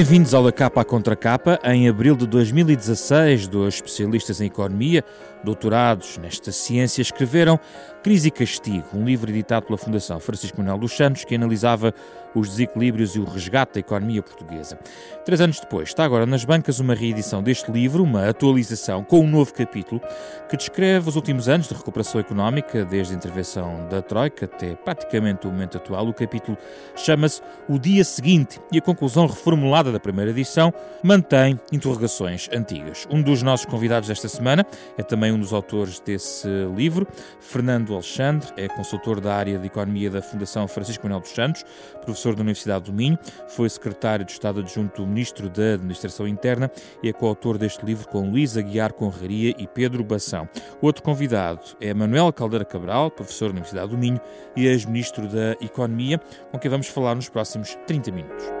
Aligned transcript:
Bem-vindos 0.00 0.32
ao 0.32 0.42
Da 0.42 0.50
Capa 0.50 0.80
à 0.80 0.84
Contra 0.84 1.14
Capa. 1.14 1.60
Em 1.62 1.86
abril 1.86 2.16
de 2.16 2.26
2016, 2.26 3.46
dois 3.46 3.74
especialistas 3.74 4.40
em 4.40 4.46
economia, 4.46 5.04
doutorados 5.44 6.18
nesta 6.18 6.52
ciência, 6.52 7.02
escreveram 7.02 7.58
Crise 8.02 8.28
e 8.28 8.30
Castigo, 8.30 8.86
um 8.94 9.04
livro 9.04 9.30
editado 9.30 9.66
pela 9.66 9.78
Fundação 9.78 10.18
Francisco 10.18 10.58
Manuel 10.58 10.78
dos 10.78 10.96
Santos 10.96 11.24
que 11.24 11.34
analisava 11.34 11.92
os 12.34 12.48
desequilíbrios 12.50 13.16
e 13.16 13.18
o 13.18 13.24
resgate 13.24 13.74
da 13.74 13.80
economia 13.80 14.22
portuguesa. 14.22 14.78
Três 15.24 15.40
anos 15.40 15.60
depois, 15.60 15.88
está 15.88 16.04
agora 16.04 16.24
nas 16.26 16.44
bancas 16.44 16.80
uma 16.80 16.94
reedição 16.94 17.42
deste 17.42 17.70
livro, 17.70 18.02
uma 18.02 18.28
atualização 18.28 19.02
com 19.02 19.20
um 19.20 19.28
novo 19.28 19.52
capítulo 19.52 20.00
que 20.48 20.56
descreve 20.56 21.08
os 21.08 21.16
últimos 21.16 21.48
anos 21.48 21.68
de 21.68 21.74
recuperação 21.74 22.20
económica, 22.20 22.84
desde 22.84 23.14
a 23.14 23.16
intervenção 23.16 23.86
da 23.88 24.00
Troika 24.00 24.44
até 24.46 24.74
praticamente 24.76 25.46
o 25.46 25.50
momento 25.50 25.76
atual. 25.76 26.06
O 26.06 26.14
capítulo 26.14 26.56
chama-se 26.96 27.42
O 27.68 27.78
Dia 27.78 28.04
Seguinte 28.04 28.60
e 28.72 28.78
a 28.78 28.82
conclusão 28.82 29.26
reformulada 29.26 29.92
da 29.92 30.00
primeira 30.00 30.30
edição 30.30 30.72
mantém 31.02 31.58
interrogações 31.72 32.48
antigas. 32.52 33.06
Um 33.10 33.22
dos 33.22 33.42
nossos 33.42 33.66
convidados 33.66 34.08
desta 34.08 34.28
semana 34.28 34.64
é 34.96 35.02
também 35.02 35.29
um 35.32 35.38
dos 35.38 35.52
autores 35.52 36.00
desse 36.00 36.48
livro, 36.74 37.06
Fernando 37.40 37.94
Alexandre, 37.94 38.48
é 38.56 38.68
consultor 38.68 39.20
da 39.20 39.34
área 39.34 39.58
de 39.58 39.66
Economia 39.66 40.10
da 40.10 40.22
Fundação 40.22 40.66
Francisco 40.68 41.04
Manuel 41.04 41.20
dos 41.20 41.30
Santos, 41.30 41.64
professor 42.04 42.34
da 42.34 42.42
Universidade 42.42 42.84
do 42.86 42.92
Minho, 42.92 43.18
foi 43.48 43.68
secretário 43.68 44.24
de 44.24 44.32
Estado 44.32 44.60
Adjunto 44.60 45.02
do 45.02 45.08
Ministro 45.08 45.48
da 45.48 45.74
Administração 45.74 46.26
Interna 46.26 46.70
e 47.02 47.08
é 47.08 47.12
coautor 47.12 47.58
deste 47.58 47.84
livro 47.84 48.08
com 48.08 48.30
Luís 48.30 48.56
Aguiar 48.56 48.92
Conraria 48.92 49.54
e 49.58 49.66
Pedro 49.66 50.04
Bação. 50.04 50.48
Outro 50.80 51.02
convidado 51.02 51.60
é 51.80 51.92
Manuel 51.94 52.32
Caldeira 52.32 52.64
Cabral, 52.64 53.10
professor 53.10 53.46
da 53.46 53.52
Universidade 53.52 53.90
do 53.90 53.98
Minho 53.98 54.20
e 54.56 54.66
ex-ministro 54.66 55.28
da 55.28 55.52
Economia, 55.60 56.20
com 56.50 56.58
quem 56.58 56.70
vamos 56.70 56.88
falar 56.88 57.14
nos 57.14 57.28
próximos 57.28 57.76
30 57.86 58.10
minutos. 58.10 58.59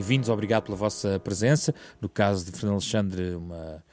Bem-vindos, 0.00 0.30
obrigado 0.30 0.62
pela 0.64 0.78
vossa 0.78 1.20
presença. 1.20 1.74
No 2.00 2.08
caso 2.08 2.46
de 2.46 2.52
Fernando 2.52 2.76
Alexandre, 2.76 3.34
uma 3.34 3.84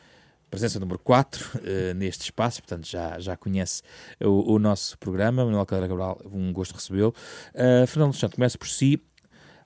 presença 0.50 0.80
número 0.80 0.98
4 1.00 1.44
uh, 1.44 1.60
eh, 1.68 1.94
neste 1.94 2.24
espaço, 2.24 2.62
portanto 2.62 2.88
já, 2.88 3.20
já 3.20 3.36
conhece 3.36 3.82
o, 4.24 4.54
o 4.54 4.58
nosso 4.58 4.98
programa. 5.00 5.44
Manuel 5.44 5.66
Caldeira 5.66 5.90
Cabral, 5.90 6.22
um 6.32 6.54
gosto 6.54 6.76
recebê-lo. 6.76 7.14
Uh, 7.54 7.86
Fernando 7.88 8.12
Alexandre, 8.12 8.38
começa 8.38 8.58
por 8.58 8.70
si. 8.70 9.04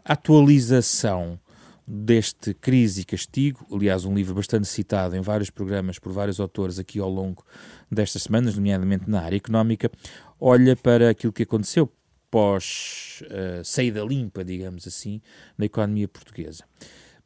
A 0.04 0.14
atualização 0.14 1.40
deste 1.86 2.56
Crise 2.56 3.02
e 3.02 3.06
Castigo, 3.06 3.64
aliás, 3.72 4.04
um 4.04 4.16
livro 4.16 4.34
bastante 4.34 4.68
citado 4.68 5.16
em 5.16 5.22
vários 5.22 5.52
programas 5.52 6.00
por 6.00 6.12
vários 6.12 6.40
autores 6.40 6.80
aqui 6.80 7.00
ao 7.00 7.10
longo 7.10 7.46
destas 7.90 8.24
semanas, 8.24 8.56
nomeadamente 8.56 9.08
na 9.08 9.22
área 9.22 9.38
económica, 9.38 9.92
olha 10.40 10.76
para 10.76 11.12
aquilo 11.12 11.32
que 11.32 11.44
aconteceu 11.44 11.88
pós 12.32 13.22
uh, 13.26 13.64
saída 13.64 14.02
limpa, 14.02 14.44
digamos 14.44 14.88
assim, 14.88 15.22
na 15.58 15.66
economia 15.66 16.08
portuguesa 16.08 16.64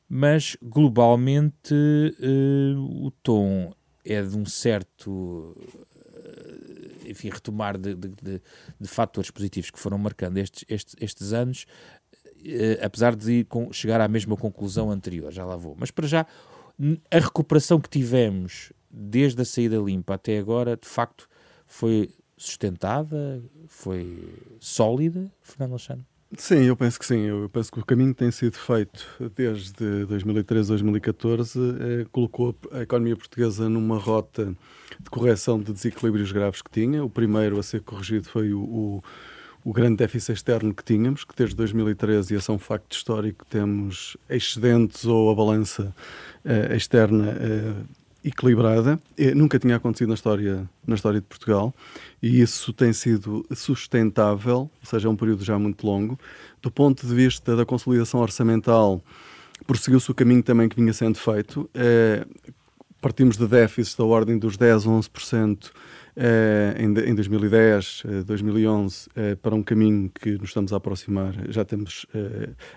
mas 0.07 0.55
globalmente 0.61 1.73
uh, 1.73 3.05
o 3.05 3.11
tom 3.11 3.73
é 4.03 4.21
de 4.21 4.37
um 4.37 4.45
certo 4.45 5.09
uh, 5.11 7.09
enfim, 7.09 7.29
retomar 7.29 7.77
de, 7.77 7.95
de, 7.95 8.09
de, 8.09 8.41
de, 8.79 8.87
fatores 8.87 9.31
positivos 9.31 9.71
que 9.71 9.79
foram 9.79 9.97
marcando 9.97 10.37
estes, 10.37 10.63
estes, 10.67 10.95
estes 10.99 11.33
anos, 11.33 11.65
uh, 12.41 12.85
apesar 12.85 13.15
de 13.15 13.45
com, 13.45 13.71
chegar 13.73 13.99
à 13.99 14.07
mesma 14.07 14.37
conclusão 14.37 14.91
anterior, 14.91 15.31
já 15.31 15.43
lá 15.43 15.55
vou. 15.55 15.75
Mas 15.77 15.89
para 15.89 16.07
já, 16.07 16.27
a 17.09 17.19
recuperação 17.19 17.79
que 17.79 17.89
tivemos 17.89 18.71
desde 18.89 19.41
a 19.41 19.45
saída 19.45 19.77
limpa 19.77 20.13
até 20.13 20.37
agora, 20.37 20.77
de 20.77 20.87
facto, 20.87 21.27
foi 21.65 22.11
sustentada, 22.37 23.41
foi 23.67 24.27
sólida, 24.59 25.31
Fernando 25.41 25.71
Alexandre? 25.71 26.05
Sim, 26.37 26.63
eu 26.63 26.75
penso 26.75 26.99
que 26.99 27.05
sim. 27.05 27.19
Eu 27.21 27.49
penso 27.49 27.71
que 27.71 27.79
o 27.79 27.85
caminho 27.85 28.13
que 28.13 28.19
tem 28.19 28.31
sido 28.31 28.57
feito 28.57 29.07
desde 29.35 30.05
2013 30.05 30.69
2014 30.69 31.59
eh, 31.59 32.05
colocou 32.11 32.55
a 32.71 32.81
economia 32.81 33.15
portuguesa 33.15 33.69
numa 33.69 33.97
rota 33.97 34.53
de 34.99 35.09
correção 35.09 35.59
de 35.59 35.71
desequilíbrios 35.71 36.31
graves 36.31 36.61
que 36.61 36.69
tinha. 36.69 37.03
O 37.03 37.09
primeiro 37.09 37.59
a 37.59 37.63
ser 37.63 37.81
corrigido 37.81 38.27
foi 38.27 38.53
o, 38.53 38.59
o, 38.59 39.03
o 39.63 39.71
grande 39.71 39.97
déficit 39.97 40.33
externo 40.33 40.73
que 40.73 40.83
tínhamos, 40.83 41.23
que 41.23 41.33
desde 41.35 41.55
2013, 41.55 42.33
e 42.33 42.37
esse 42.37 42.49
é 42.49 42.53
um 42.53 42.59
facto 42.59 42.91
histórico, 42.93 43.45
temos 43.45 44.17
excedentes 44.29 45.05
ou 45.05 45.31
a 45.31 45.35
balança 45.35 45.95
eh, 46.43 46.75
externa 46.75 47.29
eh, 47.39 47.73
equilibrada. 48.25 48.99
Nunca 49.35 49.59
tinha 49.59 49.75
acontecido 49.75 50.09
na 50.09 50.15
história, 50.15 50.69
na 50.85 50.95
história 50.95 51.21
de 51.21 51.25
Portugal 51.27 51.73
e 52.21 52.41
isso 52.41 52.73
tem 52.73 52.91
sido 52.91 53.45
sustentável, 53.53 54.57
ou 54.57 54.69
seja, 54.83 55.07
é 55.07 55.11
um 55.11 55.15
período 55.15 55.43
já 55.43 55.59
muito 55.59 55.85
longo. 55.85 56.19
Do 56.61 56.71
ponto 56.71 57.05
de 57.05 57.13
vista 57.13 57.55
da 57.55 57.65
consolidação 57.65 58.19
orçamental, 58.19 59.01
prosseguiu-se 59.67 60.09
o 60.09 60.13
caminho 60.15 60.41
também 60.41 60.67
que 60.67 60.75
vinha 60.75 60.91
sendo 60.91 61.17
feito. 61.17 61.69
É, 61.73 62.25
partimos 62.99 63.37
de 63.37 63.47
déficits 63.47 63.95
da 63.95 64.03
ordem 64.03 64.39
dos 64.39 64.57
10, 64.57 64.85
11% 64.85 65.57
eh, 65.67 65.69
em, 66.77 67.09
em 67.09 67.15
2010, 67.15 68.03
2011, 68.25 69.09
eh, 69.15 69.31
eh, 69.31 69.35
para 69.35 69.53
um 69.53 69.61
caminho 69.61 70.09
que 70.09 70.37
nos 70.37 70.49
estamos 70.49 70.71
a 70.71 70.77
aproximar. 70.77 71.33
Já 71.49 71.65
temos 71.65 72.05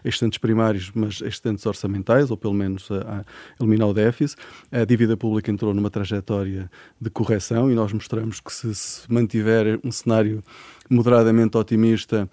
excedentes 0.04 0.38
primários, 0.38 0.90
mas 0.94 1.20
excedentes 1.20 1.64
orçamentais, 1.64 2.30
ou 2.30 2.36
pelo 2.36 2.54
menos 2.54 2.90
a, 2.90 3.20
a 3.20 3.24
eliminar 3.60 3.88
o 3.88 3.94
déficit. 3.94 4.40
A 4.72 4.84
dívida 4.84 5.16
pública 5.16 5.50
entrou 5.50 5.72
numa 5.72 5.90
trajetória 5.90 6.70
de 7.00 7.10
correção 7.10 7.70
e 7.70 7.74
nós 7.74 7.92
mostramos 7.92 8.40
que 8.40 8.52
se, 8.52 8.74
se 8.74 9.12
mantiver 9.12 9.78
um 9.84 9.92
cenário 9.92 10.42
moderadamente 10.90 11.56
otimista, 11.56 12.28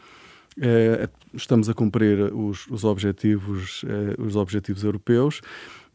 estamos 1.33 1.67
a 1.69 1.73
cumprir 1.73 2.33
os, 2.33 2.65
os 2.67 2.85
objetivos, 2.85 3.83
os 4.17 4.37
objetivos 4.37 4.83
europeus. 4.83 5.41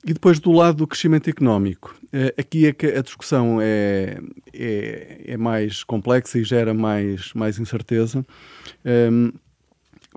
E 0.04 0.14
depois, 0.14 0.40
do 0.40 0.50
lado 0.50 0.78
do 0.78 0.86
crescimento 0.86 1.28
económico, 1.28 1.94
eh, 2.10 2.34
aqui 2.38 2.66
é 2.66 2.72
que 2.72 2.86
a 2.86 3.02
discussão 3.02 3.58
é, 3.60 4.18
é, 4.52 5.24
é 5.26 5.36
mais 5.36 5.84
complexa 5.84 6.38
e 6.38 6.44
gera 6.44 6.72
mais, 6.72 7.34
mais 7.34 7.58
incerteza. 7.58 8.24
Um, 8.82 9.26
ehm, 9.26 9.32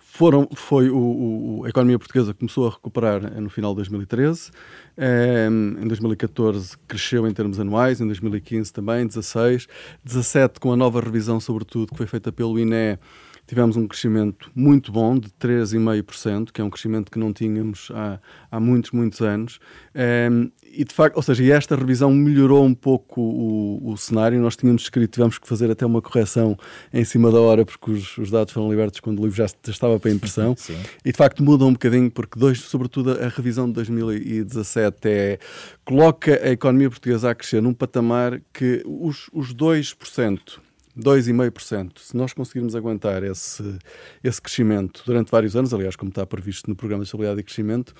foram, 0.01 0.47
foi 0.55 0.89
o, 0.89 0.97
o, 0.97 1.65
a 1.65 1.69
economia 1.69 1.99
portuguesa 1.99 2.33
começou 2.33 2.67
a 2.67 2.71
recuperar 2.71 3.39
no 3.41 3.49
final 3.49 3.71
de 3.71 3.77
2013, 3.77 4.51
um, 4.97 5.03
ehm, 5.03 5.83
em 5.83 5.87
2014 5.87 6.77
cresceu 6.87 7.27
em 7.27 7.33
termos 7.33 7.59
anuais, 7.59 7.99
em 7.99 8.05
2015 8.05 8.71
também, 8.71 9.05
16, 9.05 9.67
17 10.03 10.59
com 10.59 10.71
a 10.71 10.77
nova 10.77 11.01
revisão, 11.01 11.39
sobretudo, 11.39 11.91
que 11.91 11.97
foi 11.97 12.07
feita 12.07 12.31
pelo 12.31 12.57
INE, 12.57 12.97
tivemos 13.45 13.75
um 13.75 13.87
crescimento 13.87 14.49
muito 14.55 14.91
bom, 14.91 15.17
de 15.17 15.29
3,5%, 15.29 16.51
que 16.51 16.61
é 16.61 16.63
um 16.63 16.69
crescimento 16.69 17.11
que 17.11 17.19
não 17.19 17.33
tínhamos 17.33 17.89
há, 17.93 18.19
há 18.51 18.59
muitos, 18.59 18.91
muitos 18.91 19.21
anos. 19.21 19.59
Um, 19.93 19.99
ehm, 19.99 20.51
e 20.75 20.83
de 20.83 20.93
facto, 20.93 21.17
ou 21.17 21.21
seja, 21.21 21.53
esta 21.53 21.75
revisão 21.75 22.11
melhorou 22.11 22.65
um 22.65 22.73
pouco 22.73 23.21
o, 23.21 23.91
o, 23.91 23.97
cenário. 23.97 24.41
Nós 24.41 24.55
tínhamos 24.55 24.81
escrito, 24.81 25.11
tivemos 25.11 25.37
que 25.37 25.47
fazer 25.47 25.69
até 25.69 25.85
uma 25.85 26.01
correção 26.01 26.57
em 26.91 27.03
cima 27.03 27.31
da 27.31 27.39
hora, 27.39 27.63
porque 27.63 27.91
os, 27.91 28.17
os 28.17 28.31
dados 28.31 28.51
foram 28.51 28.69
libertos 28.71 28.99
quando 28.99 29.19
o 29.19 29.23
livro 29.23 29.37
já, 29.37 29.45
já 29.45 29.71
estava 29.71 29.99
para 29.99 30.09
impressão. 30.09 30.55
Sim. 30.57 30.77
E 31.05 31.11
de 31.11 31.17
facto 31.17 31.43
muda 31.43 31.63
um 31.65 31.73
bocadinho, 31.73 32.09
porque 32.09 32.39
dois, 32.39 32.59
sobretudo 32.59 33.11
a 33.11 33.27
revisão 33.27 33.67
de 33.67 33.73
2017 33.73 34.97
é, 35.03 35.39
coloca 35.85 36.41
a 36.43 36.49
economia 36.49 36.89
portuguesa 36.89 37.29
a 37.29 37.35
crescer 37.35 37.61
num 37.61 37.73
patamar 37.73 38.41
que 38.51 38.81
os, 38.85 39.29
os 39.31 39.53
2% 39.53 40.59
2,5%. 40.97 41.99
Se 41.99 42.15
nós 42.15 42.33
conseguirmos 42.33 42.75
aguentar 42.75 43.23
esse, 43.23 43.77
esse 44.23 44.41
crescimento 44.41 45.03
durante 45.05 45.31
vários 45.31 45.55
anos, 45.55 45.73
aliás, 45.73 45.95
como 45.95 46.09
está 46.09 46.25
previsto 46.25 46.69
no 46.69 46.75
Programa 46.75 47.03
de 47.03 47.07
Estabilidade 47.07 47.39
e 47.39 47.43
Crescimento, 47.43 47.93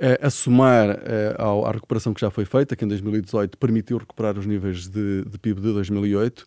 é, 0.00 0.18
a 0.20 0.30
somar 0.30 0.90
é, 0.90 1.34
ao, 1.38 1.66
à 1.66 1.72
recuperação 1.72 2.12
que 2.12 2.20
já 2.20 2.30
foi 2.30 2.44
feita, 2.44 2.74
que 2.74 2.84
em 2.84 2.88
2018 2.88 3.56
permitiu 3.58 3.98
recuperar 3.98 4.36
os 4.38 4.46
níveis 4.46 4.88
de, 4.88 5.24
de 5.24 5.38
PIB 5.38 5.60
de 5.60 5.72
2008, 5.72 6.44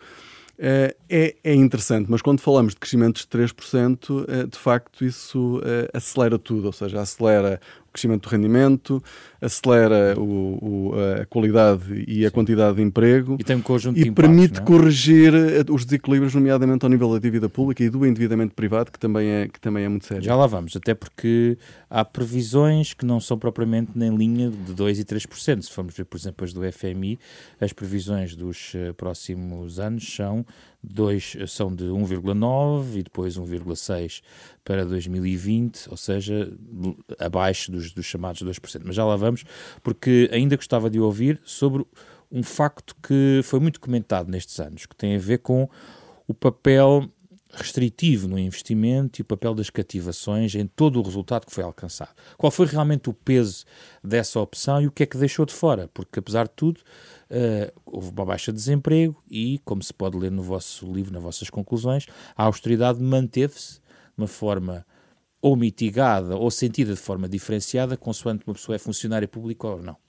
é, 0.60 0.96
é, 1.08 1.36
é 1.44 1.54
interessante, 1.54 2.10
mas 2.10 2.22
quando 2.22 2.42
falamos 2.42 2.74
de 2.74 2.80
crescimento 2.80 3.20
de 3.20 3.28
3%, 3.28 4.26
é, 4.28 4.48
de 4.48 4.58
facto 4.58 5.06
isso 5.06 5.62
acelera 5.94 6.40
tudo, 6.40 6.66
ou 6.66 6.74
seja, 6.74 7.00
acelera 7.00 7.62
crescimento 7.98 8.30
do 8.30 8.32
rendimento, 8.32 9.04
acelera 9.42 10.20
o, 10.20 10.24
o, 10.62 10.92
a 11.22 11.26
qualidade 11.26 12.06
e 12.08 12.26
a 12.26 12.32
quantidade 12.32 12.78
de 12.78 12.84
emprego 12.84 13.38
e, 13.40 13.44
tem 13.44 13.56
um 13.56 13.62
conjunto 13.62 14.00
e 14.00 14.04
de 14.04 14.12
permite 14.12 14.60
é? 14.60 14.64
corrigir 14.64 15.34
eh, 15.34 15.66
os 15.70 15.84
desequilíbrios, 15.84 16.34
nomeadamente 16.34 16.86
ao 16.86 16.90
nível 16.90 17.12
da 17.12 17.20
dívida 17.20 17.50
pública 17.50 17.84
e 17.84 17.90
do 17.90 18.06
endividamento 18.06 18.54
privado, 18.54 18.92
que 18.92 19.00
também 19.00 19.28
é, 19.28 19.48
que 19.48 19.60
também 19.60 19.84
é 19.84 19.90
muito 19.90 20.06
sério. 20.06 20.24
Já 20.24 20.36
lá 20.36 20.48
vamos, 20.48 20.76
até 20.76 20.94
porque 20.94 21.58
há 21.90 22.06
previsões 22.06 22.94
que 22.94 23.06
não 23.06 23.20
são 23.20 23.38
propriamente 23.38 23.92
nem 23.96 24.16
linha 24.16 24.50
de 24.50 24.74
2% 24.74 25.00
e 25.00 25.04
3%. 25.04 25.62
Se 25.62 25.72
formos 25.72 25.96
ver, 25.96 26.06
por 26.06 26.18
exemplo, 26.18 26.46
as 26.46 26.54
do 26.54 26.62
FMI, 26.72 27.20
as 27.60 27.74
previsões 27.74 28.36
dos 28.36 28.74
eh, 28.76 28.94
próximos 28.94 29.80
anos 29.80 30.16
são 30.16 30.46
dois 30.84 31.36
são 31.48 31.74
de 31.74 31.86
1,9 31.86 32.98
e 32.98 33.04
depois 33.04 33.38
1,6 33.38 34.22
para 34.64 34.86
2020, 34.86 35.90
ou 35.90 35.98
seja, 35.98 36.52
abaixo 37.20 37.72
dos, 37.72 37.92
dos 37.92 38.06
chamados 38.06 38.42
2%. 38.42 38.82
Mas 38.86 38.96
já 38.96 39.06
lá 39.06 39.16
vamos, 39.16 39.44
porque 39.84 40.30
ainda 40.32 40.56
gostava 40.56 40.90
de 40.90 41.00
ouvir 41.00 41.40
sobre 41.44 41.86
um 42.32 42.44
facto 42.44 42.96
que 43.02 43.42
foi 43.44 43.60
muito 43.60 43.80
comentado 43.80 44.30
nestes 44.30 44.60
anos, 44.60 44.86
que 44.86 44.96
tem 44.96 45.16
a 45.16 45.20
ver 45.20 45.40
com 45.40 45.70
o 46.28 46.34
papel 46.34 47.10
restritivo 47.54 48.28
no 48.28 48.38
investimento 48.38 49.20
e 49.20 49.24
o 49.24 49.26
papel 49.26 49.56
das 49.56 49.70
cativações 49.70 50.54
em 50.56 50.68
todo 50.68 51.00
o 51.00 51.04
resultado 51.04 51.46
que 51.46 51.54
foi 51.54 51.64
alcançado. 51.64 52.12
Qual 52.38 52.52
foi 52.52 52.66
realmente 52.66 53.10
o 53.10 53.14
peso 53.14 53.66
dessa 54.04 54.40
opção 54.40 54.82
e 54.82 54.88
o 54.88 54.92
que 54.92 55.04
é 55.04 55.06
que 55.06 55.18
deixou 55.18 55.46
de 55.46 55.54
fora? 55.54 55.90
Porque, 55.94 56.20
apesar 56.20 56.46
de 56.46 56.54
tudo, 56.56 56.78
uh, 56.78 57.72
houve 57.86 58.12
uma 58.12 58.26
baixa 58.26 58.52
de 58.52 58.58
desemprego 58.58 59.22
e, 59.30 59.60
como 59.64 59.82
se 59.82 59.94
pode 59.94 60.18
ler 60.18 60.32
no 60.32 60.44
vosso 60.44 60.92
livro, 60.92 61.14
nas 61.14 61.24
vossas 61.24 61.50
conclusões, 61.50 62.06
a 62.36 62.44
austeridade 62.44 63.02
manteve-se 63.02 63.76
de 63.76 63.82
uma 64.18 64.28
forma 64.28 64.86
ou 65.42 65.56
mitigada 65.56 66.36
ou 66.36 66.50
sentida 66.52 66.94
de 66.94 67.00
forma 67.00 67.30
diferenciada, 67.30 67.96
consoante 67.96 68.44
uma 68.46 68.54
pessoa 68.54 68.76
é 68.76 68.80
funcionária 68.80 69.28
pública 69.28 69.68
ou 69.68 69.82
não. 69.82 70.07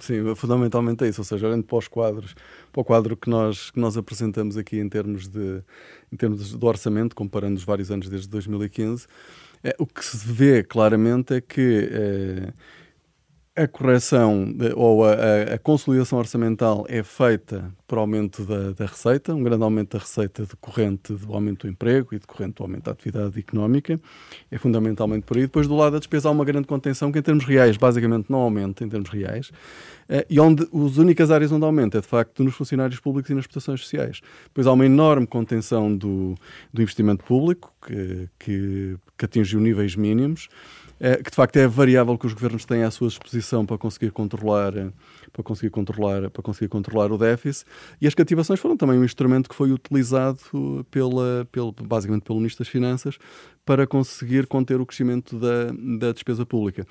Sim, 0.00 0.34
fundamentalmente 0.34 1.04
é 1.04 1.08
isso, 1.08 1.20
ou 1.20 1.24
seja, 1.24 1.46
olhando 1.46 1.64
para 1.64 1.76
os 1.76 1.86
quadros, 1.86 2.34
para 2.72 2.80
o 2.80 2.84
quadro 2.84 3.16
que 3.16 3.28
nós, 3.28 3.70
que 3.70 3.78
nós 3.78 3.96
apresentamos 3.98 4.56
aqui 4.56 4.78
em 4.78 4.88
termos 4.88 5.28
de, 5.28 5.62
em 6.10 6.16
termos 6.16 6.58
de 6.58 6.64
orçamento, 6.64 7.14
comparando 7.14 7.56
os 7.56 7.64
vários 7.64 7.90
anos 7.90 8.08
desde 8.08 8.26
2015, 8.28 9.06
é, 9.62 9.76
o 9.78 9.86
que 9.86 10.02
se 10.02 10.16
vê 10.26 10.62
claramente 10.64 11.34
é 11.34 11.40
que 11.40 11.88
é, 11.92 12.52
a 13.56 13.66
correção 13.66 14.54
ou 14.76 15.04
a, 15.04 15.12
a, 15.54 15.58
consolidação 15.58 16.18
orçamental 16.18 16.86
é 16.88 17.02
feita 17.02 17.74
por 17.86 17.98
aumento 17.98 18.44
da, 18.44 18.70
da, 18.70 18.86
receita, 18.86 19.34
um 19.34 19.42
grande 19.42 19.64
aumento 19.64 19.94
da 19.94 19.98
receita 19.98 20.44
decorrente 20.46 21.12
do 21.12 21.34
aumento 21.34 21.66
do 21.66 21.70
emprego 21.70 22.14
e 22.14 22.18
decorrente 22.20 22.54
do 22.54 22.62
aumento 22.62 22.84
da 22.84 22.92
atividade 22.92 23.36
económica, 23.38 24.00
é 24.50 24.56
fundamentalmente 24.56 25.26
por 25.26 25.36
aí. 25.36 25.42
Depois, 25.42 25.66
do 25.66 25.74
lado 25.74 25.94
da 25.94 25.98
despesa, 25.98 26.28
há 26.28 26.30
uma 26.30 26.44
grande 26.44 26.68
contenção 26.68 27.10
que, 27.10 27.18
em 27.18 27.22
termos 27.22 27.44
reais, 27.44 27.76
basicamente 27.76 28.30
não 28.30 28.38
aumenta, 28.38 28.84
em 28.84 28.88
termos 28.88 29.10
reais, 29.10 29.50
eh, 30.08 30.24
e 30.30 30.38
onde 30.38 30.62
as 30.62 30.96
únicas 30.96 31.32
áreas 31.32 31.50
onde 31.50 31.64
aumenta 31.64 31.98
é, 31.98 32.00
de 32.00 32.06
facto, 32.06 32.44
nos 32.44 32.54
funcionários 32.54 33.00
públicos 33.00 33.30
e 33.30 33.34
nas 33.34 33.48
prestações 33.48 33.80
sociais. 33.80 34.20
Depois 34.44 34.68
há 34.68 34.72
uma 34.72 34.86
enorme 34.86 35.26
contenção 35.26 35.94
do, 35.94 36.36
do 36.72 36.82
investimento 36.82 37.24
público, 37.24 37.72
que, 37.84 38.28
que, 38.38 38.96
que 39.18 39.24
atingiu 39.24 39.58
níveis 39.58 39.96
mínimos, 39.96 40.48
que 41.24 41.30
de 41.30 41.36
facto 41.36 41.56
é 41.56 41.64
a 41.64 41.68
variável 41.68 42.16
que 42.18 42.26
os 42.26 42.34
governos 42.34 42.64
têm 42.64 42.82
à 42.82 42.90
sua 42.90 43.08
disposição 43.08 43.64
para 43.64 43.78
conseguir 43.78 44.10
controlar 44.10 44.72
para 45.32 45.42
conseguir 45.42 45.70
controlar 45.70 46.30
para 46.30 46.42
conseguir 46.42 46.68
controlar 46.68 47.10
o 47.10 47.16
déficit 47.16 47.66
e 48.00 48.06
as 48.06 48.14
cativações 48.14 48.60
foram 48.60 48.76
também 48.76 48.98
um 48.98 49.04
instrumento 49.04 49.48
que 49.48 49.54
foi 49.54 49.72
utilizado 49.72 50.38
pela, 50.90 51.48
pela 51.50 51.72
basicamente 51.82 52.22
pelo 52.22 52.38
ministro 52.38 52.64
das 52.64 52.70
Finanças 52.70 53.18
para 53.64 53.86
conseguir 53.86 54.46
conter 54.46 54.80
o 54.80 54.86
crescimento 54.86 55.38
da, 55.38 55.72
da 55.98 56.12
despesa 56.12 56.44
pública. 56.44 56.86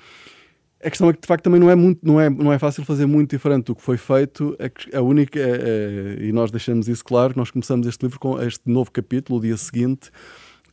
A 0.82 0.88
questão 0.88 1.10
é 1.10 1.12
que, 1.12 1.20
de 1.20 1.26
facto, 1.26 1.44
também 1.44 1.60
não 1.60 1.68
é, 1.68 1.74
muito, 1.74 2.00
não, 2.02 2.18
é, 2.18 2.30
não 2.30 2.50
é 2.50 2.58
fácil 2.58 2.82
fazer 2.86 3.04
muito 3.04 3.30
diferente 3.30 3.66
do 3.66 3.74
que 3.74 3.82
foi 3.82 3.98
feito. 3.98 4.56
A, 4.58 4.98
a 4.98 5.02
única, 5.02 5.38
a, 5.38 5.44
a, 5.44 6.24
e 6.24 6.32
nós 6.32 6.50
deixamos 6.50 6.88
isso 6.88 7.04
claro, 7.04 7.34
nós 7.36 7.50
começamos 7.50 7.86
este 7.86 8.02
livro 8.02 8.18
com 8.18 8.40
este 8.40 8.62
novo 8.64 8.90
capítulo, 8.90 9.38
o 9.38 9.42
dia 9.42 9.58
seguinte, 9.58 10.10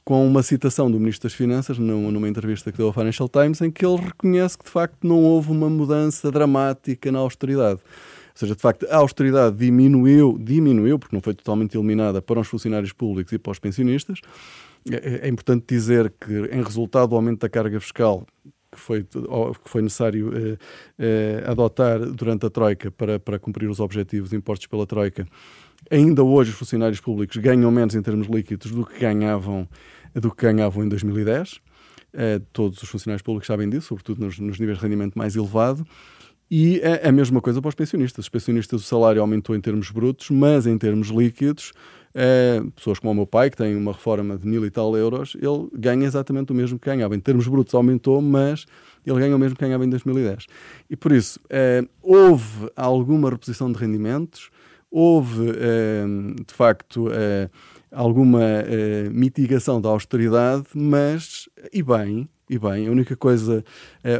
com 0.07 0.25
uma 0.25 0.42
citação 0.42 0.89
do 0.89 0.98
Ministro 0.98 1.27
das 1.27 1.33
Finanças, 1.33 1.77
numa 1.77 2.30
entrevista 2.30 2.71
que 2.71 2.77
deu 2.77 2.88
ao 2.88 2.94
Financial 2.94 3.27
Times, 3.27 3.59
em 3.59 3.69
que 3.69 3.86
ele 3.86 3.98
reconhece 3.98 4.57
que 4.57 4.63
de 4.63 4.71
facto 4.71 5.06
não 5.06 5.21
houve 5.21 5.51
uma 5.51 5.69
mudança 5.69 6.31
dramática 6.31 7.12
na 7.12 7.19
austeridade. 7.19 7.81
Ou 7.81 8.33
seja, 8.33 8.56
de 8.56 8.62
facto, 8.62 8.88
a 8.89 8.95
austeridade 8.95 9.57
diminuiu, 9.57 10.38
diminuiu, 10.39 10.98
porque 10.98 11.13
não 11.13 11.21
foi 11.21 11.33
totalmente 11.33 11.75
eliminada 11.75 12.21
para 12.21 12.39
os 12.39 12.48
funcionários 12.48 12.94
públicos 12.94 13.33
e 13.33 13.38
para 13.38 13.51
os 13.51 13.59
pensionistas. 13.59 14.21
É, 14.89 15.27
é 15.27 15.27
importante 15.27 15.65
dizer 15.68 16.13
que, 16.21 16.56
em 16.56 16.63
resultado 16.63 17.10
do 17.10 17.15
aumento 17.18 17.42
da 17.42 17.50
carga 17.50 17.77
fiscal, 17.81 18.25
que 18.71 18.80
foi, 18.80 19.03
que 19.03 19.69
foi 19.69 19.81
necessário 19.81 20.31
eh, 20.33 20.57
eh, 21.00 21.44
adotar 21.45 22.00
durante 22.00 22.45
a 22.45 22.50
Troika 22.50 22.89
para, 22.92 23.19
para 23.19 23.38
cumprir 23.39 23.69
os 23.69 23.81
objetivos 23.81 24.31
impostos 24.31 24.68
pela 24.68 24.86
Troika, 24.86 25.27
ainda 25.92 26.24
hoje 26.24 26.51
os 26.51 26.57
funcionários 26.57 27.01
públicos 27.01 27.36
ganham 27.38 27.69
menos 27.71 27.94
em 27.94 28.01
termos 28.01 28.27
líquidos 28.27 28.71
do 28.71 28.86
que 28.86 29.00
ganhavam 29.00 29.68
do 30.19 30.33
que 30.33 30.45
ganhavam 30.45 30.83
em 30.83 30.89
2010. 30.89 31.53
Uh, 31.53 31.59
eh, 32.13 32.41
todos 32.53 32.81
os 32.81 32.89
funcionários 32.89 33.21
públicos 33.21 33.47
sabem 33.47 33.69
disso, 33.69 33.87
sobretudo 33.87 34.25
nos, 34.25 34.39
nos 34.39 34.59
níveis 34.59 34.77
de 34.77 34.83
rendimento 34.83 35.15
mais 35.15 35.35
elevado. 35.35 35.85
E 36.49 36.79
é 36.79 37.09
a 37.09 37.11
mesma 37.11 37.41
coisa 37.41 37.61
para 37.61 37.69
os 37.69 37.75
pensionistas. 37.75 38.25
Os 38.25 38.29
pensionistas, 38.29 38.81
o 38.81 38.83
salário 38.83 39.21
aumentou 39.21 39.55
em 39.55 39.59
termos 39.59 39.91
brutos, 39.91 40.29
mas 40.29 40.65
em 40.65 40.77
termos 40.77 41.09
líquidos, 41.09 41.73
é, 42.15 42.63
pessoas 42.73 42.99
como 42.99 43.11
o 43.11 43.15
meu 43.15 43.27
pai, 43.27 43.49
que 43.49 43.57
tem 43.57 43.75
uma 43.75 43.91
reforma 43.91 44.37
de 44.37 44.47
mil 44.47 44.65
e 44.65 44.71
tal 44.71 44.95
euros, 44.95 45.35
ele 45.35 45.67
ganha 45.73 46.05
exatamente 46.05 46.51
o 46.51 46.55
mesmo 46.55 46.79
que 46.79 46.85
ganhava. 46.85 47.15
Em 47.15 47.19
termos 47.19 47.47
brutos 47.47 47.75
aumentou, 47.75 48.21
mas 48.21 48.65
ele 49.05 49.19
ganha 49.19 49.35
o 49.35 49.39
mesmo 49.39 49.57
que 49.57 49.63
ganhava 49.63 49.85
em 49.85 49.89
2010. 49.89 50.45
E 50.89 50.95
por 50.95 51.11
isso, 51.11 51.39
é, 51.49 51.83
houve 52.01 52.71
alguma 52.75 53.29
reposição 53.29 53.69
de 53.71 53.77
rendimentos, 53.77 54.49
houve, 54.89 55.51
de 56.47 56.53
facto, 56.53 57.09
alguma 57.92 58.39
uh, 58.39 59.12
mitigação 59.12 59.80
da 59.81 59.89
austeridade, 59.89 60.66
mas, 60.74 61.50
e 61.72 61.81
bem, 61.81 62.28
e 62.49 62.57
bem, 62.57 62.88
a 62.88 62.91
única 62.91 63.15
coisa, 63.15 63.63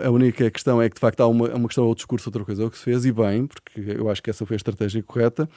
a 0.06 0.10
única 0.10 0.50
questão 0.52 0.82
é 0.82 0.90
que 0.90 0.96
de 0.96 1.00
facto 1.00 1.22
há 1.22 1.28
uma, 1.28 1.50
uma 1.50 1.68
questão 1.68 1.86
ao 1.86 1.96
discurso, 1.96 2.28
outra 2.30 2.44
coisa 2.44 2.64
é 2.64 2.66
o 2.66 2.70
que 2.70 2.78
se 2.78 2.84
fez, 2.84 3.06
e 3.06 3.12
bem, 3.12 3.48
porque 3.48 3.96
eu 3.98 4.10
acho 4.10 4.22
que 4.22 4.30
essa 4.30 4.46
foi 4.46 4.56
a 4.56 4.58
estratégia 4.58 5.02
correta, 5.02 5.50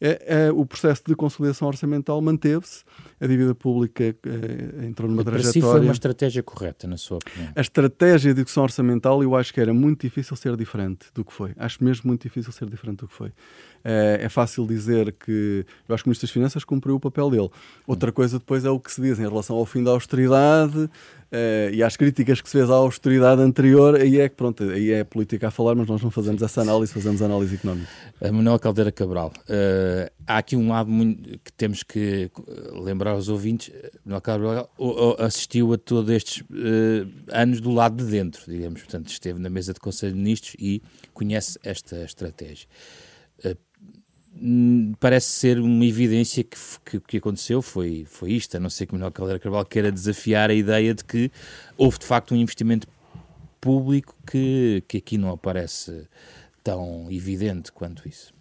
é, 0.00 0.46
é 0.46 0.52
o 0.52 0.66
processo 0.66 1.02
de 1.06 1.14
conciliação 1.14 1.68
orçamental 1.68 2.20
manteve-se, 2.20 2.84
a 3.20 3.26
dívida 3.26 3.54
pública 3.54 4.04
é, 4.04 4.86
entrou 4.86 5.08
numa 5.08 5.22
trajetória... 5.22 5.60
Para 5.60 5.70
si 5.70 5.78
foi 5.78 5.80
uma 5.80 5.92
estratégia 5.92 6.42
correta, 6.42 6.86
na 6.88 6.96
sua 6.96 7.18
opinião? 7.18 7.52
A 7.54 7.60
estratégia 7.60 8.34
de 8.34 8.40
execução 8.40 8.64
orçamental 8.64 9.22
eu 9.22 9.36
acho 9.36 9.54
que 9.54 9.60
era 9.60 9.72
muito 9.72 10.02
difícil 10.02 10.36
ser 10.36 10.56
diferente 10.56 11.06
do 11.14 11.24
que 11.24 11.32
foi. 11.32 11.52
Acho 11.56 11.84
mesmo 11.84 12.08
muito 12.08 12.22
difícil 12.22 12.52
ser 12.52 12.68
diferente 12.68 12.98
do 12.98 13.08
que 13.08 13.14
foi. 13.14 13.32
É, 13.84 14.20
é 14.22 14.28
fácil 14.28 14.66
dizer 14.66 15.12
que 15.12 15.64
eu 15.88 15.94
acho 15.94 16.02
que 16.02 16.08
o 16.08 16.10
Ministro 16.10 16.26
das 16.26 16.32
Finanças 16.32 16.64
cumpriu 16.64 16.96
o 16.96 17.00
papel 17.00 17.30
dele. 17.30 17.50
Outra 17.86 18.10
coisa 18.10 18.38
depois 18.38 18.64
é 18.64 18.70
o 18.70 18.80
que 18.80 18.90
se 18.92 19.00
diz 19.00 19.18
em 19.18 19.22
relação 19.22 19.56
ao 19.56 19.66
fim 19.66 19.82
da 19.82 19.90
austeridade, 19.92 20.90
Uh, 21.32 21.72
e 21.72 21.82
às 21.82 21.96
críticas 21.96 22.11
que 22.12 22.48
se 22.48 22.52
fez 22.52 22.70
à 22.70 22.74
austeridade 22.74 23.40
anterior, 23.40 23.94
aí 23.94 24.20
é 24.20 24.28
que 24.28 24.36
pronto, 24.36 24.64
aí 24.64 24.90
é 24.90 25.04
política 25.04 25.48
a 25.48 25.50
falar, 25.50 25.74
mas 25.74 25.88
nós 25.88 26.02
não 26.02 26.10
fazemos 26.10 26.42
essa 26.42 26.60
análise, 26.60 26.92
fazemos 26.92 27.22
análise 27.22 27.54
económica. 27.54 27.88
Manuel 28.32 28.58
Caldeira 28.58 28.92
Cabral, 28.92 29.32
uh, 29.48 30.12
há 30.26 30.38
aqui 30.38 30.56
um 30.56 30.68
lado 30.68 30.90
muito, 30.90 31.38
que 31.38 31.52
temos 31.52 31.82
que 31.82 32.30
lembrar 32.72 33.12
aos 33.12 33.28
ouvintes, 33.28 33.72
Manuel 34.04 34.20
Cabral 34.20 34.70
assistiu 35.18 35.72
a 35.72 35.78
todos 35.78 36.10
estes 36.10 36.42
uh, 36.42 37.08
anos 37.28 37.60
do 37.60 37.70
lado 37.70 38.04
de 38.04 38.10
dentro, 38.10 38.42
digamos, 38.50 38.82
portanto 38.82 39.08
esteve 39.08 39.38
na 39.38 39.48
mesa 39.48 39.72
de 39.72 39.80
Conselho 39.80 40.12
de 40.12 40.18
Ministros 40.18 40.54
e 40.58 40.82
conhece 41.12 41.58
esta 41.62 42.04
estratégia. 42.04 42.66
Hum, 43.44 43.54
parece 44.98 45.26
ser 45.26 45.58
uma 45.58 45.84
evidência 45.84 46.42
que, 46.42 46.56
que, 46.84 47.00
que, 47.00 47.16
aconteceu 47.18 47.60
foi, 47.60 48.04
foi 48.08 48.32
isto, 48.32 48.56
a 48.56 48.60
não 48.60 48.70
ser 48.70 48.86
que 48.86 48.92
Manuel 48.92 49.12
Caldeira 49.12 49.38
Carvalho 49.38 49.66
queira 49.66 49.92
desafiar 49.92 50.50
a 50.50 50.54
ideia 50.54 50.94
de 50.94 51.04
que 51.04 51.30
houve 51.76 51.98
de 51.98 52.06
facto 52.06 52.34
um 52.34 52.36
investimento 52.36 52.88
público 53.60 54.16
que, 54.26 54.82
que 54.88 54.98
aqui 54.98 55.18
não 55.18 55.30
aparece 55.30 56.08
tão 56.64 57.08
evidente 57.10 57.70
quanto 57.70 58.08
isso. 58.08 58.32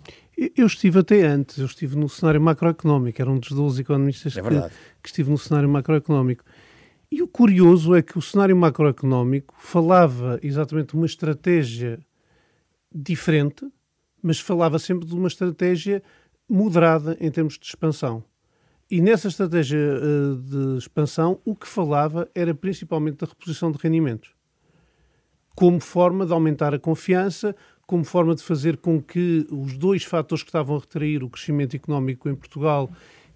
Eu 0.55 0.65
estive 0.65 0.99
até 0.99 1.23
antes, 1.23 1.57
eu 1.57 1.65
estive 1.65 1.95
no 1.95 2.09
cenário 2.09 2.41
macroeconómico, 2.41 3.21
era 3.21 3.29
um 3.29 3.37
dos 3.37 3.51
12 3.51 3.81
economistas 3.81 4.37
é 4.37 4.41
que, 4.41 4.49
que 5.03 5.09
estive 5.09 5.29
no 5.29 5.37
cenário 5.37 5.69
macroeconómico. 5.69 6.43
E 7.11 7.21
o 7.21 7.27
curioso 7.27 7.93
é 7.93 8.01
que 8.01 8.17
o 8.17 8.21
cenário 8.21 8.55
macroeconómico 8.55 9.53
falava 9.59 10.39
exatamente 10.41 10.95
uma 10.95 11.05
estratégia 11.05 11.99
diferente, 12.93 13.67
mas 14.21 14.39
falava 14.39 14.77
sempre 14.79 15.07
de 15.07 15.13
uma 15.13 15.27
estratégia 15.27 16.03
moderada 16.49 17.17
em 17.19 17.31
termos 17.31 17.57
de 17.57 17.65
expansão. 17.65 18.23
E 18.89 18.99
nessa 18.99 19.29
estratégia 19.29 19.79
uh, 19.79 20.35
de 20.35 20.77
expansão, 20.77 21.39
o 21.45 21.55
que 21.55 21.65
falava 21.65 22.29
era 22.35 22.53
principalmente 22.53 23.19
da 23.19 23.27
reposição 23.27 23.71
de 23.71 23.77
rendimentos, 23.81 24.31
como 25.55 25.79
forma 25.79 26.25
de 26.25 26.33
aumentar 26.33 26.73
a 26.73 26.79
confiança, 26.79 27.55
como 27.87 28.03
forma 28.03 28.35
de 28.35 28.43
fazer 28.43 28.77
com 28.77 29.01
que 29.01 29.47
os 29.49 29.77
dois 29.77 30.03
fatores 30.03 30.43
que 30.43 30.49
estavam 30.49 30.75
a 30.75 30.79
retrair 30.79 31.23
o 31.23 31.29
crescimento 31.29 31.73
económico 31.75 32.27
em 32.27 32.35
Portugal, 32.35 32.91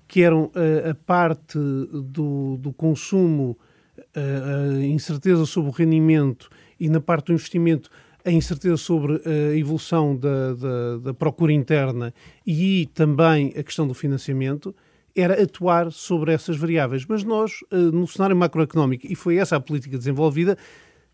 que 0.07 0.21
eram 0.21 0.45
uh, 0.45 0.89
a 0.91 0.93
parte 0.93 1.57
do, 1.57 2.57
do 2.57 2.73
consumo, 2.73 3.57
uh, 3.97 4.81
a 4.81 4.85
incerteza 4.85 5.45
sobre 5.45 5.69
o 5.69 5.73
rendimento 5.73 6.49
e 6.77 6.89
na 6.89 6.99
parte 6.99 7.27
do 7.27 7.33
investimento, 7.33 7.89
a 8.25 8.31
incerteza 8.31 8.75
sobre 8.75 9.21
a 9.23 9.55
evolução 9.55 10.17
da, 10.17 10.53
da, 10.55 10.97
da, 10.97 11.13
procura 11.13 11.53
interna 11.53 12.11
e 12.45 12.89
também 12.93 13.53
a 13.55 13.61
questão 13.61 13.87
do 13.87 13.93
financiamento, 13.93 14.75
era 15.15 15.41
atuar 15.41 15.91
sobre 15.91 16.33
essas 16.33 16.57
variáveis. 16.57 17.05
Mas 17.05 17.23
nós, 17.23 17.59
eh, 17.71 17.75
no 17.75 18.07
cenário 18.07 18.35
macroeconómico, 18.35 19.05
e 19.07 19.15
foi 19.15 19.37
essa 19.37 19.55
a 19.55 19.59
política 19.59 19.97
desenvolvida, 19.97 20.57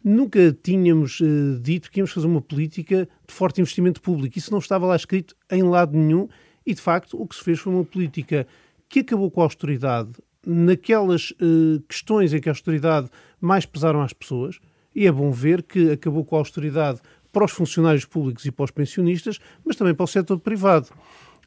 nunca 0.04 0.58
tínhamos 0.64 1.20
eh, 1.22 1.60
dito 1.62 1.92
que 1.92 2.00
íamos 2.00 2.12
fazer 2.12 2.28
uma 2.28 2.42
política 2.42 3.08
de 3.28 3.34
forte 3.34 3.60
investimento 3.60 4.02
público. 4.02 4.38
Isso 4.38 4.50
não 4.50 4.60
estava 4.60 4.88
lá 4.88 4.96
escrito 4.96 5.36
em 5.52 5.62
lado 5.62 5.96
nenhum 5.96 6.30
e, 6.66 6.74
de 6.74 6.82
facto, 6.82 7.22
o 7.22 7.28
que 7.28 7.36
se 7.36 7.44
fez 7.44 7.60
foi 7.60 7.74
uma 7.74 7.84
política 7.84 8.48
que 8.88 9.02
acabou 9.02 9.30
com 9.30 9.42
a 9.42 9.44
austeridade 9.44 10.12
naquelas 10.46 11.32
questões 11.88 12.34
em 12.34 12.42
que 12.42 12.50
a 12.50 12.52
austeridade 12.52 13.10
mais 13.40 13.64
pesaram 13.64 14.02
às 14.02 14.12
pessoas, 14.12 14.60
e 14.96 15.08
é 15.08 15.12
bom 15.12 15.32
ver 15.32 15.64
que 15.64 15.92
acabou 15.92 16.24
com 16.26 16.36
a 16.36 16.40
austeridade 16.40 17.00
para 17.32 17.46
os 17.46 17.52
funcionários 17.52 18.06
públicos 18.06 18.46
e 18.46 18.52
para 18.52 18.66
os 18.66 18.72
pensionistas, 18.72 19.40
mas 19.66 19.76
também 19.76 19.94
para 19.94 20.04
o 20.04 20.08
setor 20.08 20.40
privado. 20.40 20.90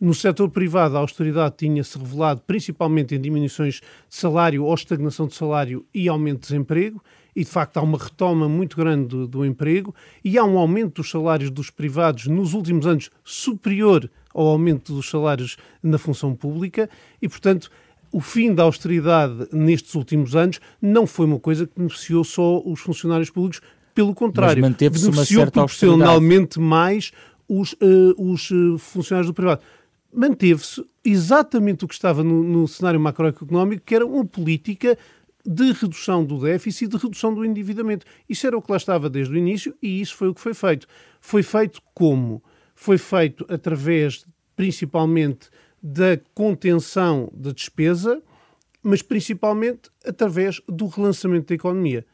No 0.00 0.12
setor 0.12 0.50
privado, 0.50 0.96
a 0.96 1.00
austeridade 1.00 1.54
tinha-se 1.56 1.96
revelado 1.96 2.42
principalmente 2.46 3.14
em 3.14 3.20
diminuições 3.20 3.76
de 3.76 4.16
salário 4.16 4.64
ou 4.64 4.74
estagnação 4.74 5.26
de 5.26 5.34
salário 5.34 5.86
e 5.94 6.08
aumento 6.08 6.40
de 6.40 6.48
desemprego, 6.48 7.02
e 7.34 7.44
de 7.44 7.50
facto 7.50 7.76
há 7.78 7.82
uma 7.82 7.98
retoma 7.98 8.48
muito 8.48 8.76
grande 8.76 9.08
do, 9.08 9.26
do 9.26 9.44
emprego 9.44 9.94
e 10.24 10.38
há 10.38 10.44
um 10.44 10.58
aumento 10.58 10.96
dos 10.96 11.10
salários 11.10 11.50
dos 11.50 11.68
privados 11.70 12.26
nos 12.26 12.54
últimos 12.54 12.86
anos 12.86 13.10
superior 13.24 14.10
ao 14.32 14.46
aumento 14.46 14.92
dos 14.92 15.08
salários 15.08 15.56
na 15.82 15.96
função 15.96 16.34
pública, 16.34 16.88
e 17.22 17.28
portanto 17.28 17.70
o 18.14 18.20
fim 18.20 18.54
da 18.54 18.62
austeridade 18.62 19.48
nestes 19.50 19.92
últimos 19.96 20.36
anos 20.36 20.60
não 20.80 21.04
foi 21.04 21.26
uma 21.26 21.40
coisa 21.40 21.66
que 21.66 21.72
beneficiou 21.76 22.22
só 22.22 22.62
os 22.64 22.78
funcionários 22.78 23.28
públicos, 23.28 23.60
pelo 23.92 24.14
contrário, 24.14 24.62
beneficiou 24.62 25.12
uma 25.12 25.24
certa 25.24 25.50
proporcionalmente 25.50 26.60
mais 26.60 27.10
os, 27.48 27.72
uh, 27.72 28.14
os 28.16 28.52
uh, 28.52 28.78
funcionários 28.78 29.26
do 29.26 29.34
privado. 29.34 29.62
Manteve-se 30.12 30.84
exatamente 31.04 31.84
o 31.84 31.88
que 31.88 31.94
estava 31.94 32.22
no, 32.22 32.44
no 32.44 32.68
cenário 32.68 33.00
macroeconómico, 33.00 33.82
que 33.84 33.96
era 33.96 34.06
uma 34.06 34.24
política 34.24 34.96
de 35.44 35.72
redução 35.72 36.24
do 36.24 36.38
déficit 36.38 36.84
e 36.84 36.88
de 36.88 36.96
redução 36.96 37.34
do 37.34 37.44
endividamento. 37.44 38.06
Isso 38.28 38.46
era 38.46 38.56
o 38.56 38.62
que 38.62 38.70
lá 38.70 38.76
estava 38.76 39.10
desde 39.10 39.34
o 39.34 39.36
início 39.36 39.74
e 39.82 40.00
isso 40.00 40.14
foi 40.14 40.28
o 40.28 40.34
que 40.34 40.40
foi 40.40 40.54
feito. 40.54 40.86
Foi 41.20 41.42
feito 41.42 41.82
como? 41.92 42.40
Foi 42.76 42.96
feito 42.96 43.44
através, 43.48 44.24
principalmente, 44.54 45.50
da 45.86 46.18
contenção 46.34 47.30
da 47.34 47.52
despesa, 47.52 48.22
mas 48.82 49.02
principalmente 49.02 49.90
através 50.02 50.62
do 50.66 50.86
relançamento 50.86 51.48
da 51.48 51.54
economia. 51.54 52.06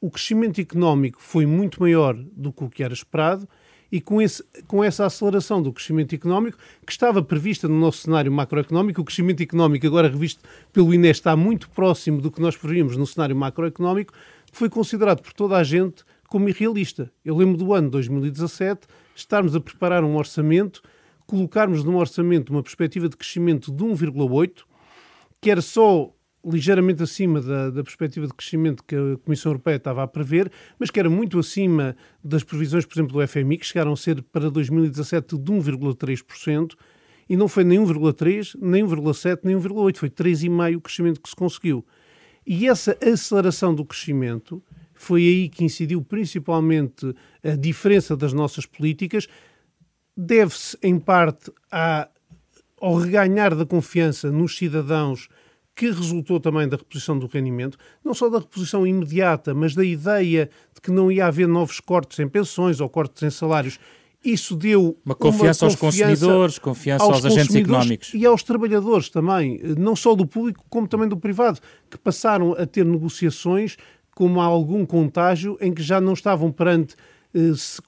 O 0.00 0.08
crescimento 0.08 0.60
económico 0.60 1.20
foi 1.20 1.44
muito 1.44 1.80
maior 1.80 2.14
do 2.14 2.52
que 2.52 2.62
o 2.62 2.70
que 2.70 2.84
era 2.84 2.94
esperado 2.94 3.48
e 3.90 4.00
com, 4.00 4.22
esse, 4.22 4.44
com 4.68 4.82
essa 4.82 5.04
aceleração 5.04 5.60
do 5.60 5.72
crescimento 5.72 6.14
económico, 6.14 6.56
que 6.84 6.92
estava 6.92 7.20
prevista 7.20 7.66
no 7.66 7.78
nosso 7.78 8.02
cenário 8.02 8.30
macroeconómico, 8.30 9.00
o 9.00 9.04
crescimento 9.04 9.42
económico, 9.42 9.84
agora 9.88 10.08
revisto 10.08 10.44
pelo 10.72 10.94
INE, 10.94 11.08
está 11.08 11.34
muito 11.34 11.68
próximo 11.70 12.20
do 12.20 12.30
que 12.30 12.40
nós 12.40 12.56
prevíamos 12.56 12.96
no 12.96 13.06
cenário 13.06 13.34
macroeconómico, 13.34 14.12
foi 14.52 14.68
considerado 14.68 15.20
por 15.20 15.32
toda 15.32 15.56
a 15.56 15.64
gente 15.64 16.04
como 16.28 16.48
irrealista. 16.48 17.10
Eu 17.24 17.36
lembro 17.36 17.56
do 17.56 17.74
ano 17.74 17.90
2017 17.90 18.86
estarmos 19.16 19.56
a 19.56 19.60
preparar 19.60 20.04
um 20.04 20.16
orçamento 20.16 20.80
colocarmos 21.26 21.82
num 21.84 21.96
orçamento 21.96 22.50
uma 22.50 22.62
perspectiva 22.62 23.08
de 23.08 23.16
crescimento 23.16 23.72
de 23.72 23.84
1,8, 23.84 24.64
que 25.40 25.50
era 25.50 25.60
só 25.60 26.12
ligeiramente 26.44 27.02
acima 27.02 27.40
da, 27.40 27.70
da, 27.70 27.82
perspectiva 27.82 28.26
de 28.26 28.32
crescimento 28.32 28.84
que 28.84 28.94
a 28.94 29.16
Comissão 29.24 29.50
Europeia 29.50 29.76
estava 29.76 30.02
a 30.02 30.06
prever, 30.06 30.50
mas 30.78 30.90
que 30.90 31.00
era 31.00 31.10
muito 31.10 31.38
acima 31.38 31.96
das 32.22 32.44
previsões, 32.44 32.86
por 32.86 32.94
exemplo, 32.94 33.20
do 33.20 33.26
FMI, 33.26 33.58
que 33.58 33.66
chegaram 33.66 33.92
a 33.92 33.96
ser 33.96 34.22
para 34.22 34.48
2017 34.48 35.36
de 35.36 35.52
1,3%, 35.52 36.74
e 37.28 37.36
não 37.36 37.48
foi 37.48 37.64
nem 37.64 37.80
1,3, 37.80 38.56
nem 38.60 38.84
1,7, 38.84 39.40
nem 39.42 39.56
1,8, 39.56 39.96
foi 39.96 40.08
3,5% 40.08 40.76
o 40.76 40.80
crescimento 40.80 41.20
que 41.20 41.28
se 41.28 41.34
conseguiu. 41.34 41.84
E 42.46 42.68
essa 42.68 42.96
aceleração 43.02 43.74
do 43.74 43.84
crescimento 43.84 44.62
foi 44.94 45.22
aí 45.22 45.48
que 45.48 45.64
incidiu 45.64 46.00
principalmente 46.00 47.12
a 47.42 47.56
diferença 47.56 48.16
das 48.16 48.32
nossas 48.32 48.64
políticas, 48.64 49.26
deve-se, 50.16 50.78
em 50.82 50.98
parte, 50.98 51.52
à, 51.70 52.08
ao 52.80 52.94
reganhar 52.94 53.54
da 53.54 53.66
confiança 53.66 54.30
nos 54.30 54.56
cidadãos 54.56 55.28
que 55.74 55.90
resultou 55.90 56.40
também 56.40 56.66
da 56.66 56.78
reposição 56.78 57.18
do 57.18 57.26
rendimento, 57.26 57.76
não 58.02 58.14
só 58.14 58.30
da 58.30 58.38
reposição 58.38 58.86
imediata, 58.86 59.52
mas 59.52 59.74
da 59.74 59.84
ideia 59.84 60.48
de 60.74 60.80
que 60.80 60.90
não 60.90 61.12
ia 61.12 61.26
haver 61.26 61.46
novos 61.46 61.80
cortes 61.80 62.18
em 62.18 62.26
pensões 62.26 62.80
ou 62.80 62.88
cortes 62.88 63.22
em 63.22 63.28
salários. 63.28 63.78
Isso 64.24 64.56
deu 64.56 64.96
uma 65.04 65.14
confiança, 65.14 65.66
uma 65.66 65.66
confiança 65.66 65.66
aos 65.66 65.76
consumidores, 65.76 66.58
confiança 66.58 67.04
aos, 67.04 67.14
aos 67.16 67.26
agentes 67.26 67.54
económicos. 67.54 68.14
E 68.14 68.24
aos 68.24 68.42
trabalhadores 68.42 69.10
também, 69.10 69.60
não 69.78 69.94
só 69.94 70.14
do 70.14 70.26
público, 70.26 70.64
como 70.70 70.88
também 70.88 71.08
do 71.08 71.16
privado, 71.16 71.60
que 71.90 71.98
passaram 71.98 72.54
a 72.54 72.64
ter 72.64 72.84
negociações 72.84 73.76
como 74.14 74.40
há 74.40 74.46
algum 74.46 74.86
contágio 74.86 75.58
em 75.60 75.74
que 75.74 75.82
já 75.82 76.00
não 76.00 76.14
estavam 76.14 76.50
perante 76.50 76.96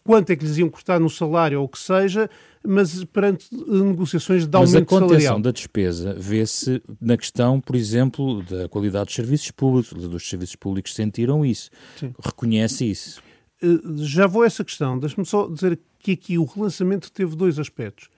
quanto 0.05 0.31
é 0.31 0.37
que 0.37 0.45
lhes 0.45 0.59
iam 0.59 0.69
cortar 0.69 1.01
no 1.01 1.09
salário 1.09 1.59
ou 1.61 1.67
o 1.67 1.69
que 1.69 1.79
seja, 1.79 2.29
mas 2.65 3.03
perante 3.05 3.47
negociações 3.53 4.47
de 4.47 4.57
aumento 4.57 4.71
salarial. 4.71 4.83
Mas 4.83 4.83
a 4.83 4.87
contenção 4.87 5.21
salarial. 5.21 5.41
da 5.41 5.51
despesa 5.51 6.15
vê-se 6.15 6.83
na 7.01 7.17
questão, 7.17 7.61
por 7.61 7.77
exemplo, 7.77 8.43
da 8.43 8.69
qualidade 8.69 9.07
dos 9.07 9.15
serviços 9.15 9.51
públicos. 9.51 9.93
Os 9.93 10.29
serviços 10.29 10.57
públicos 10.57 10.95
sentiram 10.95 11.45
isso. 11.45 11.71
Sim. 11.97 12.13
Reconhece 12.23 12.91
isso. 12.91 13.23
Eh, 13.63 13.79
já 13.97 14.27
vou 14.27 14.43
a 14.43 14.47
essa 14.47 14.65
questão. 14.65 14.99
Deixe-me 14.99 15.25
só 15.25 15.49
dizer 15.49 15.79
que 15.99 16.13
aqui 16.13 16.39
o 16.39 16.45
relançamento 16.45 17.11
teve 17.11 17.35
dois 17.35 17.59
aspectos. 17.59 18.09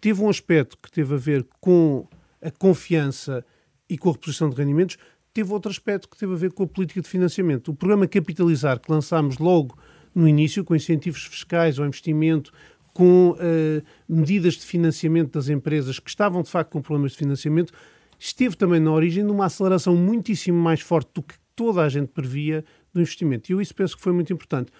Teve 0.00 0.22
um 0.22 0.28
aspecto 0.28 0.76
que 0.82 0.90
teve 0.90 1.14
a 1.14 1.18
ver 1.18 1.46
com 1.60 2.06
a 2.42 2.50
confiança 2.50 3.44
e 3.88 3.96
com 3.96 4.10
a 4.10 4.12
reposição 4.12 4.50
de 4.50 4.56
rendimentos, 4.56 4.98
teve 5.32 5.52
outro 5.52 5.70
aspecto 5.70 6.08
que 6.08 6.16
teve 6.16 6.32
a 6.32 6.36
ver 6.36 6.52
com 6.52 6.62
a 6.62 6.66
política 6.66 7.00
de 7.00 7.08
financiamento. 7.08 7.68
O 7.68 7.74
programa 7.74 8.06
Capitalizar, 8.06 8.78
que 8.78 8.90
lançámos 8.90 9.38
logo 9.38 9.76
no 10.14 10.28
início, 10.28 10.64
com 10.64 10.74
incentivos 10.74 11.24
fiscais 11.24 11.78
ao 11.78 11.86
investimento, 11.86 12.52
com 12.92 13.30
uh, 13.30 13.82
medidas 14.08 14.54
de 14.54 14.64
financiamento 14.64 15.32
das 15.32 15.48
empresas 15.48 15.98
que 15.98 16.08
estavam 16.08 16.42
de 16.42 16.50
facto 16.50 16.70
com 16.70 16.80
problemas 16.80 17.12
de 17.12 17.18
financiamento, 17.18 17.72
esteve 18.18 18.56
também 18.56 18.80
na 18.80 18.92
origem 18.92 19.24
de 19.24 19.32
uma 19.32 19.46
aceleração 19.46 19.96
muitíssimo 19.96 20.56
mais 20.56 20.80
forte 20.80 21.10
do 21.12 21.22
que 21.22 21.34
toda 21.56 21.82
a 21.82 21.88
gente 21.88 22.08
previa 22.08 22.64
do 22.92 23.00
investimento. 23.00 23.50
E 23.50 23.52
eu 23.52 23.60
isso 23.60 23.74
penso 23.74 23.96
que 23.96 24.02
foi 24.02 24.12
muito 24.12 24.32
importante. 24.32 24.70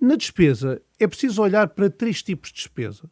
Na 0.00 0.14
despesa, 0.14 0.80
é 0.98 1.06
preciso 1.06 1.42
olhar 1.42 1.68
para 1.68 1.90
três 1.90 2.22
tipos 2.22 2.50
de 2.50 2.56
despesa. 2.56 3.10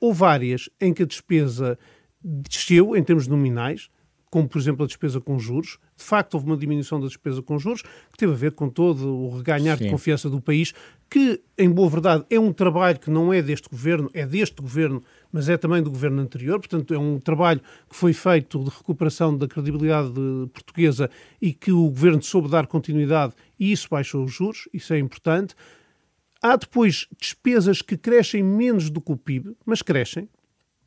Ou 0.00 0.12
várias 0.12 0.68
em 0.80 0.92
que 0.92 1.02
a 1.02 1.06
despesa 1.06 1.78
desceu 2.22 2.96
em 2.96 3.02
termos 3.02 3.26
nominais, 3.26 3.88
como 4.30 4.48
por 4.48 4.58
exemplo 4.58 4.84
a 4.84 4.86
despesa 4.86 5.20
com 5.20 5.38
juros. 5.38 5.78
De 5.96 6.02
facto, 6.02 6.34
houve 6.34 6.46
uma 6.46 6.56
diminuição 6.56 6.98
da 6.98 7.06
despesa 7.06 7.42
com 7.42 7.58
juros, 7.58 7.82
que 7.82 8.16
teve 8.16 8.32
a 8.32 8.36
ver 8.36 8.52
com 8.52 8.68
todo 8.68 9.14
o 9.14 9.36
reganhar 9.36 9.76
Sim. 9.76 9.84
de 9.84 9.90
confiança 9.90 10.30
do 10.30 10.40
país, 10.40 10.72
que, 11.12 11.42
em 11.58 11.68
boa 11.68 11.90
verdade, 11.90 12.24
é 12.30 12.40
um 12.40 12.54
trabalho 12.54 12.98
que 12.98 13.10
não 13.10 13.34
é 13.34 13.42
deste 13.42 13.68
governo, 13.68 14.08
é 14.14 14.24
deste 14.24 14.62
governo, 14.62 15.04
mas 15.30 15.46
é 15.46 15.58
também 15.58 15.82
do 15.82 15.90
governo 15.90 16.22
anterior. 16.22 16.58
Portanto, 16.58 16.94
é 16.94 16.98
um 16.98 17.20
trabalho 17.20 17.60
que 17.86 17.94
foi 17.94 18.14
feito 18.14 18.64
de 18.64 18.70
recuperação 18.70 19.36
da 19.36 19.46
credibilidade 19.46 20.10
portuguesa 20.54 21.10
e 21.38 21.52
que 21.52 21.70
o 21.70 21.90
governo 21.90 22.22
soube 22.22 22.48
dar 22.48 22.66
continuidade 22.66 23.34
e 23.60 23.72
isso 23.72 23.88
baixou 23.90 24.24
os 24.24 24.32
juros, 24.32 24.66
isso 24.72 24.94
é 24.94 24.98
importante. 24.98 25.54
Há 26.40 26.56
depois 26.56 27.06
despesas 27.20 27.82
que 27.82 27.98
crescem 27.98 28.42
menos 28.42 28.88
do 28.88 28.98
que 28.98 29.12
o 29.12 29.16
PIB, 29.18 29.54
mas 29.66 29.82
crescem, 29.82 30.30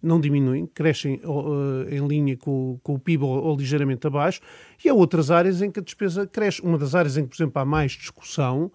não 0.02 0.20
diminuem, 0.20 0.66
crescem 0.66 1.22
uh, 1.24 1.88
em 1.88 2.08
linha 2.08 2.36
com, 2.36 2.80
com 2.82 2.96
o 2.96 3.00
PIB 3.00 3.24
ou, 3.24 3.44
ou, 3.44 3.56
ligeiramente 3.56 4.08
abaixo, 4.08 4.42
e 4.84 4.90
há 4.90 4.94
outras 4.96 5.30
áreas 5.30 5.62
em 5.62 5.70
que 5.70 5.80
a 5.80 5.84
despesa 5.84 6.26
cresce. 6.26 6.64
Uma 6.64 6.80
das 6.80 6.96
áreas 6.96 7.16
em 7.16 7.26
que, 7.26 7.30
por 7.30 7.36
exemplo, 7.36 7.62
há 7.62 7.66
mais 7.66 7.92
discussão, 7.92 8.72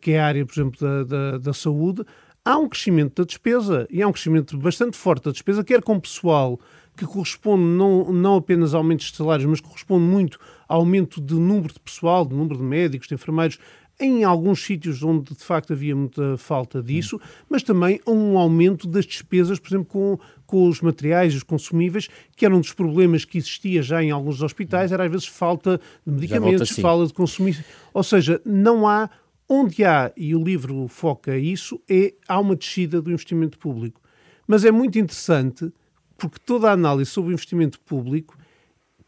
que 0.00 0.12
é 0.12 0.20
a 0.20 0.26
área, 0.26 0.46
por 0.46 0.52
exemplo, 0.52 0.80
da, 0.80 1.04
da, 1.04 1.38
da, 1.38 1.52
saúde, 1.52 2.04
há 2.44 2.58
um 2.58 2.68
crescimento 2.68 3.22
da 3.22 3.26
despesa, 3.26 3.86
e 3.90 4.02
há 4.02 4.08
um 4.08 4.12
crescimento 4.12 4.56
bastante 4.58 4.96
forte 4.96 5.24
da 5.24 5.32
despesa, 5.32 5.64
quer 5.64 5.82
com 5.82 5.98
pessoal 5.98 6.58
que 6.96 7.06
corresponde 7.06 7.62
não, 7.62 8.12
não 8.12 8.36
apenas 8.36 8.74
a 8.74 8.78
aumentos 8.78 9.10
de 9.10 9.16
salários, 9.16 9.48
mas 9.48 9.60
corresponde 9.60 10.04
muito 10.04 10.38
ao 10.68 10.80
aumento 10.80 11.20
de 11.20 11.34
número 11.34 11.72
de 11.72 11.80
pessoal, 11.80 12.26
de 12.26 12.34
número 12.34 12.58
de 12.58 12.62
médicos, 12.62 13.08
de 13.08 13.14
enfermeiros, 13.14 13.58
em 14.00 14.24
alguns 14.24 14.64
sítios 14.64 15.02
onde 15.02 15.34
de 15.34 15.44
facto 15.44 15.74
havia 15.74 15.94
muita 15.94 16.36
falta 16.38 16.82
disso, 16.82 17.20
mas 17.48 17.62
também 17.62 18.00
um 18.06 18.38
aumento 18.38 18.88
das 18.88 19.04
despesas, 19.04 19.58
por 19.58 19.68
exemplo, 19.68 19.86
com, 19.86 20.18
com 20.46 20.68
os 20.68 20.80
materiais, 20.80 21.34
os 21.34 21.42
consumíveis, 21.42 22.08
que 22.34 22.46
era 22.46 22.56
um 22.56 22.60
dos 22.60 22.72
problemas 22.72 23.26
que 23.26 23.36
existia 23.36 23.82
já 23.82 24.02
em 24.02 24.10
alguns 24.10 24.42
hospitais, 24.42 24.90
era 24.90 25.04
às 25.04 25.10
vezes 25.10 25.26
falta 25.26 25.78
de 26.06 26.12
medicamentos, 26.12 26.70
falta 26.70 27.06
de 27.06 27.12
consumir. 27.12 27.62
Ou 27.92 28.02
seja, 28.02 28.40
não 28.44 28.88
há, 28.88 29.10
onde 29.52 29.84
há, 29.84 30.12
e 30.16 30.32
o 30.32 30.42
livro 30.42 30.86
foca 30.86 31.36
isso, 31.36 31.80
é 31.90 32.14
há 32.28 32.38
uma 32.38 32.54
descida 32.54 33.02
do 33.02 33.10
investimento 33.10 33.58
público. 33.58 34.00
Mas 34.46 34.64
é 34.64 34.70
muito 34.70 34.96
interessante 34.96 35.72
porque 36.16 36.38
toda 36.46 36.70
a 36.70 36.72
análise 36.72 37.10
sobre 37.10 37.32
o 37.32 37.34
investimento 37.34 37.80
público, 37.80 38.38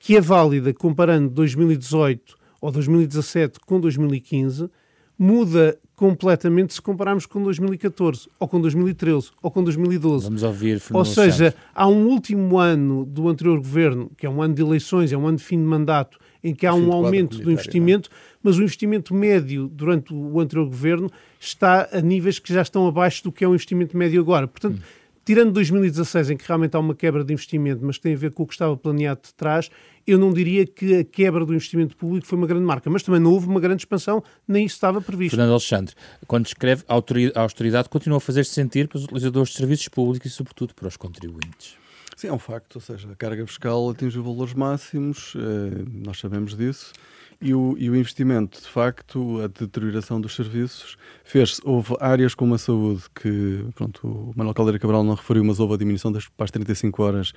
que 0.01 0.17
é 0.17 0.21
válida 0.21 0.75
comparando 0.75 1.31
2018 1.31 2.37
ou 2.61 2.73
2017 2.73 3.61
com 3.61 3.79
2015, 3.79 4.69
muda 5.17 5.79
completamente 5.95 6.75
se 6.75 6.83
compararmos 6.83 7.27
com 7.27 7.41
2014, 7.41 8.29
ou 8.41 8.49
com 8.49 8.61
2013, 8.61 9.31
ou 9.41 9.51
com 9.51 9.63
2012. 9.63 10.25
Vamos 10.25 10.43
ouvir 10.43 10.81
Fernando 10.81 10.99
Ou 10.99 11.05
seja, 11.05 11.53
Santos. 11.53 11.61
há 11.73 11.87
um 11.87 12.07
último 12.07 12.59
ano 12.59 13.05
do 13.05 13.29
anterior 13.29 13.59
governo, 13.59 14.11
que 14.17 14.27
é 14.27 14.31
um 14.31 14.43
ano 14.43 14.55
de 14.55 14.63
eleições, 14.63 15.13
é 15.13 15.17
um 15.17 15.27
ano 15.27 15.37
de 15.37 15.45
fim 15.45 15.59
de 15.59 15.65
mandato, 15.65 16.19
em 16.43 16.55
que 16.55 16.67
há 16.67 16.75
um 16.75 16.93
aumento 16.93 17.39
do 17.39 17.51
investimento, 17.51 18.11
mas 18.43 18.59
o 18.59 18.63
investimento 18.63 19.15
médio 19.15 19.69
durante 19.69 20.13
o 20.13 20.41
anterior 20.41 20.67
governo 20.67 21.11
está 21.39 21.89
a 21.93 22.01
níveis 22.01 22.39
que 22.39 22.53
já 22.53 22.63
estão 22.63 22.87
abaixo 22.87 23.23
do 23.23 23.33
que 23.33 23.45
é 23.45 23.49
o 23.49 23.55
investimento 23.55 23.97
médio 23.97 24.21
agora. 24.21 24.49
Portanto, 24.49 24.77
hum 24.77 25.03
tirando 25.25 25.53
2016, 25.53 26.31
em 26.31 26.37
que 26.37 26.47
realmente 26.47 26.77
há 26.77 26.81
uma 26.81 26.95
quebra 26.95 27.25
de 27.25 27.33
investimento, 27.33 27.85
mas 27.85 27.97
que 27.97 28.03
tem 28.03 28.15
a 28.15 28.17
ver 28.17 28.33
com 28.33 28.43
o 28.43 28.47
que 28.47 28.55
estava 28.55 28.77
planeado 28.77 29.21
de 29.23 29.35
trás, 29.35 29.71
eu 30.07 30.19
não 30.19 30.33
diria 30.33 30.67
que 30.67 30.97
a 30.97 31.05
quebra 31.05 31.45
do 31.45 31.55
investimento 31.55 31.97
público 31.97 32.27
foi 32.27 32.37
uma 32.37 32.47
grande 32.47 32.65
marca, 32.65 32.91
mas 32.91 33.03
também 33.03 33.21
não 33.21 33.33
houve 33.33 33.47
uma 33.47 33.61
grande 33.61 33.83
expansão, 33.83 34.23
nem 34.47 34.67
isso 34.67 34.75
estava 34.75 35.01
previsto. 35.01 35.37
Fernando 35.37 35.53
Alexandre, 35.53 35.95
quando 36.27 36.47
escreve, 36.47 36.85
a 36.89 37.41
austeridade 37.41 37.89
continua 37.89 38.19
a 38.19 38.21
fazer-se 38.21 38.53
sentir 38.53 38.89
para 38.89 38.99
os 38.99 39.05
utilizadores 39.05 39.51
de 39.51 39.57
serviços 39.57 39.89
públicos 39.89 40.31
e, 40.31 40.35
sobretudo, 40.35 40.75
para 40.75 40.89
os 40.89 40.97
contribuintes. 40.97 41.82
Sim, 42.17 42.29
é 42.29 42.33
um 42.33 42.39
facto, 42.39 42.77
ou 42.77 42.81
seja, 42.81 43.11
a 43.11 43.17
carga 43.17 43.47
fiscal 43.47 43.91
atingiu 43.91 44.23
valores 44.23 44.55
máximos, 44.55 45.35
eh, 45.37 45.85
nós 46.05 46.19
sabemos 46.19 46.57
disso, 46.57 46.93
e 47.41 47.53
o, 47.55 47.75
e 47.77 47.91
o, 47.91 47.97
investimento, 47.97 48.61
de 48.61 48.69
facto, 48.69 49.41
a 49.41 49.49
deterioração 49.49 50.21
dos 50.21 50.37
serviços 50.37 50.97
fez 51.25 51.61
Houve 51.65 51.97
áreas 51.99 52.35
como 52.37 52.55
a 52.55 52.59
saúde, 52.59 53.03
que 53.15 53.65
pronto, 53.75 54.07
o 54.07 54.33
Manuel 54.37 54.55
Caldeira 54.55 54.79
Cabral 54.79 55.03
não 55.03 55.15
referiu, 55.15 55.43
mas 55.43 55.59
houve 55.59 55.75
a 55.75 55.77
diminuição 55.77 56.13
das 56.13 56.29
para 56.29 56.45
as 56.45 56.51
35 56.53 57.03
horas 57.03 57.33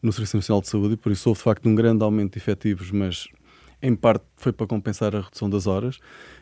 no 0.00 0.12
Serviço 0.12 0.36
Nacional 0.36 0.60
de 0.60 0.68
Saúde, 0.68 0.94
e 0.94 0.96
por 0.96 1.10
isso 1.10 1.28
houve, 1.28 1.38
de 1.38 1.44
facto, 1.44 1.68
um 1.68 1.74
grande 1.74 2.04
aumento 2.04 2.34
de 2.34 2.38
efetivos, 2.38 2.92
mas 2.92 3.26
em 3.80 3.94
parte 3.94 4.24
foi 4.36 4.52
para 4.52 4.66
compensar 4.66 5.14
a 5.14 5.20
redução 5.20 5.48
das 5.48 5.66
horas. 5.66 5.96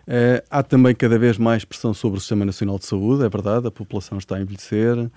Uh, 0.07 0.41
há 0.49 0.63
também 0.63 0.95
cada 0.95 1.19
vez 1.19 1.37
mais 1.37 1.65
pressão 1.65 1.93
sobre 1.93 2.19
o 2.19 2.21
Sistema 2.21 2.45
Nacional 2.45 2.79
de 2.79 2.87
Saúde, 2.87 3.25
é 3.25 3.29
verdade, 3.29 3.67
a 3.67 3.71
população 3.71 4.19
está 4.19 4.37
a 4.37 4.41
envelhecer 4.41 4.97
uh, 4.97 5.11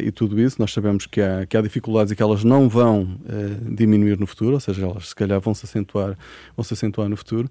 e 0.00 0.10
tudo 0.12 0.40
isso. 0.40 0.56
Nós 0.60 0.72
sabemos 0.72 1.06
que 1.06 1.20
há, 1.20 1.44
que 1.46 1.56
há 1.56 1.60
dificuldades 1.60 2.12
e 2.12 2.16
que 2.16 2.22
elas 2.22 2.44
não 2.44 2.68
vão 2.68 3.02
uh, 3.02 3.74
diminuir 3.74 4.18
no 4.18 4.26
futuro, 4.26 4.52
ou 4.52 4.60
seja, 4.60 4.84
elas 4.84 5.08
se 5.08 5.14
calhar 5.14 5.40
vão 5.40 5.54
se 5.54 5.64
acentuar, 5.66 6.16
vão 6.56 6.62
se 6.62 6.74
acentuar 6.74 7.08
no 7.08 7.16
futuro. 7.16 7.48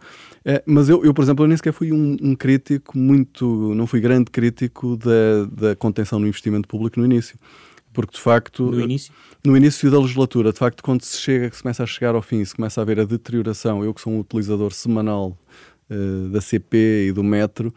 mas 0.66 0.88
eu, 0.90 1.04
eu, 1.04 1.14
por 1.14 1.24
exemplo, 1.24 1.44
eu 1.44 1.48
nem 1.48 1.58
sequer 1.58 1.74
fui 1.74 1.92
um, 1.92 2.18
um, 2.22 2.36
crítico 2.36 2.98
muito, 2.98 3.74
não 3.76 3.86
fui 3.86 4.00
grande 4.00 4.32
crítico 4.32 4.98
da, 4.98 5.46
da 5.52 5.76
contenção 5.76 6.20
no 6.20 6.28
investimento 6.28 6.68
público 6.68 7.00
no 7.00 7.06
início 7.06 7.38
porque 7.94 8.16
de 8.16 8.22
facto 8.22 8.72
no 8.72 8.82
início? 8.82 9.14
no 9.46 9.56
início 9.56 9.90
da 9.90 10.00
legislatura 10.00 10.52
de 10.52 10.60
facto 10.60 10.84
quando 10.84 11.04
se 11.04 11.18
chega 11.20 11.50
que 11.50 11.56
se 11.56 11.62
começa 11.62 11.84
a 11.84 11.86
chegar 11.86 12.16
ao 12.16 12.22
fim 12.22 12.44
se 12.44 12.56
começa 12.56 12.82
a 12.82 12.86
ver 12.86 13.00
a 13.00 13.06
deterioração 13.06 13.84
eu 13.84 13.94
que 13.94 14.02
sou 14.02 14.12
um 14.12 14.20
utilizador 14.20 14.74
semanal 14.74 15.38
uh, 15.90 16.30
da 16.30 16.42
CP 16.42 17.08
e 17.08 17.12
do 17.12 17.24
metro 17.24 17.74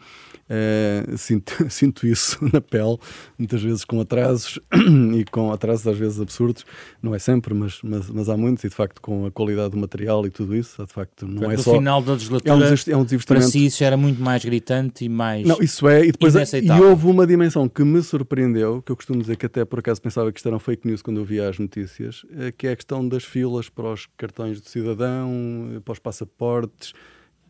Uh, 0.49 1.17
sinto, 1.17 1.53
sinto 1.69 2.07
isso 2.07 2.39
na 2.53 2.61
pele, 2.61 2.97
muitas 3.37 3.61
vezes 3.61 3.83
com 3.83 3.99
atrasos 3.99 4.57
e 5.13 5.25
com 5.25 5.51
atrasos 5.51 5.85
às 5.85 5.97
vezes 5.97 6.21
absurdos, 6.21 6.65
não 7.03 7.13
é 7.13 7.19
sempre, 7.19 7.53
mas, 7.53 7.79
mas, 7.83 8.09
mas, 8.09 8.29
há 8.29 8.37
muitos, 8.37 8.63
e 8.63 8.69
de 8.69 8.75
facto 8.75 9.01
com 9.01 9.25
a 9.25 9.31
qualidade 9.31 9.71
do 9.71 9.77
material 9.77 10.25
e 10.25 10.29
tudo 10.29 10.55
isso, 10.55 10.85
de 10.85 10.93
facto 10.93 11.27
não 11.27 11.51
é 11.51 11.57
no 11.57 11.61
só. 11.61 11.71
No 11.71 11.77
final 11.79 12.01
da 12.01 12.13
legislatura, 12.13 12.53
é 12.53 12.95
um, 12.95 12.95
é 12.95 12.97
um 12.97 13.05
para 13.25 13.41
si 13.41 13.65
isso 13.65 13.83
era 13.83 13.97
muito 13.97 14.21
mais 14.21 14.45
gritante 14.45 15.03
e 15.03 15.09
mais. 15.09 15.45
Não, 15.45 15.57
isso 15.61 15.85
é, 15.87 16.05
e 16.05 16.11
depois 16.13 16.33
e 16.33 16.71
houve 16.71 17.07
uma 17.07 17.27
dimensão 17.27 17.67
que 17.67 17.83
me 17.83 18.01
surpreendeu, 18.01 18.81
que 18.81 18.91
eu 18.91 18.95
costumo 18.95 19.19
dizer 19.19 19.35
que 19.35 19.45
até 19.45 19.65
por 19.65 19.79
acaso 19.79 20.01
pensava 20.01 20.31
que 20.31 20.39
isto 20.39 20.47
eram 20.47 20.59
fake 20.59 20.87
news 20.87 21.01
quando 21.01 21.17
eu 21.19 21.25
via 21.25 21.49
as 21.49 21.59
notícias, 21.59 22.25
eh, 22.37 22.53
que 22.57 22.67
é 22.67 22.71
a 22.71 22.75
questão 22.75 23.05
das 23.07 23.25
filas 23.25 23.67
para 23.67 23.91
os 23.91 24.07
cartões 24.17 24.61
de 24.61 24.69
cidadão, 24.69 25.81
para 25.83 25.91
os 25.91 25.99
passaportes 25.99 26.93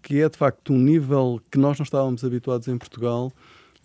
que 0.02 0.22
é 0.22 0.30
de 0.30 0.38
facto 0.38 0.74
um 0.74 0.80
nível 0.80 1.42
que 1.52 1.58
nós 1.58 1.78
não 1.78 1.84
estávamos 1.84 2.24
habituados 2.24 2.68
em 2.68 2.78
Portugal. 2.78 3.32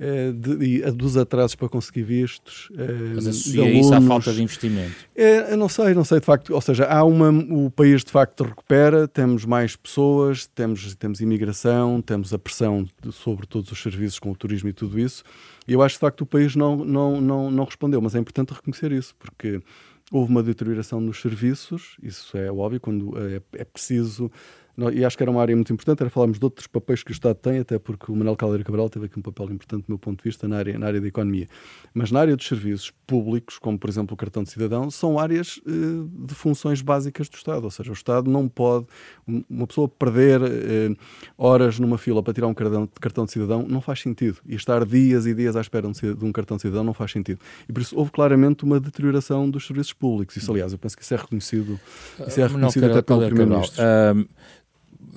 É, 0.01 0.33
de, 0.33 0.81
dos 0.93 1.17
atrasos 1.17 1.55
para 1.55 1.69
conseguir 1.69 2.03
vistos. 2.03 2.69
É, 2.77 3.15
Mas 3.15 3.27
associa 3.27 3.71
isso 3.71 3.95
à 3.95 4.01
falta 4.01 4.33
de 4.33 4.43
investimento? 4.43 4.97
É, 5.15 5.53
eu 5.53 5.57
não 5.57 5.69
sei, 5.69 5.95
não 5.95 6.03
sei 6.03 6.19
de 6.19 6.27
facto. 6.27 6.53
Ou 6.53 6.61
seja, 6.61 6.87
há 6.87 7.05
uma, 7.05 7.31
o 7.31 7.71
país 7.71 8.03
de 8.03 8.11
facto 8.11 8.43
recupera, 8.43 9.07
temos 9.07 9.45
mais 9.45 9.77
pessoas, 9.77 10.47
temos, 10.47 10.97
temos 10.97 11.21
imigração, 11.21 12.03
temos 12.03 12.33
a 12.35 12.39
pressão 12.39 12.85
de, 13.01 13.13
sobre 13.13 13.47
todos 13.47 13.71
os 13.71 13.81
serviços 13.81 14.19
com 14.19 14.33
o 14.33 14.35
turismo 14.35 14.69
e 14.71 14.73
tudo 14.73 14.99
isso. 14.99 15.23
E 15.69 15.73
eu 15.73 15.83
acho 15.83 15.95
de 15.95 16.01
facto 16.01 16.23
o 16.23 16.27
país 16.27 16.57
não, 16.57 16.85
não, 16.85 17.21
não, 17.21 17.51
não 17.51 17.65
respondeu, 17.65 18.01
mas 18.01 18.17
é 18.17 18.19
importante 18.19 18.53
reconhecer 18.53 18.91
isso, 18.91 19.15
porque 19.21 19.61
houve 20.11 20.31
uma 20.31 20.43
deterioração 20.43 21.01
nos 21.01 21.21
serviços, 21.21 21.97
isso 22.03 22.37
é 22.37 22.51
óbvio, 22.51 22.81
quando 22.81 23.17
é, 23.19 23.41
é 23.55 23.65
preciso 23.65 24.31
e 24.93 25.05
acho 25.05 25.17
que 25.17 25.23
era 25.23 25.31
uma 25.31 25.41
área 25.43 25.55
muito 25.55 25.73
importante, 25.73 26.01
era 26.01 26.09
falarmos 26.09 26.39
de 26.39 26.45
outros 26.45 26.67
papéis 26.67 27.03
que 27.03 27.11
o 27.11 27.13
Estado 27.13 27.37
tem, 27.37 27.59
até 27.59 27.79
porque 27.79 28.11
o 28.11 28.17
Manuel 28.17 28.37
Caldeira 28.37 28.65
Cabral 28.65 28.89
teve 28.89 29.07
aqui 29.07 29.19
um 29.19 29.23
papel 29.23 29.51
importante 29.51 29.83
do 29.83 29.89
meu 29.89 29.99
ponto 29.99 30.19
de 30.19 30.25
vista 30.25 30.49
na 30.49 30.57
área, 30.57 30.79
na 30.79 30.87
área 30.87 31.01
da 31.01 31.07
economia. 31.07 31.47
Mas 31.93 32.11
na 32.11 32.21
área 32.21 32.35
dos 32.35 32.47
serviços 32.47 32.91
públicos, 33.07 33.59
como 33.59 33.79
por 33.79 33.91
exemplo 33.91 34.15
o 34.15 34.17
cartão 34.17 34.43
de 34.43 34.51
cidadão, 34.51 34.91
são 34.91 35.19
áreas 35.19 35.61
eh, 35.67 35.71
de 36.27 36.35
funções 36.35 36.81
básicas 36.81 37.29
do 37.29 37.37
Estado, 37.37 37.65
ou 37.65 37.71
seja, 37.71 37.91
o 37.91 37.93
Estado 37.93 38.31
não 38.31 38.49
pode, 38.49 38.87
uma 39.49 39.67
pessoa 39.67 39.87
perder 39.87 40.41
eh, 40.43 40.97
horas 41.37 41.79
numa 41.79 41.99
fila 41.99 42.23
para 42.23 42.33
tirar 42.33 42.47
um 42.47 42.55
cartão, 42.55 42.89
cartão 42.99 43.25
de 43.27 43.33
cidadão 43.33 43.67
não 43.69 43.83
faz 43.83 44.01
sentido, 44.01 44.39
e 44.47 44.55
estar 44.55 44.87
dias 44.87 45.27
e 45.27 45.35
dias 45.35 45.55
à 45.55 45.61
espera 45.61 45.91
de 45.91 46.25
um 46.25 46.33
cartão 46.33 46.57
de 46.57 46.63
cidadão 46.63 46.83
não 46.83 46.95
faz 46.95 47.13
sentido. 47.13 47.41
E 47.69 47.73
por 47.73 47.83
isso 47.83 47.97
houve 47.97 48.11
claramente 48.11 48.65
uma 48.65 48.81
deterioração 48.81 49.51
dos 49.51 49.67
serviços 49.67 49.93
públicos, 49.93 50.35
isso 50.37 50.51
aliás, 50.51 50.73
eu 50.73 50.79
penso 50.79 50.97
que 50.97 51.03
isso 51.03 51.13
é 51.13 51.17
reconhecido, 51.19 51.79
isso 52.27 52.41
é 52.41 52.47
reconhecido 52.47 52.85
até 52.85 53.03
pelo 53.03 53.27
Primeiro-Ministro. 53.27 53.83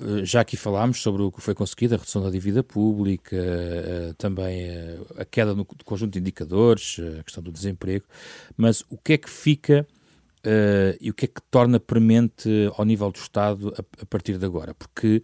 Eh, 0.00 0.24
já 0.24 0.40
aqui 0.40 0.56
falámos 0.56 1.00
sobre 1.00 1.22
o 1.22 1.32
que 1.32 1.40
foi 1.40 1.54
conseguido, 1.54 1.94
a 1.94 1.98
redução 1.98 2.22
da 2.22 2.30
dívida 2.30 2.62
pública, 2.62 3.36
eh, 3.36 4.14
também 4.18 4.62
eh, 4.62 4.98
a 5.16 5.24
queda 5.24 5.54
no 5.54 5.64
conjunto 5.64 6.12
de 6.12 6.18
indicadores, 6.18 7.00
a 7.18 7.22
questão 7.22 7.42
do 7.42 7.50
desemprego, 7.50 8.04
mas 8.56 8.82
o 8.90 8.96
que 8.98 9.14
é 9.14 9.18
que 9.18 9.30
fica 9.30 9.86
e 11.00 11.10
o 11.10 11.14
que 11.14 11.24
é 11.24 11.28
que 11.28 11.42
torna 11.50 11.80
premente 11.80 12.48
ao 12.76 12.84
nível 12.84 13.10
do 13.10 13.18
Estado 13.18 13.74
a, 14.00 14.06
partir 14.06 14.38
de 14.38 14.46
agora? 14.46 14.74
Porque 14.74 15.20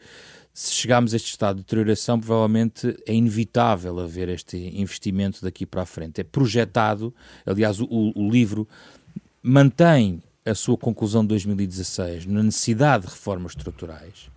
se 0.53 0.73
chegarmos 0.73 1.13
a 1.13 1.17
este 1.17 1.29
estado 1.29 1.59
de 1.59 1.63
deterioração, 1.63 2.19
provavelmente 2.19 2.97
é 3.07 3.15
inevitável 3.15 4.01
haver 4.01 4.29
este 4.29 4.57
investimento 4.57 5.41
daqui 5.41 5.65
para 5.65 5.83
a 5.83 5.87
frente. 5.87 6.21
É 6.21 6.25
projetado, 6.25 7.15
aliás, 7.47 7.79
o, 7.79 7.87
o 7.89 8.29
livro 8.29 8.67
mantém 9.41 10.21
a 10.45 10.57
sua 10.57 10.77
conclusão 10.77 11.23
de 11.23 11.29
2016 11.29 12.27
na 12.27 12.43
necessidade 12.43 13.07
de 13.07 13.13
reformas 13.13 13.53
estruturais 13.53 14.33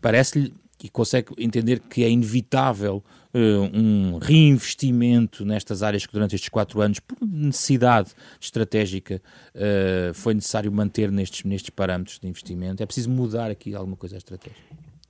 parece-lhe 0.00 0.54
e 0.82 0.88
consegue 0.88 1.32
entender 1.38 1.80
que 1.80 2.04
é 2.04 2.10
inevitável 2.10 3.02
uh, 3.34 3.78
um 3.78 4.18
reinvestimento 4.18 5.44
nestas 5.44 5.82
áreas 5.82 6.04
que 6.04 6.12
durante 6.12 6.34
estes 6.34 6.50
quatro 6.50 6.80
anos, 6.80 7.00
por 7.00 7.16
necessidade 7.26 8.12
estratégica, 8.40 9.22
uh, 9.54 10.12
foi 10.12 10.34
necessário 10.34 10.70
manter 10.70 11.10
nestes, 11.10 11.44
nestes 11.44 11.70
parâmetros 11.70 12.18
de 12.18 12.28
investimento? 12.28 12.82
É 12.82 12.86
preciso 12.86 13.10
mudar 13.10 13.50
aqui 13.50 13.74
alguma 13.74 13.96
coisa 13.96 14.16
a 14.16 14.18
estratégia? 14.18 14.62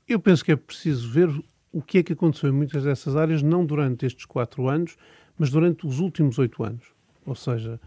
Eu 0.08 0.20
penso 0.20 0.44
que 0.44 0.52
é 0.52 0.56
preciso 0.56 1.10
ver 1.10 1.28
o 1.72 1.82
que 1.82 1.98
é 1.98 2.02
que 2.02 2.12
aconteceu 2.12 2.48
em 2.48 2.52
muitas 2.52 2.84
dessas 2.84 3.16
áreas, 3.16 3.42
não 3.42 3.66
durante 3.66 4.06
estes 4.06 4.24
quatro 4.24 4.68
anos, 4.68 4.96
mas 5.36 5.50
durante 5.50 5.86
os 5.86 5.98
últimos 5.98 6.38
oito 6.38 6.62
anos. 6.62 6.86
Ou 7.26 7.34
seja, 7.34 7.80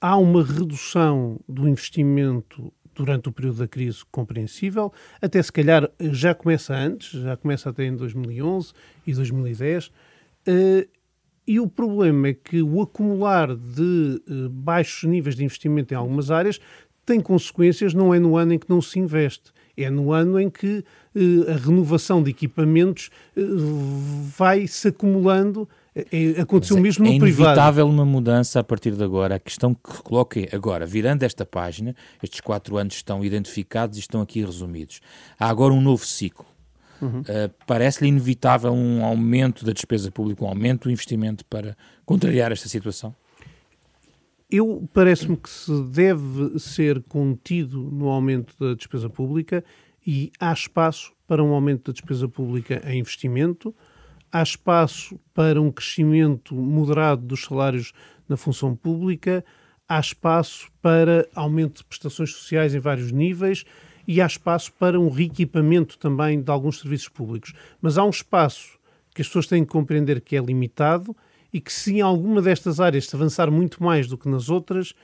há 0.00 0.16
uma 0.16 0.44
redução 0.44 1.38
do 1.48 1.68
investimento 1.68 2.72
durante 3.00 3.28
o 3.28 3.32
período 3.32 3.58
da 3.58 3.68
crise 3.68 4.02
compreensível, 4.10 4.92
até 5.20 5.42
se 5.42 5.50
calhar 5.50 5.90
já 5.98 6.34
começa 6.34 6.74
antes, 6.74 7.20
já 7.20 7.36
começa 7.36 7.70
até 7.70 7.84
em 7.84 7.96
2011 7.96 8.72
e 9.06 9.14
2010. 9.14 9.90
Eh, 10.46 10.86
e 11.46 11.58
o 11.58 11.66
problema 11.66 12.28
é 12.28 12.34
que 12.34 12.62
o 12.62 12.82
acumular 12.82 13.56
de 13.56 14.22
eh, 14.28 14.48
baixos 14.50 15.08
níveis 15.08 15.34
de 15.34 15.44
investimento 15.44 15.94
em 15.94 15.96
algumas 15.96 16.30
áreas 16.30 16.60
tem 17.06 17.20
consequências, 17.20 17.94
não 17.94 18.14
é 18.14 18.18
no 18.18 18.36
ano 18.36 18.52
em 18.52 18.58
que 18.58 18.68
não 18.68 18.80
se 18.80 18.98
investe, 18.98 19.50
é 19.76 19.88
no 19.88 20.12
ano 20.12 20.38
em 20.38 20.50
que 20.50 20.84
eh, 21.14 21.52
a 21.52 21.56
renovação 21.56 22.22
de 22.22 22.30
equipamentos 22.30 23.10
vai 24.36 24.66
se 24.66 24.88
acumulando 24.88 25.66
é, 25.94 26.06
é, 26.12 26.40
aconteceu 26.40 26.76
Mas 26.76 26.82
mesmo 26.98 27.04
no 27.04 27.12
é 27.12 27.18
privado. 27.18 27.42
É 27.42 27.52
inevitável 27.52 27.88
uma 27.88 28.04
mudança 28.04 28.60
a 28.60 28.64
partir 28.64 28.92
de 28.92 29.02
agora. 29.02 29.36
A 29.36 29.38
questão 29.38 29.74
que 29.74 30.02
coloquei 30.02 30.48
agora, 30.52 30.86
virando 30.86 31.22
esta 31.22 31.44
página, 31.44 31.94
estes 32.22 32.40
quatro 32.40 32.76
anos 32.76 32.94
estão 32.94 33.24
identificados 33.24 33.96
e 33.96 34.00
estão 34.00 34.20
aqui 34.20 34.44
resumidos. 34.44 35.00
Há 35.38 35.48
agora 35.48 35.74
um 35.74 35.80
novo 35.80 36.06
ciclo. 36.06 36.46
Uhum. 37.00 37.20
Uh, 37.20 37.50
Parece-lhe 37.66 38.08
inevitável 38.08 38.72
um 38.72 39.04
aumento 39.04 39.64
da 39.64 39.72
despesa 39.72 40.10
pública, 40.10 40.44
um 40.44 40.48
aumento 40.48 40.84
do 40.84 40.90
investimento 40.90 41.44
para 41.46 41.76
contrariar 42.04 42.52
esta 42.52 42.68
situação? 42.68 43.14
Eu 44.50 44.88
parece-me 44.92 45.36
que 45.36 45.48
se 45.48 45.82
deve 45.84 46.58
ser 46.58 47.02
contido 47.04 47.78
no 47.78 48.08
aumento 48.08 48.54
da 48.58 48.74
despesa 48.74 49.08
pública 49.08 49.64
e 50.04 50.32
há 50.40 50.52
espaço 50.52 51.12
para 51.26 51.42
um 51.42 51.54
aumento 51.54 51.86
da 51.86 51.92
despesa 51.92 52.28
pública 52.28 52.82
em 52.84 52.98
investimento, 52.98 53.74
há 54.32 54.42
espaço 54.42 55.18
para 55.34 55.60
um 55.60 55.70
crescimento 55.70 56.54
moderado 56.54 57.22
dos 57.22 57.44
salários 57.44 57.92
na 58.28 58.36
função 58.36 58.76
pública, 58.76 59.44
há 59.88 59.98
espaço 59.98 60.70
para 60.80 61.28
aumento 61.34 61.78
de 61.78 61.84
prestações 61.84 62.32
sociais 62.32 62.74
em 62.74 62.78
vários 62.78 63.10
níveis 63.10 63.64
e 64.06 64.20
há 64.20 64.26
espaço 64.26 64.72
para 64.72 64.98
um 64.98 65.08
reequipamento 65.08 65.98
também 65.98 66.40
de 66.40 66.50
alguns 66.50 66.80
serviços 66.80 67.08
públicos. 67.08 67.52
Mas 67.80 67.98
há 67.98 68.04
um 68.04 68.10
espaço 68.10 68.78
que 69.14 69.20
as 69.20 69.28
pessoas 69.28 69.46
têm 69.46 69.64
que 69.64 69.70
compreender 69.70 70.20
que 70.20 70.36
é 70.36 70.40
limitado 70.40 71.14
e 71.52 71.60
que 71.60 71.72
se 71.72 71.94
em 71.94 72.00
alguma 72.00 72.40
destas 72.40 72.78
áreas 72.78 73.06
se 73.06 73.16
avançar 73.16 73.50
muito 73.50 73.82
mais 73.82 74.06
do 74.06 74.16
que 74.16 74.28
nas 74.28 74.48
outras, 74.48 74.94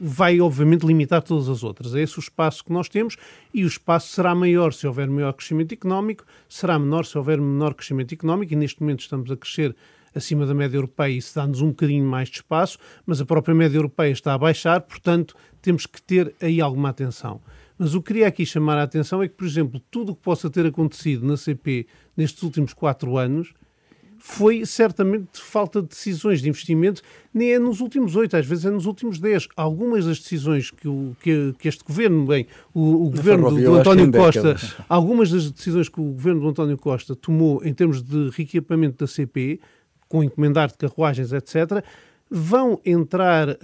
vai 0.00 0.40
obviamente 0.40 0.86
limitar 0.86 1.22
todas 1.22 1.48
as 1.48 1.62
outras. 1.62 1.94
É 1.94 2.00
esse 2.00 2.18
o 2.18 2.20
espaço 2.20 2.64
que 2.64 2.72
nós 2.72 2.88
temos 2.88 3.16
e 3.52 3.64
o 3.64 3.66
espaço 3.66 4.12
será 4.12 4.34
maior 4.34 4.72
se 4.72 4.86
houver 4.86 5.08
maior 5.08 5.32
crescimento 5.32 5.72
económico, 5.72 6.24
será 6.48 6.78
menor 6.78 7.04
se 7.04 7.16
houver 7.16 7.40
menor 7.40 7.74
crescimento 7.74 8.12
económico 8.14 8.52
e 8.52 8.56
neste 8.56 8.80
momento 8.80 9.00
estamos 9.00 9.30
a 9.30 9.36
crescer 9.36 9.74
acima 10.14 10.46
da 10.46 10.54
média 10.54 10.76
europeia 10.76 11.12
e 11.12 11.18
isso 11.18 11.34
dá-nos 11.34 11.60
um 11.60 11.68
bocadinho 11.68 12.04
mais 12.04 12.28
de 12.28 12.36
espaço, 12.36 12.78
mas 13.04 13.20
a 13.20 13.26
própria 13.26 13.54
média 13.54 13.76
europeia 13.76 14.10
está 14.10 14.34
a 14.34 14.38
baixar, 14.38 14.80
portanto 14.80 15.36
temos 15.60 15.86
que 15.86 16.00
ter 16.00 16.34
aí 16.40 16.60
alguma 16.60 16.88
atenção. 16.88 17.40
Mas 17.78 17.94
o 17.94 18.02
que 18.02 18.08
queria 18.08 18.26
aqui 18.26 18.44
chamar 18.44 18.76
a 18.78 18.82
atenção 18.82 19.22
é 19.22 19.28
que, 19.28 19.34
por 19.34 19.46
exemplo, 19.46 19.80
tudo 19.88 20.10
o 20.10 20.16
que 20.16 20.22
possa 20.22 20.50
ter 20.50 20.66
acontecido 20.66 21.24
na 21.24 21.36
CP 21.36 21.86
nestes 22.16 22.42
últimos 22.42 22.72
quatro 22.72 23.16
anos 23.16 23.54
foi 24.18 24.66
certamente 24.66 25.40
falta 25.40 25.80
de 25.80 25.88
decisões 25.88 26.42
de 26.42 26.48
investimento, 26.48 27.02
nem 27.32 27.52
é 27.52 27.58
nos 27.58 27.80
últimos 27.80 28.16
oito, 28.16 28.36
às 28.36 28.46
vezes 28.46 28.64
é 28.64 28.70
nos 28.70 28.86
últimos 28.86 29.18
dez. 29.18 29.48
Algumas 29.56 30.06
das 30.06 30.18
decisões 30.18 30.70
que, 30.70 30.88
o, 30.88 31.16
que, 31.20 31.54
que 31.58 31.68
este 31.68 31.84
governo, 31.84 32.26
bem, 32.26 32.46
o, 32.74 33.06
o 33.06 33.10
governo 33.10 33.50
do, 33.50 33.60
do 33.60 33.74
António 33.76 34.10
Costa, 34.12 34.56
algumas 34.88 35.30
das 35.30 35.50
decisões 35.50 35.88
que 35.88 36.00
o 36.00 36.04
governo 36.04 36.40
do 36.40 36.48
António 36.48 36.76
Costa 36.76 37.14
tomou 37.14 37.64
em 37.64 37.72
termos 37.72 38.02
de 38.02 38.30
reequipamento 38.30 39.04
da 39.04 39.06
CP, 39.06 39.60
com 40.08 40.24
encomendar 40.24 40.68
de 40.68 40.76
carruagens, 40.78 41.32
etc., 41.32 41.84
vão 42.30 42.80
entrar, 42.84 43.48
uh, 43.48 43.56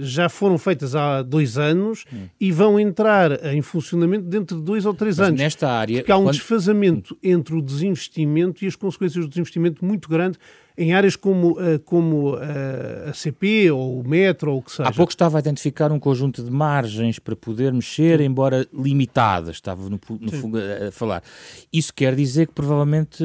já 0.00 0.28
foram 0.28 0.56
feitas 0.56 0.94
há 0.94 1.22
dois 1.22 1.58
anos 1.58 2.04
hum. 2.12 2.26
e 2.40 2.52
vão 2.52 2.78
entrar 2.78 3.44
em 3.46 3.60
funcionamento 3.62 4.24
dentro 4.24 4.58
de 4.58 4.62
dois 4.62 4.86
ou 4.86 4.94
três 4.94 5.18
Mas 5.18 5.28
anos. 5.28 5.40
Nesta 5.40 5.68
área. 5.68 5.98
Porque 5.98 6.12
há 6.12 6.16
um 6.16 6.24
quando... 6.24 6.34
desfazamento 6.34 7.16
entre 7.22 7.54
o 7.54 7.62
desinvestimento 7.62 8.64
e 8.64 8.68
as 8.68 8.76
consequências 8.76 9.24
do 9.24 9.28
desinvestimento 9.28 9.84
muito 9.84 10.08
grande 10.08 10.38
em 10.78 10.94
áreas 10.94 11.16
como, 11.16 11.58
uh, 11.60 11.80
como 11.84 12.36
uh, 12.36 13.08
a 13.08 13.12
CP 13.12 13.68
ou 13.72 14.00
o 14.00 14.08
metro 14.08 14.52
ou 14.52 14.58
o 14.58 14.62
que 14.62 14.70
seja. 14.70 14.88
Há 14.88 14.92
pouco 14.92 15.10
estava 15.10 15.36
a 15.36 15.40
identificar 15.40 15.90
um 15.90 15.98
conjunto 15.98 16.40
de 16.40 16.52
margens 16.52 17.18
para 17.18 17.34
poder 17.34 17.72
mexer, 17.72 18.20
Sim. 18.20 18.26
embora 18.26 18.64
limitadas, 18.72 19.56
estava 19.56 19.90
no, 19.90 19.98
no 20.20 20.32
fundo 20.32 20.56
a 20.56 20.92
falar. 20.92 21.24
Isso 21.72 21.92
quer 21.92 22.14
dizer 22.14 22.46
que 22.46 22.54
provavelmente 22.54 23.24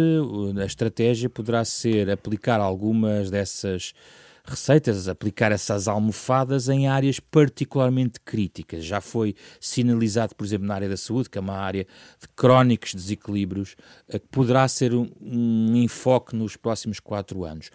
a 0.60 0.66
estratégia 0.66 1.30
poderá 1.30 1.64
ser 1.64 2.10
aplicar 2.10 2.60
algumas 2.60 3.30
dessas 3.30 3.94
receitas, 4.46 5.08
aplicar 5.08 5.52
essas 5.52 5.88
almofadas 5.88 6.68
em 6.68 6.88
áreas 6.88 7.20
particularmente 7.20 8.20
críticas. 8.20 8.84
Já 8.84 9.00
foi 9.00 9.36
sinalizado, 9.60 10.36
por 10.36 10.46
exemplo, 10.46 10.68
na 10.68 10.76
área 10.76 10.90
da 10.90 10.98
saúde, 10.98 11.30
que 11.30 11.38
é 11.38 11.42
uma 11.42 11.58
área 11.58 11.88
de 12.20 12.28
crónicos 12.36 12.94
desequilíbrios, 12.94 13.76
eh, 14.10 14.20
que 14.20 14.28
poderá 14.28 14.68
ser 14.68 14.94
um, 14.94 15.10
um 15.22 15.76
enfoque 15.78 16.36
nos 16.36 16.58
próximos 16.58 17.00
quatro 17.00 17.46
anos. 17.46 17.72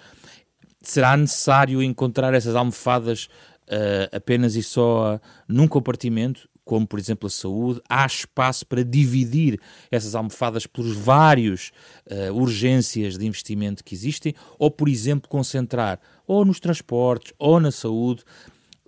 Será 0.82 1.16
necessário 1.16 1.82
encontrar 1.82 2.34
essas 2.34 2.54
almofadas 2.54 3.28
uh, 3.68 4.16
apenas 4.16 4.54
e 4.54 4.62
só 4.62 5.16
uh, 5.16 5.20
num 5.48 5.66
compartimento? 5.66 6.48
Como 6.68 6.86
por 6.86 6.98
exemplo 6.98 7.26
a 7.26 7.30
saúde, 7.30 7.80
há 7.88 8.04
espaço 8.04 8.66
para 8.66 8.84
dividir 8.84 9.58
essas 9.90 10.14
almofadas 10.14 10.66
pelos 10.66 10.94
vários 10.94 11.72
uh, 12.10 12.30
urgências 12.34 13.16
de 13.16 13.26
investimento 13.26 13.82
que 13.82 13.94
existem, 13.94 14.34
ou 14.58 14.70
por 14.70 14.86
exemplo 14.86 15.30
concentrar 15.30 15.98
ou 16.26 16.44
nos 16.44 16.60
transportes 16.60 17.32
ou 17.38 17.58
na 17.58 17.70
saúde, 17.70 18.22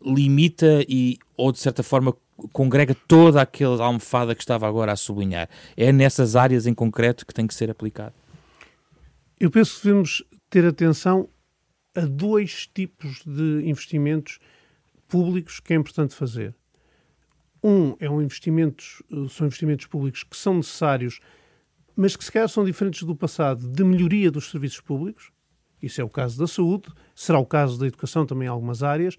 limita 0.04 0.84
e 0.86 1.16
ou 1.38 1.50
de 1.50 1.58
certa 1.58 1.82
forma 1.82 2.14
congrega 2.52 2.94
toda 3.08 3.40
aquela 3.40 3.82
almofada 3.82 4.34
que 4.34 4.42
estava 4.42 4.68
agora 4.68 4.92
a 4.92 4.96
sublinhar. 4.96 5.48
É 5.74 5.90
nessas 5.90 6.36
áreas 6.36 6.66
em 6.66 6.74
concreto 6.74 7.24
que 7.24 7.32
tem 7.32 7.46
que 7.46 7.54
ser 7.54 7.70
aplicado. 7.70 8.12
Eu 9.38 9.50
penso 9.50 9.76
que 9.76 9.86
devemos 9.86 10.22
ter 10.50 10.66
atenção 10.66 11.30
a 11.96 12.02
dois 12.02 12.66
tipos 12.66 13.22
de 13.24 13.62
investimentos 13.64 14.38
públicos 15.08 15.60
que 15.60 15.72
é 15.72 15.76
importante 15.76 16.14
fazer. 16.14 16.54
Um 17.62 17.94
é 18.00 18.08
um 18.08 18.22
investimentos, 18.22 19.02
são 19.30 19.46
investimentos 19.46 19.86
públicos 19.86 20.22
que 20.24 20.36
são 20.36 20.54
necessários, 20.54 21.20
mas 21.94 22.16
que 22.16 22.24
se 22.24 22.32
calhar 22.32 22.48
são 22.48 22.64
diferentes 22.64 23.02
do 23.02 23.14
passado, 23.14 23.68
de 23.68 23.84
melhoria 23.84 24.30
dos 24.30 24.50
serviços 24.50 24.80
públicos. 24.80 25.30
Isso 25.82 26.00
é 26.00 26.04
o 26.04 26.08
caso 26.08 26.38
da 26.38 26.46
saúde, 26.46 26.88
será 27.14 27.38
o 27.38 27.46
caso 27.46 27.78
da 27.78 27.86
educação 27.86 28.24
também 28.24 28.46
em 28.46 28.50
algumas 28.50 28.82
áreas. 28.82 29.16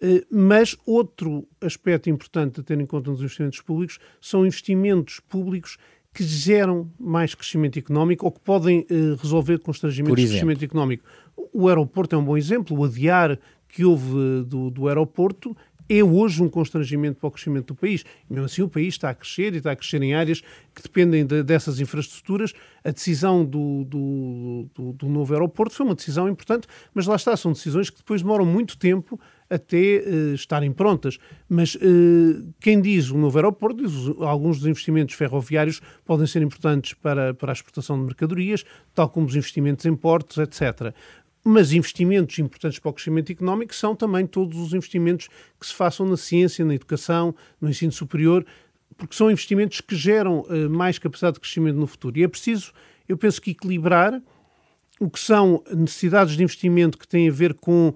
Eh, 0.00 0.24
mas 0.30 0.76
outro 0.86 1.46
aspecto 1.60 2.08
importante 2.08 2.60
a 2.60 2.62
ter 2.62 2.78
em 2.80 2.86
conta 2.86 3.10
nos 3.10 3.20
investimentos 3.20 3.60
públicos 3.60 3.98
são 4.20 4.46
investimentos 4.46 5.20
públicos 5.20 5.76
que 6.12 6.24
geram 6.24 6.90
mais 6.98 7.34
crescimento 7.34 7.78
económico 7.78 8.24
ou 8.26 8.32
que 8.32 8.40
podem 8.40 8.86
eh, 8.90 9.16
resolver 9.20 9.58
constrangimentos 9.58 10.22
de 10.22 10.28
crescimento 10.28 10.64
económico. 10.64 11.04
O 11.52 11.68
aeroporto 11.68 12.16
é 12.16 12.18
um 12.18 12.24
bom 12.24 12.36
exemplo. 12.36 12.78
O 12.78 12.84
adiar 12.84 13.38
que 13.68 13.84
houve 13.84 14.10
eh, 14.10 14.42
do, 14.44 14.70
do 14.70 14.88
aeroporto 14.88 15.56
é 15.90 16.04
hoje 16.04 16.40
um 16.40 16.48
constrangimento 16.48 17.18
para 17.18 17.26
o 17.26 17.30
crescimento 17.32 17.68
do 17.68 17.74
país. 17.74 18.04
E 18.30 18.32
mesmo 18.32 18.46
assim, 18.46 18.62
o 18.62 18.68
país 18.68 18.94
está 18.94 19.10
a 19.10 19.14
crescer 19.14 19.52
e 19.54 19.56
está 19.56 19.72
a 19.72 19.76
crescer 19.76 20.00
em 20.00 20.14
áreas 20.14 20.40
que 20.72 20.82
dependem 20.82 21.26
de, 21.26 21.42
dessas 21.42 21.80
infraestruturas. 21.80 22.52
A 22.84 22.92
decisão 22.92 23.44
do, 23.44 23.84
do, 23.84 24.66
do, 24.72 24.92
do, 24.92 25.08
novo 25.08 25.34
aeroporto 25.34 25.74
foi 25.74 25.84
uma 25.84 25.94
decisão 25.96 26.28
importante, 26.28 26.68
mas 26.94 27.08
lá 27.08 27.16
está, 27.16 27.36
são 27.36 27.52
decisões 27.52 27.90
que 27.90 27.98
depois 27.98 28.22
demoram 28.22 28.46
muito 28.46 28.78
tempo 28.78 29.20
até 29.50 30.04
uh, 30.06 30.34
estarem 30.34 30.72
prontas. 30.72 31.18
Mas 31.48 31.74
uh, 31.74 32.54
quem 32.60 32.80
diz 32.80 33.10
o 33.10 33.18
novo 33.18 33.36
aeroporto, 33.36 33.84
diz 33.84 33.92
alguns 34.20 34.58
dos 34.58 34.68
investimentos 34.68 35.16
ferroviários 35.16 35.80
podem 36.04 36.26
ser 36.26 36.40
importantes 36.40 36.94
para, 36.94 37.34
para 37.34 37.50
a 37.50 37.54
exportação 37.54 37.98
de 37.98 38.04
mercadorias, 38.04 38.64
tal 38.94 39.08
como 39.08 39.26
os 39.26 39.34
investimentos 39.34 39.84
em 39.84 39.96
portos, 39.96 40.38
etc. 40.38 40.94
Mas 41.42 41.72
investimentos 41.72 42.38
importantes 42.38 42.78
para 42.78 42.90
o 42.90 42.92
crescimento 42.92 43.32
económico 43.32 43.74
são 43.74 43.96
também 43.96 44.26
todos 44.26 44.58
os 44.58 44.74
investimentos 44.74 45.28
que 45.58 45.66
se 45.66 45.74
façam 45.74 46.06
na 46.06 46.16
ciência, 46.16 46.64
na 46.64 46.74
educação, 46.74 47.34
no 47.60 47.70
ensino 47.70 47.92
superior, 47.92 48.44
porque 48.96 49.14
são 49.14 49.30
investimentos 49.30 49.80
que 49.80 49.96
geram 49.96 50.40
uh, 50.40 50.68
mais 50.68 50.98
capacidade 50.98 51.34
de 51.34 51.40
crescimento 51.40 51.76
no 51.76 51.86
futuro. 51.86 52.18
E 52.18 52.22
é 52.22 52.28
preciso, 52.28 52.72
eu 53.08 53.16
penso 53.16 53.40
que 53.40 53.52
equilibrar 53.52 54.20
o 55.00 55.08
que 55.08 55.18
são 55.18 55.64
necessidades 55.74 56.36
de 56.36 56.42
investimento 56.42 56.98
que 56.98 57.08
têm 57.08 57.28
a 57.28 57.32
ver 57.32 57.54
com 57.54 57.94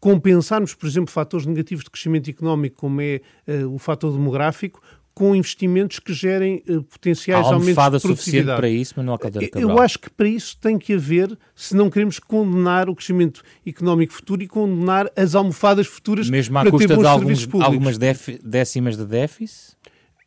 compensarmos, 0.00 0.74
por 0.74 0.86
exemplo, 0.86 1.12
fatores 1.12 1.46
negativos 1.46 1.84
de 1.84 1.90
crescimento 1.90 2.30
económico, 2.30 2.76
como 2.76 3.00
é 3.00 3.20
uh, 3.46 3.74
o 3.74 3.78
fator 3.78 4.12
demográfico, 4.12 4.80
com 5.14 5.36
investimentos 5.36 5.98
que 5.98 6.12
gerem 6.12 6.62
uh, 6.68 6.82
potenciais 6.82 7.46
Há 7.46 7.54
aumentos 7.54 7.90
de 7.90 8.00
suficiente 8.00 8.46
para 8.46 8.68
isso, 8.68 8.94
mas 8.96 9.04
não 9.04 9.14
há 9.14 9.18
Caldeira 9.18 9.60
Eu 9.60 9.78
acho 9.78 9.98
que 9.98 10.08
para 10.08 10.28
isso 10.28 10.56
tem 10.58 10.78
que 10.78 10.94
haver, 10.94 11.36
se 11.54 11.76
não 11.76 11.90
queremos 11.90 12.18
condenar 12.18 12.88
o 12.88 12.94
crescimento 12.94 13.42
económico 13.66 14.12
futuro 14.12 14.42
e 14.42 14.48
condenar 14.48 15.10
as 15.16 15.34
almofadas 15.34 15.86
futuras 15.86 16.30
Mesmo 16.30 16.58
à 16.58 16.62
para 16.62 16.70
custa 16.70 16.88
ter 16.88 16.94
bons 16.94 17.02
de 17.02 17.08
alguns, 17.08 17.48
algumas 17.62 17.98
décimas 17.98 18.96
de 18.96 19.04
déficit? 19.04 19.76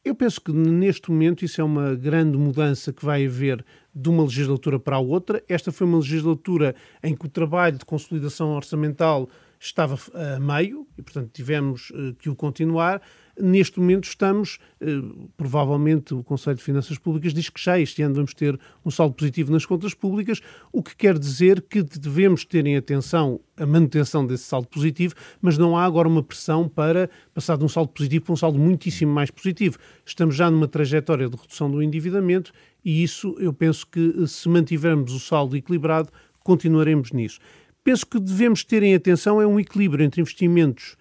Eu 0.04 0.14
penso 0.14 0.40
que 0.40 0.52
neste 0.52 1.10
momento 1.10 1.44
isso 1.44 1.60
é 1.60 1.64
uma 1.64 1.96
grande 1.96 2.38
mudança 2.38 2.94
que 2.94 3.04
vai 3.04 3.26
haver 3.26 3.66
de 3.94 4.08
uma 4.08 4.22
legislatura 4.24 4.78
para 4.78 4.98
a 4.98 5.00
outra. 5.00 5.44
Esta 5.50 5.72
foi 5.72 5.88
uma 5.88 5.98
legislatura 5.98 6.76
em 7.02 7.16
que 7.16 7.26
o 7.26 7.30
trabalho 7.30 7.76
de 7.76 7.86
consolidação 7.86 8.52
orçamental 8.52 9.28
estava 9.60 9.98
a 10.14 10.40
meio 10.40 10.86
e, 10.96 11.02
portanto, 11.02 11.32
tivemos 11.34 11.90
uh, 11.90 12.14
que 12.20 12.30
o 12.30 12.36
continuar. 12.36 13.02
Neste 13.38 13.80
momento 13.80 14.06
estamos, 14.06 14.60
eh, 14.80 14.86
provavelmente 15.36 16.14
o 16.14 16.24
Conselho 16.24 16.56
de 16.56 16.64
Finanças 16.64 16.98
Públicas 16.98 17.34
diz 17.34 17.50
que 17.50 17.62
já 17.62 17.78
este 17.78 18.02
ano 18.02 18.16
vamos 18.16 18.34
ter 18.34 18.58
um 18.86 18.90
saldo 18.90 19.14
positivo 19.14 19.52
nas 19.52 19.66
contas 19.66 19.94
públicas, 19.94 20.40
o 20.72 20.82
que 20.82 20.96
quer 20.96 21.20
dizer 21.20 21.62
que 21.62 21.84
devemos 21.84 22.46
ter 22.46 22.66
em 22.66 22.78
atenção 22.78 23.42
a 23.58 23.66
manutenção 23.66 24.26
desse 24.26 24.46
saldo 24.46 24.68
positivo, 24.70 25.16
mas 25.42 25.58
não 25.58 25.78
há 25.78 25.84
agora 25.84 26.08
uma 26.08 26.24
pressão 26.24 26.70
para 26.70 27.10
passar 27.34 27.58
de 27.58 27.66
um 27.66 27.70
saldo 27.70 27.92
positivo 27.92 28.26
para 28.26 28.34
um 28.34 28.38
saldo 28.38 28.58
muitíssimo 28.58 29.14
mais 29.14 29.30
positivo. 29.30 29.78
Estamos 30.06 30.36
já 30.36 30.50
numa 30.50 30.68
trajetória 30.68 31.28
de 31.28 31.36
redução 31.36 31.70
do 31.70 31.82
endividamento 31.82 32.54
e 32.86 33.04
isso 33.04 33.36
eu 33.38 33.52
penso 33.52 33.86
que 33.86 34.28
se 34.28 34.48
mantivermos 34.48 35.12
o 35.12 35.20
saldo 35.20 35.58
equilibrado, 35.58 36.10
continuaremos 36.42 37.12
nisso. 37.12 37.40
Penso 37.84 38.06
que 38.08 38.20
devemos 38.20 38.64
ter 38.64 38.82
em 38.82 38.96
atenção 38.96 39.42
é 39.42 39.46
um 39.46 39.60
equilíbrio 39.60 40.06
entre 40.06 40.22
investimentos 40.22 40.96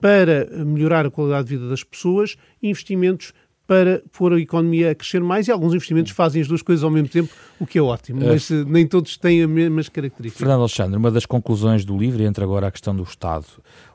para 0.00 0.46
melhorar 0.64 1.06
a 1.06 1.10
qualidade 1.10 1.48
de 1.48 1.56
vida 1.56 1.68
das 1.68 1.82
pessoas 1.82 2.36
investimentos 2.62 3.32
para 3.66 4.02
pôr 4.12 4.32
a 4.32 4.40
economia 4.40 4.92
a 4.92 4.94
crescer 4.94 5.20
mais 5.20 5.48
e 5.48 5.50
alguns 5.50 5.74
investimentos 5.74 6.12
fazem 6.12 6.40
as 6.40 6.46
duas 6.46 6.62
coisas 6.62 6.84
ao 6.84 6.90
mesmo 6.90 7.08
tempo, 7.08 7.32
o 7.58 7.66
que 7.66 7.78
é 7.78 7.82
ótimo, 7.82 8.24
mas 8.24 8.48
uh, 8.48 8.64
nem 8.64 8.86
todos 8.86 9.16
têm 9.16 9.42
as 9.42 9.50
mesmas 9.50 9.88
características. 9.88 10.38
Fernando 10.38 10.60
Alexandre, 10.60 10.96
uma 10.96 11.10
das 11.10 11.26
conclusões 11.26 11.84
do 11.84 11.98
livro, 11.98 12.22
e 12.22 12.26
entra 12.26 12.44
agora 12.44 12.68
a 12.68 12.70
questão 12.70 12.94
do 12.94 13.02
Estado. 13.02 13.46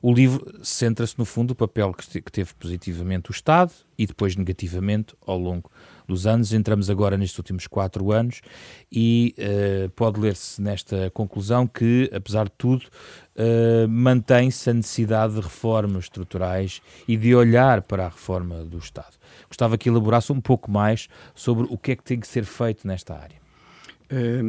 O 0.02 0.14
livro 0.14 0.46
centra-se, 0.62 1.18
no 1.18 1.24
fundo, 1.24 1.50
no 1.50 1.56
papel 1.56 1.94
que 1.94 2.32
teve 2.32 2.54
positivamente 2.56 3.32
o 3.32 3.32
Estado 3.32 3.72
e 3.98 4.06
depois 4.06 4.36
negativamente 4.36 5.16
ao 5.26 5.38
longo 5.38 5.72
dos 6.12 6.28
anos. 6.28 6.54
Entramos 6.54 6.90
agora 6.90 7.18
nestes 7.18 7.38
últimos 7.38 7.68
quatro 7.68 8.12
anos 8.12 8.42
e 8.92 9.34
uh, 9.38 9.90
pode 9.92 10.20
ler-se 10.20 10.62
nesta 10.62 11.10
conclusão 11.12 11.66
que, 11.66 12.10
apesar 12.14 12.46
de 12.46 12.54
tudo, 12.58 12.86
uh, 12.86 13.88
mantém-se 13.88 14.70
a 14.70 14.74
necessidade 14.74 15.36
de 15.36 15.42
reformas 15.42 16.06
estruturais 16.06 16.82
e 17.08 17.16
de 17.16 17.34
olhar 17.34 17.82
para 17.82 18.06
a 18.06 18.10
reforma 18.10 18.64
do 18.66 18.78
Estado. 18.78 19.16
Gostava 19.48 19.78
que 19.78 19.90
elaborasse 19.90 20.32
um 20.32 20.42
pouco 20.42 20.70
mais 20.70 21.08
sobre 21.34 21.66
o 21.70 21.78
que 21.78 21.92
é 21.92 21.96
que 21.96 22.04
tem 22.04 22.20
que 22.20 22.28
ser 22.28 22.44
feito 22.44 22.86
nesta 22.86 23.16
área. 23.16 23.40
Eh, 24.10 24.42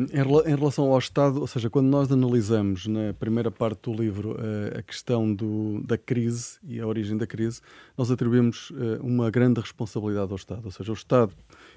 em 0.45 0.57
relação 0.57 0.93
ao 0.93 0.99
Estado, 0.99 1.41
ou 1.41 1.47
seja, 1.47 1.71
quando 1.71 1.87
nós 1.87 2.11
analisamos 2.11 2.89
na 2.89 3.15
primeira 3.15 3.49
parte 3.49 3.83
do 3.83 3.93
livro 3.93 4.37
a 4.77 4.83
questão 4.83 5.33
do, 5.33 5.81
da 5.85 5.97
crise 5.97 6.59
e 6.65 6.81
a 6.81 6.87
origem 6.87 7.17
da 7.17 7.29
crise, 7.29 7.61
nós 7.97 8.11
atribuímos 8.11 8.73
uma 9.01 9.31
grande 9.31 9.61
responsabilidade 9.61 10.33
ao 10.33 10.37
Estado. 10.37 10.63
Ou 10.65 10.73
seja, 10.73 10.91
o 10.91 10.95
Estado 10.95 11.33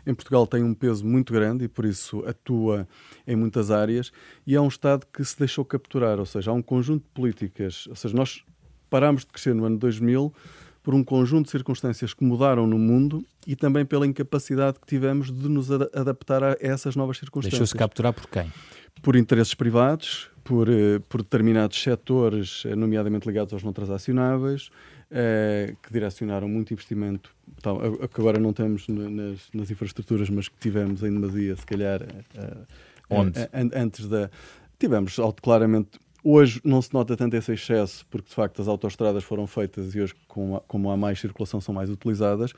em 0.06 0.14
Portugal 0.14 0.46
tem 0.46 0.64
um 0.64 0.74
peso 0.74 1.06
muito 1.06 1.34
grande 1.34 1.66
e 1.66 1.68
por 1.68 1.86
isso 1.86 2.24
atua 2.28 2.88
em 3.26 3.36
muitas 3.36 3.72
áreas 3.72 4.12
e 4.46 4.56
é 4.56 4.62
um 4.62 4.68
Estado 4.68 5.06
que 5.12 5.24
se 5.24 5.38
deixou 5.38 5.66
capturar, 5.66 6.20
ou 6.20 6.26
seja, 6.26 6.52
há 6.52 6.54
um 6.54 6.62
conjunto 6.62 7.04
de 7.04 7.10
políticas, 7.10 7.88
ou 7.88 7.96
seja, 7.96 8.16
nós 8.16 8.44
parámos 8.90 9.22
de 9.22 9.28
crescer 9.28 9.54
no 9.54 9.66
ano 9.66 9.78
2000 9.78 10.34
por 10.86 10.94
um 10.94 11.04
conjunto 11.04 11.46
de 11.46 11.52
circunstâncias 11.52 12.14
que 12.14 12.24
mudaram 12.24 12.68
no 12.68 12.78
mundo 12.78 13.26
e 13.48 13.56
também 13.56 13.84
pela 13.84 14.06
incapacidade 14.06 14.80
que 14.80 14.86
tivemos 14.86 15.32
de 15.32 15.50
nos 15.50 15.72
adaptar 15.72 16.44
a 16.44 16.58
essas 16.60 16.96
novas 16.96 17.18
circunstâncias. 17.18 17.60
Deixou-se 17.60 17.76
capturar 17.76 18.14
por 18.14 18.28
quem? 18.28 18.52
Por 19.02 19.16
interesses 19.16 19.56
privados, 19.56 20.30
por, 20.44 20.70
eh, 20.70 21.00
por 21.10 21.24
determinados 21.24 21.82
setores, 21.82 22.64
eh, 22.68 22.76
nomeadamente 22.76 23.28
ligados 23.28 23.52
aos 23.52 23.64
não 23.64 23.74
transacionáveis, 23.74 24.70
eh, 25.18 25.76
que 25.82 25.94
direcionaram 25.94 26.48
muito 26.48 26.74
investimento, 26.74 27.34
tal, 27.62 27.80
que 27.80 28.20
agora 28.20 28.38
não 28.38 28.52
temos 28.52 28.88
nas, 28.88 29.50
nas, 29.54 29.72
infraestruturas, 29.72 30.30
mas 30.30 30.50
que 30.50 30.58
tivemos 30.60 31.04
em 31.04 31.14
demasia, 31.14 31.56
se 31.56 31.66
calhar, 31.66 32.02
Onde? 33.10 33.40
antes 33.74 34.08
da. 34.08 34.30
Tivemos 34.78 35.16
claramente 35.42 36.00
Hoje 36.28 36.60
não 36.64 36.82
se 36.82 36.92
nota 36.92 37.16
tanto 37.16 37.36
esse 37.36 37.54
excesso, 37.54 38.04
porque 38.10 38.30
de 38.30 38.34
facto 38.34 38.60
as 38.60 38.68
autoestradas 38.68 39.24
foram 39.24 39.46
feitas 39.46 39.94
e 39.94 40.02
hoje, 40.02 40.16
como 40.28 40.90
há 40.90 40.98
mais 40.98 41.20
circulação, 41.20 41.62
são 41.62 41.72
mais 41.72 41.88
utilizadas, 41.88 42.52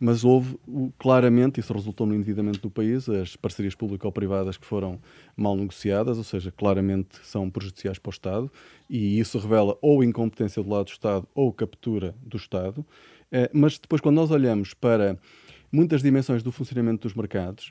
mas 0.00 0.24
houve 0.24 0.58
claramente, 0.98 1.60
isso 1.60 1.74
resultou 1.74 2.06
no 2.06 2.14
endividamento 2.14 2.58
do 2.58 2.70
país, 2.70 3.06
as 3.06 3.36
parcerias 3.36 3.74
público-privadas 3.74 4.56
que 4.56 4.64
foram 4.64 4.98
mal 5.36 5.54
negociadas, 5.54 6.16
ou 6.16 6.24
seja, 6.24 6.50
claramente 6.50 7.18
são 7.22 7.50
prejudiciais 7.50 7.98
para 7.98 8.08
o 8.08 8.12
Estado, 8.12 8.52
e 8.88 9.20
isso 9.20 9.38
revela 9.38 9.76
ou 9.82 10.02
incompetência 10.02 10.62
do 10.62 10.70
lado 10.70 10.86
do 10.86 10.92
Estado 10.92 11.28
ou 11.34 11.52
captura 11.52 12.14
do 12.22 12.38
Estado. 12.38 12.84
Eh, 13.30 13.50
mas 13.52 13.78
depois, 13.78 14.00
quando 14.00 14.16
nós 14.16 14.30
olhamos 14.30 14.72
para 14.72 15.18
muitas 15.70 16.02
dimensões 16.02 16.42
do 16.42 16.50
funcionamento 16.50 17.06
dos 17.06 17.14
mercados, 17.14 17.70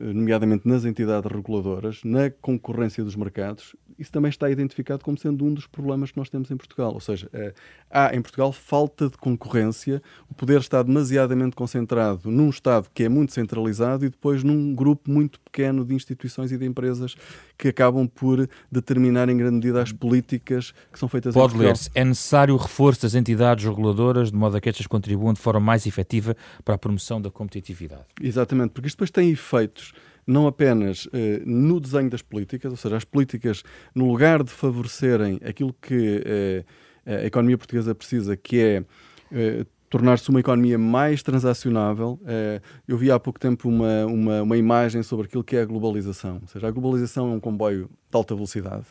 nomeadamente 0.00 0.66
nas 0.66 0.84
entidades 0.84 1.30
reguladoras, 1.30 2.00
na 2.04 2.30
concorrência 2.30 3.04
dos 3.04 3.14
mercados, 3.14 3.74
isso 4.00 4.10
também 4.10 4.30
está 4.30 4.48
identificado 4.50 5.04
como 5.04 5.18
sendo 5.18 5.44
um 5.44 5.52
dos 5.52 5.66
problemas 5.66 6.10
que 6.10 6.16
nós 6.16 6.30
temos 6.30 6.50
em 6.50 6.56
Portugal. 6.56 6.94
Ou 6.94 7.00
seja, 7.00 7.28
eh, 7.34 7.52
há 7.90 8.16
em 8.16 8.22
Portugal 8.22 8.50
falta 8.50 9.10
de 9.10 9.18
concorrência, 9.18 10.02
o 10.26 10.32
poder 10.32 10.58
está 10.60 10.82
demasiadamente 10.82 11.54
concentrado 11.54 12.30
num 12.30 12.48
Estado 12.48 12.88
que 12.94 13.04
é 13.04 13.10
muito 13.10 13.34
centralizado 13.34 14.06
e 14.06 14.08
depois 14.08 14.42
num 14.42 14.74
grupo 14.74 15.10
muito 15.10 15.38
pequeno 15.40 15.84
de 15.84 15.94
instituições 15.94 16.50
e 16.50 16.56
de 16.56 16.64
empresas 16.64 17.14
que 17.58 17.68
acabam 17.68 18.08
por 18.08 18.48
determinar 18.72 19.28
em 19.28 19.36
grande 19.36 19.56
medida 19.56 19.82
as 19.82 19.92
políticas 19.92 20.72
que 20.90 20.98
são 20.98 21.06
feitas 21.06 21.34
Pode 21.34 21.48
em 21.48 21.58
Portugal. 21.58 21.72
ler-se. 21.72 21.90
É 21.94 22.02
necessário 22.02 22.54
o 22.54 22.56
reforço 22.56 23.02
das 23.02 23.14
entidades 23.14 23.66
reguladoras 23.66 24.30
de 24.30 24.36
modo 24.36 24.56
a 24.56 24.60
que 24.62 24.70
estas 24.70 24.86
contribuam 24.86 25.34
de 25.34 25.40
forma 25.40 25.60
mais 25.60 25.86
efetiva 25.86 26.34
para 26.64 26.74
a 26.74 26.78
promoção 26.78 27.20
da 27.20 27.30
competitividade. 27.30 28.04
Exatamente, 28.18 28.70
porque 28.70 28.88
isto 28.88 28.96
depois 28.96 29.10
tem 29.10 29.34
efeitos 29.60 29.92
não 30.26 30.46
apenas 30.46 31.08
eh, 31.12 31.42
no 31.44 31.80
desenho 31.80 32.08
das 32.08 32.22
políticas, 32.22 32.70
ou 32.70 32.76
seja, 32.76 32.96
as 32.96 33.04
políticas, 33.04 33.62
no 33.94 34.06
lugar 34.06 34.44
de 34.44 34.50
favorecerem 34.50 35.40
aquilo 35.44 35.74
que 35.80 36.22
eh, 36.24 36.64
a 37.04 37.24
economia 37.24 37.58
portuguesa 37.58 37.94
precisa, 37.94 38.36
que 38.36 38.60
é 38.60 38.84
eh, 39.32 39.66
tornar-se 39.88 40.28
uma 40.30 40.38
economia 40.38 40.78
mais 40.78 41.22
transacionável. 41.22 42.20
Eh, 42.24 42.60
eu 42.86 42.96
vi 42.96 43.10
há 43.10 43.18
pouco 43.18 43.40
tempo 43.40 43.68
uma, 43.68 44.06
uma, 44.06 44.42
uma, 44.42 44.56
imagem 44.56 45.02
sobre 45.02 45.26
aquilo 45.26 45.42
que 45.42 45.56
é 45.56 45.62
a 45.62 45.64
globalização. 45.64 46.38
Ou 46.42 46.48
seja, 46.48 46.68
a 46.68 46.70
globalização 46.70 47.32
é 47.32 47.34
um 47.34 47.40
comboio 47.40 47.86
de 47.86 48.16
alta 48.16 48.34
velocidade 48.34 48.86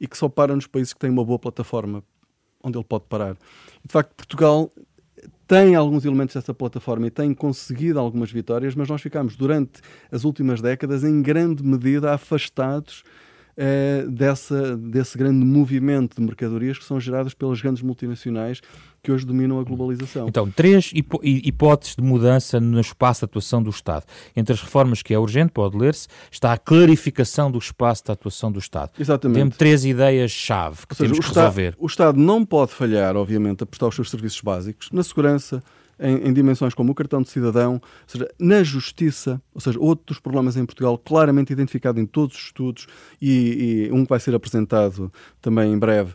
e 0.00 0.06
que 0.06 0.16
só 0.16 0.28
para 0.28 0.54
nos 0.54 0.66
países 0.66 0.94
que 0.94 1.00
têm 1.00 1.10
uma 1.10 1.24
boa 1.24 1.38
plataforma 1.38 2.02
onde 2.62 2.78
ele 2.78 2.84
pode 2.84 3.04
parar. 3.08 3.34
De 3.34 3.92
facto, 3.92 4.14
Portugal 4.14 4.72
tem 5.48 5.74
alguns 5.74 6.04
elementos 6.04 6.34
dessa 6.34 6.52
plataforma 6.52 7.06
e 7.06 7.10
tem 7.10 7.32
conseguido 7.32 7.98
algumas 7.98 8.30
vitórias, 8.30 8.74
mas 8.74 8.86
nós 8.86 9.00
ficamos 9.00 9.34
durante 9.34 9.80
as 10.12 10.24
últimas 10.24 10.60
décadas 10.60 11.02
em 11.02 11.22
grande 11.22 11.64
medida 11.64 12.12
afastados 12.12 13.02
uh, 13.56 14.10
dessa, 14.10 14.76
desse 14.76 15.16
grande 15.16 15.42
movimento 15.46 16.16
de 16.16 16.22
mercadorias 16.22 16.76
que 16.78 16.84
são 16.84 17.00
geradas 17.00 17.32
pelas 17.32 17.62
grandes 17.62 17.82
multinacionais 17.82 18.60
que 19.08 19.12
hoje 19.12 19.24
dominam 19.24 19.58
a 19.58 19.64
globalização. 19.64 20.28
Então, 20.28 20.50
três 20.50 20.90
hipó 20.94 21.18
hipóteses 21.22 21.96
de 21.96 22.02
mudança 22.02 22.60
no 22.60 22.78
espaço 22.78 23.20
de 23.20 23.24
atuação 23.24 23.62
do 23.62 23.70
Estado. 23.70 24.04
Entre 24.36 24.52
as 24.52 24.60
reformas 24.60 25.02
que 25.02 25.14
é 25.14 25.18
urgente, 25.18 25.50
pode 25.50 25.78
ler-se, 25.78 26.08
está 26.30 26.52
a 26.52 26.58
clarificação 26.58 27.50
do 27.50 27.56
espaço 27.56 28.04
de 28.04 28.12
atuação 28.12 28.52
do 28.52 28.58
Estado. 28.58 28.90
Exatamente. 29.00 29.38
Temos 29.38 29.56
três 29.56 29.86
ideias-chave 29.86 30.86
que 30.86 30.94
seja, 30.94 31.10
temos 31.10 31.26
que 31.26 31.34
resolver. 31.34 31.74
o 31.78 31.86
Estado 31.86 32.20
não 32.20 32.44
pode 32.44 32.72
falhar, 32.72 33.16
obviamente, 33.16 33.62
a 33.62 33.66
prestar 33.66 33.86
os 33.86 33.94
seus 33.94 34.10
serviços 34.10 34.42
básicos 34.42 34.90
na 34.92 35.02
segurança, 35.02 35.62
em, 35.98 36.28
em, 36.28 36.32
dimensões 36.32 36.74
como 36.74 36.92
o 36.92 36.94
cartão 36.94 37.22
de 37.22 37.30
cidadão, 37.30 37.74
ou 37.74 37.80
seja, 38.06 38.28
na 38.38 38.62
justiça, 38.62 39.40
ou 39.54 39.60
seja, 39.60 39.80
outro 39.80 40.04
dos 40.08 40.20
problemas 40.20 40.54
em 40.58 40.66
Portugal, 40.66 40.98
claramente 40.98 41.50
identificado 41.50 41.98
em 41.98 42.04
todos 42.04 42.36
os 42.36 42.42
estudos 42.42 42.86
e, 43.22 43.88
e 43.88 43.92
um 43.92 44.04
que 44.04 44.10
vai 44.10 44.20
ser 44.20 44.34
apresentado 44.34 45.10
também 45.40 45.72
em 45.72 45.78
breve, 45.78 46.12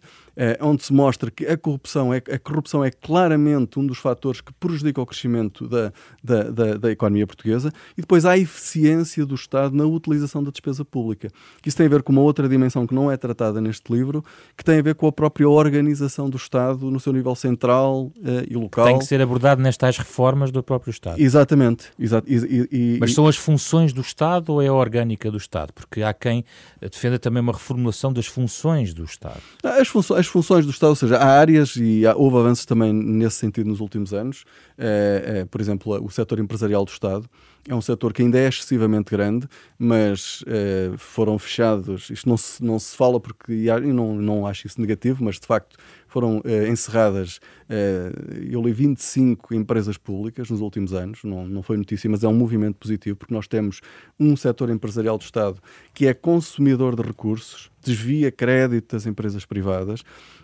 onde 0.61 0.83
se 0.83 0.93
mostra 0.93 1.29
que 1.29 1.45
a 1.45 1.57
corrupção, 1.57 2.13
é, 2.13 2.17
a 2.17 2.39
corrupção 2.39 2.83
é 2.83 2.89
claramente 2.89 3.79
um 3.79 3.85
dos 3.85 3.97
fatores 3.97 4.41
que 4.41 4.51
prejudica 4.53 5.01
o 5.01 5.05
crescimento 5.05 5.67
da, 5.67 5.93
da, 6.23 6.43
da, 6.43 6.77
da, 6.77 6.91
economia 6.91 7.27
portuguesa, 7.27 7.71
e 7.97 8.01
depois 8.01 8.25
há 8.25 8.31
a 8.31 8.37
eficiência 8.37 9.25
do 9.25 9.35
Estado 9.35 9.75
na 9.75 9.85
utilização 9.85 10.43
da 10.43 10.51
despesa 10.51 10.83
pública. 10.83 11.29
Isso 11.65 11.77
tem 11.77 11.85
a 11.85 11.89
ver 11.89 12.03
com 12.03 12.11
uma 12.11 12.21
outra 12.21 12.49
dimensão 12.49 12.87
que 12.87 12.95
não 12.95 13.11
é 13.11 13.17
tratada 13.17 13.61
neste 13.61 13.91
livro, 13.93 14.23
que 14.57 14.63
tem 14.63 14.79
a 14.79 14.81
ver 14.81 14.95
com 14.95 15.07
a 15.07 15.11
própria 15.11 15.47
organização 15.47 16.29
do 16.29 16.37
Estado 16.37 16.89
no 16.89 16.99
seu 16.99 17.13
nível 17.13 17.35
central 17.35 18.05
uh, 18.05 18.13
e 18.49 18.55
local. 18.55 18.85
Tem 18.85 18.99
que 18.99 19.05
ser 19.05 19.21
abordado 19.21 19.61
nestas 19.61 19.97
reformas 19.97 20.51
do 20.51 20.63
próprio 20.63 20.91
Estado. 20.91 21.21
Exatamente. 21.21 21.91
Exato. 21.97 22.27
E, 22.29 22.67
e, 22.71 22.97
Mas 22.99 23.13
são 23.13 23.27
as 23.27 23.35
funções 23.35 23.93
do 23.93 24.01
Estado 24.01 24.53
ou 24.53 24.61
é 24.61 24.67
a 24.67 24.73
orgânica 24.73 25.29
do 25.29 25.37
Estado? 25.37 25.73
Porque 25.73 26.01
há 26.01 26.13
quem 26.13 26.43
defenda 26.81 27.19
também 27.19 27.41
uma 27.41 27.53
reformulação 27.53 28.11
das 28.11 28.25
funções 28.25 28.93
do 28.93 29.03
Estado. 29.03 29.41
As 29.63 29.87
funções 29.87 30.22
as 30.23 30.27
funções 30.27 30.65
do 30.65 30.71
Estado, 30.71 30.89
ou 30.89 30.95
seja, 30.95 31.17
há 31.17 31.25
áreas 31.25 31.75
e 31.75 32.07
há, 32.07 32.15
houve 32.15 32.37
avanços 32.37 32.65
também 32.65 32.93
nesse 32.93 33.35
sentido 33.35 33.67
nos 33.67 33.79
últimos 33.79 34.13
anos. 34.13 34.45
É, 34.77 35.41
é, 35.41 35.45
por 35.45 35.59
exemplo, 35.59 36.03
o 36.03 36.09
setor 36.09 36.39
empresarial 36.39 36.85
do 36.85 36.91
Estado 36.91 37.29
é 37.67 37.73
um 37.73 37.81
setor 37.81 38.11
que 38.11 38.21
ainda 38.21 38.37
é 38.37 38.47
excessivamente 38.47 39.11
grande, 39.11 39.47
mas 39.77 40.43
é, 40.47 40.91
foram 40.97 41.39
fechados. 41.39 42.09
Isto 42.09 42.27
não 42.27 42.37
se, 42.37 42.63
não 42.63 42.77
se 42.77 42.95
fala 42.95 43.19
porque 43.19 43.53
eu 43.53 43.93
não, 43.93 44.15
não 44.15 44.45
acho 44.45 44.67
isso 44.67 44.81
negativo, 44.81 45.23
mas 45.23 45.39
de 45.39 45.47
facto 45.47 45.77
foram 46.13 46.43
eh, 46.45 46.67
encerradas, 46.67 47.39
eh, 47.67 48.11
eu 48.51 48.61
li 48.61 48.71
25 48.71 49.55
empresas 49.55 49.97
públicas 49.97 50.47
nos 50.47 50.61
últimos 50.61 50.93
anos, 50.93 51.23
não, 51.23 51.47
não 51.47 51.63
foi 51.63 51.75
notícia, 51.75 52.07
mas 52.07 52.23
é 52.23 52.27
um 52.27 52.35
movimento 52.35 52.75
positivo, 52.75 53.15
porque 53.15 53.33
nós 53.33 53.47
temos 53.47 53.81
um 54.19 54.37
setor 54.37 54.69
empresarial 54.69 55.17
do 55.17 55.23
Estado 55.23 55.59
que 55.91 56.05
é 56.05 56.13
consumidor 56.13 56.95
de 56.95 57.01
recursos, 57.01 57.71
desvia 57.83 58.31
crédito 58.31 58.95
das 58.95 59.07
empresas 59.07 59.43
privadas 59.43 60.03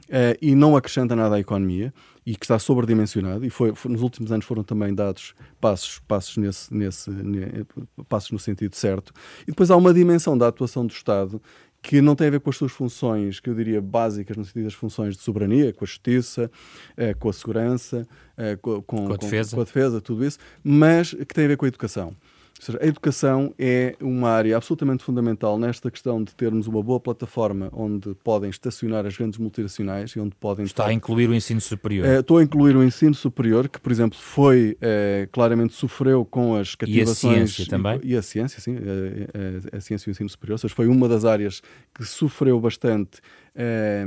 eh, 0.10 0.36
e 0.42 0.56
não 0.56 0.76
acrescenta 0.76 1.16
nada 1.16 1.36
à 1.36 1.40
economia 1.40 1.94
e 2.26 2.36
que 2.36 2.46
está 2.46 2.60
sobredimensionado 2.60 3.46
e 3.46 3.50
foi, 3.50 3.74
foi, 3.74 3.92
nos 3.92 4.02
últimos 4.02 4.32
anos 4.32 4.46
foram 4.46 4.64
também 4.64 4.94
dados 4.94 5.34
passos 5.60 6.00
passos 6.00 6.38
nesse, 6.38 6.74
nesse, 6.74 7.10
nesse 7.10 7.66
passos 8.08 8.32
no 8.32 8.40
sentido 8.40 8.76
certo 8.76 9.14
e 9.44 9.48
depois 9.48 9.72
há 9.72 9.76
uma 9.76 9.94
dimensão 9.94 10.38
da 10.38 10.48
atuação 10.48 10.86
do 10.86 10.92
Estado 10.92 11.42
que 11.82 12.02
não 12.02 12.16
tem 12.16 12.28
a 12.28 12.32
ver 12.32 12.40
com 12.40 12.50
as 12.50 12.58
suas 12.58 12.72
funções, 12.72 13.40
que 13.40 13.50
eu 13.50 13.56
diria 13.56 13.82
básicas, 13.82 14.36
no 14.36 14.44
sentido 14.44 14.66
das 14.66 14.74
funções 14.74 15.16
de 15.16 15.22
soberania, 15.22 15.72
com 15.72 15.86
a 15.86 15.88
justiça, 15.88 16.52
eh, 16.98 17.14
com 17.14 17.30
a 17.30 17.34
segurança, 17.34 18.06
eh, 18.38 18.58
com, 18.58 18.82
com, 18.82 19.06
com, 19.08 19.14
a 19.14 19.18
defesa. 19.18 19.56
com 19.56 19.62
a 19.62 19.64
defesa, 19.64 20.02
tudo 20.02 20.26
isso, 20.26 20.38
mas 20.64 21.14
que 21.14 21.34
tem 21.34 21.46
a 21.46 21.48
ver 21.48 21.58
com 21.58 21.66
a 21.66 21.68
educação. 21.70 22.14
Ou 22.60 22.66
seja, 22.66 22.80
a 22.82 22.86
educação 22.86 23.54
é 23.58 23.96
uma 24.02 24.30
área 24.30 24.58
absolutamente 24.58 25.02
fundamental 25.02 25.58
nesta 25.58 25.90
questão 25.90 26.22
de 26.22 26.36
termos 26.36 26.68
uma 26.68 26.84
boa 26.84 27.00
plataforma 27.00 27.70
onde 27.72 28.14
podem 28.16 28.50
estacionar 28.50 29.06
as 29.06 29.16
grandes 29.16 29.40
multinacionais 29.40 30.12
e 30.12 30.20
onde 30.20 30.36
podem. 30.36 30.66
Está 30.66 30.84
estar... 30.84 30.92
a 30.92 30.94
incluir 30.94 31.30
o 31.30 31.34
ensino 31.34 31.62
superior. 31.62 32.06
Uh, 32.06 32.20
estou 32.20 32.38
a 32.38 32.44
incluir 32.44 32.76
o 32.76 32.84
ensino 32.84 33.16
superior, 33.16 33.70
que, 33.70 33.80
por 33.80 33.94
exemplo, 33.94 34.20
foi 34.20 34.78
uh, 34.82 35.30
claramente 35.32 35.74
sofreu 35.74 36.26
com 36.26 36.54
as 36.54 36.76
cativações. 36.76 37.24
E 37.24 37.28
a 37.28 37.48
ciência 37.48 37.66
também? 37.68 38.02
E, 38.04 38.12
e 38.12 38.18
a 38.18 38.22
ciência, 38.22 38.60
sim. 38.60 38.76
Uh, 38.76 39.78
a 39.78 39.80
ciência 39.80 40.10
e 40.10 40.12
o 40.12 40.12
ensino 40.12 40.30
superior. 40.30 40.56
Ou 40.56 40.58
seja, 40.58 40.76
foi 40.76 40.88
uma 40.88 41.08
das 41.08 41.24
áreas 41.24 41.62
que 41.96 42.04
sofreu 42.04 42.60
bastante 42.60 43.22
eh, 43.56 44.06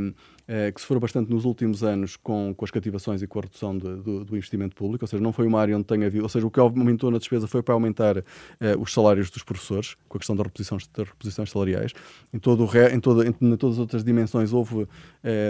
que 0.74 0.80
se 0.80 0.86
for 0.86 0.98
bastante 0.98 1.30
nos 1.30 1.44
últimos 1.44 1.82
anos 1.82 2.16
com, 2.16 2.54
com 2.54 2.64
as 2.64 2.70
cativações 2.70 3.22
e 3.22 3.26
com 3.26 3.38
a 3.38 3.42
redução 3.42 3.76
de, 3.76 3.96
do, 3.96 4.24
do, 4.24 4.36
investimento 4.36 4.74
público, 4.74 5.04
ou 5.04 5.08
seja, 5.08 5.22
não 5.22 5.32
foi 5.32 5.46
uma 5.46 5.60
área 5.60 5.76
onde 5.76 5.84
tenha 5.84 6.06
havido, 6.06 6.22
ou 6.22 6.28
seja, 6.28 6.46
o 6.46 6.50
que 6.50 6.60
aumentou 6.60 7.10
na 7.10 7.18
despesa 7.18 7.46
foi 7.46 7.62
para 7.62 7.74
aumentar 7.74 8.18
uh, 8.18 8.24
os 8.78 8.92
salários 8.92 9.30
dos 9.30 9.42
professores, 9.42 9.96
com 10.08 10.18
a 10.18 10.20
questão 10.20 10.36
das 10.36 10.46
reposições, 10.46 10.88
das 10.94 11.08
reposições 11.08 11.50
salariais. 11.50 11.92
Em, 12.32 12.38
todo 12.38 12.64
o 12.64 12.76
em, 12.76 13.00
toda, 13.00 13.26
em, 13.26 13.34
em 13.40 13.56
todas 13.56 13.76
as 13.76 13.80
outras 13.80 14.04
dimensões 14.04 14.52
houve 14.52 14.82
uh, 14.82 14.88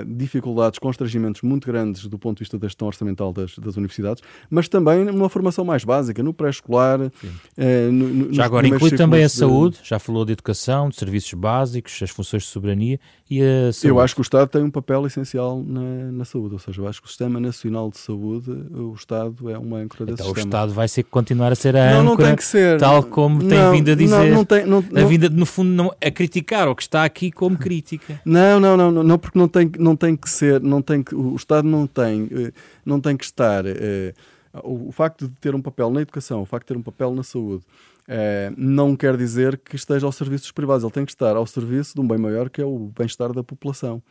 dificuldades, 0.07 0.78
constrangimentos 0.78 1.42
muito 1.42 1.66
grandes 1.66 2.07
do 2.07 2.18
ponto 2.18 2.38
de 2.38 2.40
vista 2.40 2.59
da 2.59 2.68
gestão 2.68 2.87
orçamental 2.87 3.33
das, 3.33 3.59
das 3.59 3.76
universidades, 3.76 4.22
mas 4.50 4.68
também 4.68 5.05
numa 5.05 5.28
formação 5.28 5.64
mais 5.64 5.85
básica, 5.85 6.22
no 6.22 6.35
pré-escolar. 6.35 7.00
Uh, 7.00 8.33
já 8.33 8.44
agora 8.44 8.68
inclui 8.68 8.90
também 8.92 9.24
a 9.24 9.26
de... 9.26 9.33
saúde, 9.33 9.78
já 9.83 9.98
falou 9.98 10.24
de 10.24 10.33
educação, 10.33 10.88
de 10.88 10.96
serviços 10.96 11.33
básicos, 11.35 11.98
as 12.02 12.11
funções 12.11 12.42
de 12.42 12.48
soberania 12.48 13.00
e 13.28 13.42
a 13.42 13.72
saúde. 13.72 13.88
Eu 13.88 14.00
acho 14.00 14.14
que 14.14 14.20
o 14.20 14.22
Estado 14.22 14.48
tem 14.48 14.62
um 14.62 14.70
papel 14.70 14.81
papel 14.82 15.06
essencial 15.06 15.62
na, 15.66 16.12
na, 16.12 16.24
saúde. 16.24 16.54
Ou 16.54 16.58
seja, 16.58 16.80
eu 16.80 16.88
acho 16.88 17.00
que 17.00 17.06
o 17.06 17.08
Sistema 17.08 17.38
Nacional 17.38 17.90
de 17.90 17.98
Saúde, 17.98 18.50
o 18.50 18.92
Estado 18.94 19.50
é 19.50 19.56
uma 19.56 19.78
âncora 19.78 20.06
desse 20.06 20.22
então, 20.22 20.26
sistema. 20.26 20.44
o 20.44 20.48
Estado 20.48 20.72
vai 20.72 20.88
ser 20.88 21.02
continuar 21.04 21.52
a 21.52 21.54
ser 21.54 21.76
a 21.76 21.92
não, 21.92 22.00
âncora, 22.00 22.04
não 22.04 22.16
tem 22.16 22.36
que 22.36 22.44
ser. 22.44 22.78
tal 22.78 23.02
como 23.02 23.42
não, 23.42 23.48
tem 23.48 23.70
vindo 23.72 23.90
a 23.90 23.94
dizer. 23.94 24.16
Não, 24.16 24.36
não 24.36 24.44
tem, 24.44 24.66
não, 24.66 24.78
a 24.78 25.04
vinda, 25.04 25.28
no 25.28 25.46
fundo, 25.46 25.70
não, 25.70 25.94
a 26.00 26.10
criticar 26.10 26.68
o 26.68 26.74
que 26.74 26.82
está 26.82 27.04
aqui 27.04 27.30
como 27.30 27.56
crítica. 27.56 28.20
Não, 28.24 28.58
não, 28.58 28.76
não, 28.76 28.90
não, 29.02 29.18
porque 29.18 29.38
não 29.38 29.48
tem, 29.48 29.70
não 29.78 29.96
tem 29.96 30.16
que 30.16 30.28
ser, 30.28 30.60
não 30.60 30.80
tem 30.80 31.02
que, 31.02 31.14
o 31.14 31.34
Estado 31.36 31.68
não 31.68 31.86
tem, 31.86 32.28
eh, 32.30 32.52
não 32.84 33.00
tem 33.00 33.16
que 33.16 33.24
estar. 33.24 33.64
Eh, 33.66 34.14
o 34.62 34.90
facto 34.92 35.28
de 35.28 35.34
ter 35.34 35.54
um 35.54 35.60
papel 35.60 35.90
na 35.90 36.02
educação, 36.02 36.42
o 36.42 36.46
facto 36.46 36.64
de 36.64 36.74
ter 36.74 36.78
um 36.78 36.82
papel 36.82 37.14
na 37.14 37.22
saúde, 37.22 37.64
é, 38.06 38.52
não 38.56 38.96
quer 38.96 39.16
dizer 39.16 39.58
que 39.58 39.76
esteja 39.76 40.06
ao 40.06 40.12
serviço 40.12 40.44
dos 40.44 40.52
privados. 40.52 40.82
Ele 40.84 40.92
tem 40.92 41.04
que 41.04 41.12
estar 41.12 41.36
ao 41.36 41.46
serviço 41.46 41.94
de 41.94 42.00
um 42.00 42.06
bem 42.06 42.18
maior 42.18 42.50
que 42.50 42.60
é 42.60 42.64
o 42.64 42.90
bem-estar 42.96 43.32
da 43.32 43.42
população. 43.42 44.02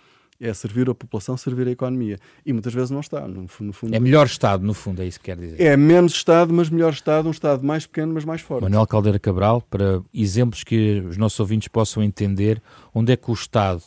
É 0.43 0.51
servir 0.55 0.89
a 0.89 0.95
população, 0.95 1.37
servir 1.37 1.67
a 1.67 1.71
economia. 1.71 2.17
E 2.43 2.51
muitas 2.51 2.73
vezes 2.73 2.89
não 2.89 2.99
está. 2.99 3.27
No, 3.27 3.43
no 3.43 3.73
fundo, 3.73 3.95
é 3.95 3.99
melhor 3.99 4.25
Estado, 4.25 4.65
no 4.65 4.73
fundo, 4.73 5.01
é 5.01 5.05
isso 5.05 5.19
que 5.19 5.25
quer 5.25 5.37
dizer. 5.37 5.61
É 5.61 5.77
menos 5.77 6.13
Estado, 6.13 6.51
mas 6.51 6.67
melhor 6.67 6.91
Estado, 6.91 7.27
um 7.27 7.31
Estado 7.31 7.63
mais 7.63 7.85
pequeno, 7.85 8.11
mas 8.13 8.25
mais 8.25 8.41
forte. 8.41 8.63
Manuel 8.63 8.87
Caldeira 8.87 9.19
Cabral, 9.19 9.61
para 9.61 10.01
exemplos 10.11 10.63
que 10.63 10.99
os 11.07 11.15
nossos 11.15 11.39
ouvintes 11.39 11.67
possam 11.67 12.01
entender, 12.01 12.59
onde 12.91 13.13
é 13.13 13.15
que 13.15 13.29
o 13.29 13.33
Estado 13.33 13.83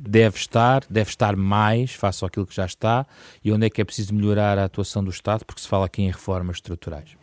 deve 0.00 0.36
estar, 0.36 0.84
deve 0.88 1.10
estar 1.10 1.36
mais 1.36 1.92
face 1.94 2.24
àquilo 2.24 2.46
que 2.46 2.54
já 2.54 2.64
está, 2.66 3.06
e 3.44 3.52
onde 3.52 3.66
é 3.66 3.70
que 3.70 3.80
é 3.80 3.84
preciso 3.84 4.14
melhorar 4.14 4.58
a 4.58 4.64
atuação 4.64 5.02
do 5.02 5.10
Estado, 5.10 5.44
porque 5.44 5.60
se 5.60 5.68
fala 5.68 5.86
aqui 5.86 6.02
em 6.02 6.10
reformas 6.10 6.56
estruturais. 6.56 7.16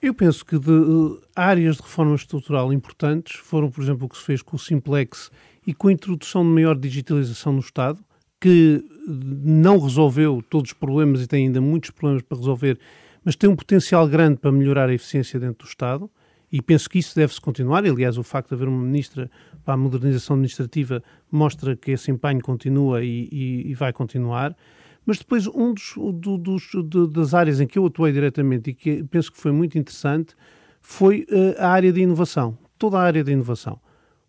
Eu 0.00 0.14
penso 0.14 0.44
que 0.44 0.58
de 0.58 0.70
uh, 0.70 1.20
áreas 1.34 1.76
de 1.76 1.82
reforma 1.82 2.14
estrutural 2.14 2.72
importantes 2.72 3.36
foram, 3.36 3.68
por 3.68 3.82
exemplo, 3.82 4.06
o 4.06 4.08
que 4.08 4.16
se 4.16 4.22
fez 4.22 4.42
com 4.42 4.56
o 4.56 4.58
Simplex 4.58 5.30
e 5.68 5.74
com 5.74 5.88
a 5.88 5.92
introdução 5.92 6.42
de 6.42 6.48
maior 6.48 6.74
digitalização 6.74 7.52
no 7.52 7.60
Estado, 7.60 8.02
que 8.40 8.82
não 9.06 9.78
resolveu 9.78 10.42
todos 10.48 10.70
os 10.70 10.72
problemas 10.72 11.20
e 11.20 11.26
tem 11.26 11.44
ainda 11.44 11.60
muitos 11.60 11.90
problemas 11.90 12.22
para 12.22 12.38
resolver, 12.38 12.78
mas 13.22 13.36
tem 13.36 13.50
um 13.50 13.54
potencial 13.54 14.08
grande 14.08 14.38
para 14.38 14.50
melhorar 14.50 14.88
a 14.88 14.94
eficiência 14.94 15.38
dentro 15.38 15.66
do 15.66 15.68
Estado. 15.68 16.10
E 16.50 16.62
penso 16.62 16.88
que 16.88 16.98
isso 16.98 17.14
deve-se 17.14 17.38
continuar. 17.38 17.84
Aliás, 17.84 18.16
o 18.16 18.22
facto 18.22 18.48
de 18.48 18.54
haver 18.54 18.66
uma 18.66 18.82
ministra 18.82 19.30
para 19.62 19.74
a 19.74 19.76
modernização 19.76 20.36
administrativa 20.36 21.02
mostra 21.30 21.76
que 21.76 21.90
esse 21.90 22.10
empenho 22.10 22.40
continua 22.40 23.04
e, 23.04 23.28
e, 23.30 23.70
e 23.70 23.74
vai 23.74 23.92
continuar. 23.92 24.56
Mas 25.04 25.18
depois, 25.18 25.46
um 25.48 25.74
dos, 25.74 25.92
do, 26.14 26.38
dos, 26.38 26.62
de, 26.86 27.08
das 27.08 27.34
áreas 27.34 27.60
em 27.60 27.66
que 27.66 27.78
eu 27.78 27.84
atuei 27.84 28.10
diretamente 28.10 28.70
e 28.70 28.74
que 28.74 29.04
penso 29.04 29.30
que 29.30 29.38
foi 29.38 29.52
muito 29.52 29.76
interessante 29.76 30.34
foi 30.80 31.26
uh, 31.30 31.60
a 31.62 31.68
área 31.68 31.92
da 31.92 32.00
inovação, 32.00 32.56
toda 32.78 32.96
a 32.96 33.02
área 33.02 33.22
da 33.22 33.30
inovação. 33.30 33.78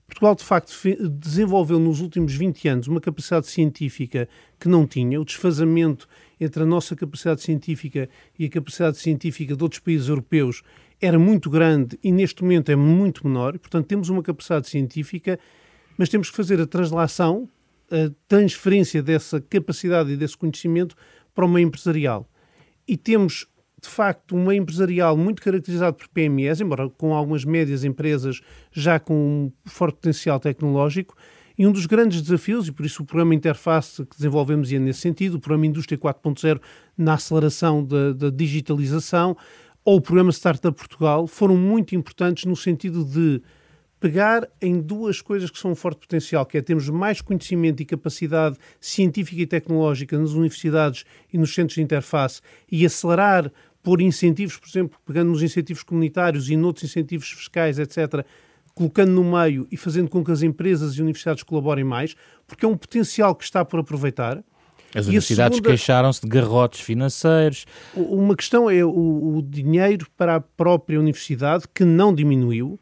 Portugal, 0.10 0.36
de 0.36 0.44
facto, 0.44 0.74
desenvolveu 1.12 1.80
nos 1.80 2.02
últimos 2.02 2.34
20 2.34 2.68
anos 2.68 2.88
uma 2.88 3.00
capacidade 3.00 3.48
científica 3.48 4.28
que 4.60 4.68
não 4.68 4.86
tinha. 4.86 5.22
O 5.22 5.24
desfazamento 5.24 6.10
entre 6.42 6.64
a 6.64 6.66
nossa 6.66 6.96
capacidade 6.96 7.42
científica 7.42 8.10
e 8.38 8.46
a 8.46 8.50
capacidade 8.50 8.98
científica 8.98 9.56
de 9.56 9.64
outros 9.64 9.80
países 9.80 10.10
europeus 10.10 10.64
era 11.00 11.18
muito 11.18 11.50
grande 11.50 11.98
e 12.04 12.12
neste 12.12 12.42
momento 12.42 12.72
é 12.72 12.76
muito 12.76 13.26
menor. 13.26 13.58
Portanto, 13.60 13.86
temos 13.86 14.10
uma 14.10 14.24
capacidade 14.24 14.68
científica, 14.68 15.40
mas 15.96 16.10
temos 16.10 16.30
que 16.30 16.36
fazer 16.36 16.60
a 16.60 16.66
translação 16.66 17.48
a 17.92 18.12
transferência 18.28 19.02
dessa 19.02 19.42
capacidade 19.42 20.12
e 20.12 20.18
desse 20.18 20.38
conhecimento 20.38 20.96
para 21.34 21.46
o 21.46 21.50
meio 21.50 21.68
empresarial. 21.68 22.30
E 22.88 22.96
temos, 22.96 23.48
de 23.82 23.88
facto, 23.88 24.36
um 24.36 24.46
meio 24.46 24.62
empresarial 24.62 25.16
muito 25.16 25.42
caracterizado 25.42 25.96
por 25.96 26.08
PMEs, 26.10 26.62
embora 26.62 26.90
com 26.90 27.14
algumas 27.14 27.46
médias 27.46 27.84
empresas 27.84 28.42
já 28.72 29.00
com 29.00 29.14
um 29.14 29.70
forte 29.70 29.96
potencial 29.96 30.40
tecnológico, 30.40 31.16
e 31.58 31.68
um 31.68 31.72
dos 31.74 31.86
grandes 31.86 32.22
desafios, 32.22 32.70
e 32.70 32.72
por 32.72 32.86
isso 32.86 33.04
o 33.04 33.06
programa 33.06 33.36
Interface 33.36 34.06
que 34.06 34.16
desenvolvemos 34.16 34.72
ia 34.72 34.80
nesse 34.80 35.02
sentido, 35.02 35.36
o 35.36 35.40
programa 35.40 35.66
Indústria 35.66 35.98
4.0 35.98 36.62
na 36.98 37.16
aceleração 37.16 37.84
da, 37.84 38.14
da 38.14 38.30
digitalização, 38.30 39.36
ou 39.84 39.98
o 39.98 40.02
programa 40.02 40.32
Startup 40.32 40.76
Portugal, 40.76 41.28
foram 41.28 41.58
muito 41.58 41.96
importantes 41.96 42.46
no 42.46 42.56
sentido 42.56 43.04
de 43.04 43.42
pegar 44.00 44.48
em 44.62 44.80
duas 44.80 45.22
coisas 45.22 45.52
que 45.52 45.60
são 45.60 45.72
um 45.72 45.76
forte 45.76 46.00
potencial, 46.00 46.46
que 46.46 46.58
é 46.58 46.62
termos 46.62 46.90
mais 46.90 47.22
conhecimento 47.22 47.82
e 47.82 47.86
capacidade 47.86 48.58
científica 48.80 49.42
e 49.42 49.46
tecnológica 49.46 50.18
nas 50.18 50.32
universidades 50.32 51.04
e 51.32 51.38
nos 51.38 51.54
centros 51.54 51.76
de 51.76 51.82
interface 51.82 52.42
e 52.72 52.86
acelerar 52.86 53.52
por 53.82 54.02
incentivos, 54.02 54.58
por 54.58 54.68
exemplo, 54.68 55.00
pegando 55.06 55.32
nos 55.32 55.42
incentivos 55.42 55.84
comunitários 55.84 56.50
e 56.50 56.56
noutros 56.56 56.84
incentivos 56.84 57.30
fiscais, 57.30 57.80
etc., 57.80 58.26
colocando 58.74 59.12
no 59.12 59.24
meio 59.24 59.68
e 59.72 59.76
fazendo 59.76 60.10
com 60.10 60.24
que 60.24 60.32
as 60.32 60.42
empresas 60.42 60.94
e 60.94 61.02
universidades 61.02 61.44
colaborem 61.44 61.84
mais, 61.84 62.16
porque 62.48 62.66
é 62.66 62.68
um 62.68 62.78
potencial 62.78 63.36
que 63.36 63.44
está 63.44 63.66
por 63.66 63.80
aproveitar. 63.80 64.44
As 64.96 65.06
universidades 65.06 65.58
segunda... 65.58 65.70
queixaram-se 65.70 66.22
de 66.22 66.28
garrotes 66.28 66.80
financeiros. 66.80 67.66
Uma 67.94 68.36
questão 68.36 68.70
é 68.70 68.84
o, 68.84 69.38
o 69.38 69.42
dinheiro 69.42 70.08
para 70.18 70.38
a 70.38 70.40
própria 70.40 71.00
universidade, 71.00 71.66
que 71.74 71.84
não 71.84 72.14
diminuiu, 72.14 72.80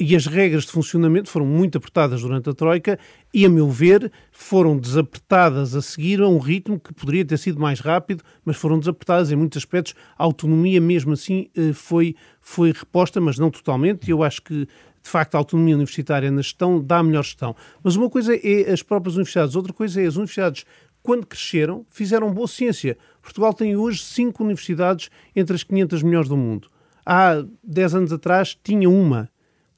e 0.00 0.16
as 0.16 0.24
regras 0.24 0.64
de 0.64 0.72
funcionamento 0.72 1.28
foram 1.28 1.44
muito 1.44 1.76
apertadas 1.76 2.22
durante 2.22 2.48
a 2.48 2.54
Troika 2.54 2.98
e, 3.34 3.44
a 3.44 3.50
meu 3.50 3.68
ver, 3.68 4.10
foram 4.32 4.78
desapertadas 4.78 5.74
a 5.74 5.82
seguir 5.82 6.22
a 6.22 6.26
um 6.26 6.38
ritmo 6.38 6.80
que 6.80 6.94
poderia 6.94 7.22
ter 7.22 7.36
sido 7.36 7.60
mais 7.60 7.80
rápido, 7.80 8.24
mas 8.42 8.56
foram 8.56 8.78
desapertadas 8.78 9.30
em 9.30 9.36
muitos 9.36 9.58
aspectos. 9.58 9.94
A 10.16 10.24
autonomia, 10.24 10.80
mesmo 10.80 11.12
assim, 11.12 11.50
eh, 11.54 11.74
foi, 11.74 12.16
foi 12.40 12.72
reposta, 12.72 13.20
mas 13.20 13.38
não 13.38 13.50
totalmente. 13.50 14.10
Eu 14.10 14.22
acho 14.22 14.40
que, 14.40 14.60
de 14.64 15.10
facto, 15.10 15.34
a 15.34 15.38
autonomia 15.38 15.74
universitária 15.74 16.30
na 16.30 16.40
gestão 16.40 16.82
dá 16.82 17.00
a 17.00 17.02
melhor 17.02 17.22
gestão. 17.22 17.54
Mas 17.84 17.94
uma 17.94 18.08
coisa 18.08 18.34
é 18.34 18.72
as 18.72 18.82
próprias 18.82 19.16
universidades, 19.16 19.54
outra 19.54 19.74
coisa 19.74 20.00
é 20.00 20.06
as 20.06 20.16
universidades 20.16 20.64
quando 21.02 21.26
cresceram, 21.26 21.84
fizeram 21.90 22.32
boa 22.32 22.48
ciência. 22.48 22.96
Portugal 23.20 23.52
tem 23.52 23.76
hoje 23.76 24.02
cinco 24.02 24.42
universidades 24.42 25.10
entre 25.36 25.56
as 25.56 25.62
500 25.62 26.02
melhores 26.02 26.28
do 26.30 26.38
mundo. 26.38 26.70
Há 27.04 27.44
10 27.62 27.94
anos 27.94 28.12
atrás 28.14 28.58
tinha 28.62 28.88
uma. 28.88 29.28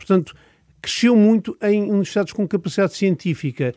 Portanto, 0.02 0.34
cresceu 0.80 1.14
muito 1.14 1.56
em 1.62 1.84
universidades 1.84 2.32
com 2.32 2.46
capacidade 2.46 2.94
científica. 2.94 3.72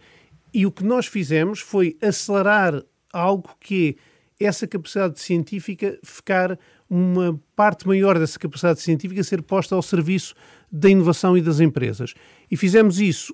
E 0.52 0.66
o 0.66 0.72
que 0.72 0.84
nós 0.84 1.06
fizemos 1.06 1.60
foi 1.60 1.96
acelerar 2.02 2.82
algo 3.14 3.56
que 3.60 3.96
é 4.40 4.46
essa 4.46 4.68
capacidade 4.68 5.20
científica 5.20 5.98
ficar 6.04 6.58
uma 6.90 7.40
parte 7.56 7.88
maior 7.88 8.18
dessa 8.18 8.40
capacidade 8.40 8.82
científica 8.82 9.24
ser 9.24 9.42
posta 9.44 9.76
ao 9.76 9.82
serviço 9.82 10.34
da 10.72 10.90
inovação 10.90 11.38
e 11.38 11.42
das 11.42 11.60
empresas. 11.60 12.14
E 12.50 12.58
fizemos 12.58 13.00
isso 13.00 13.34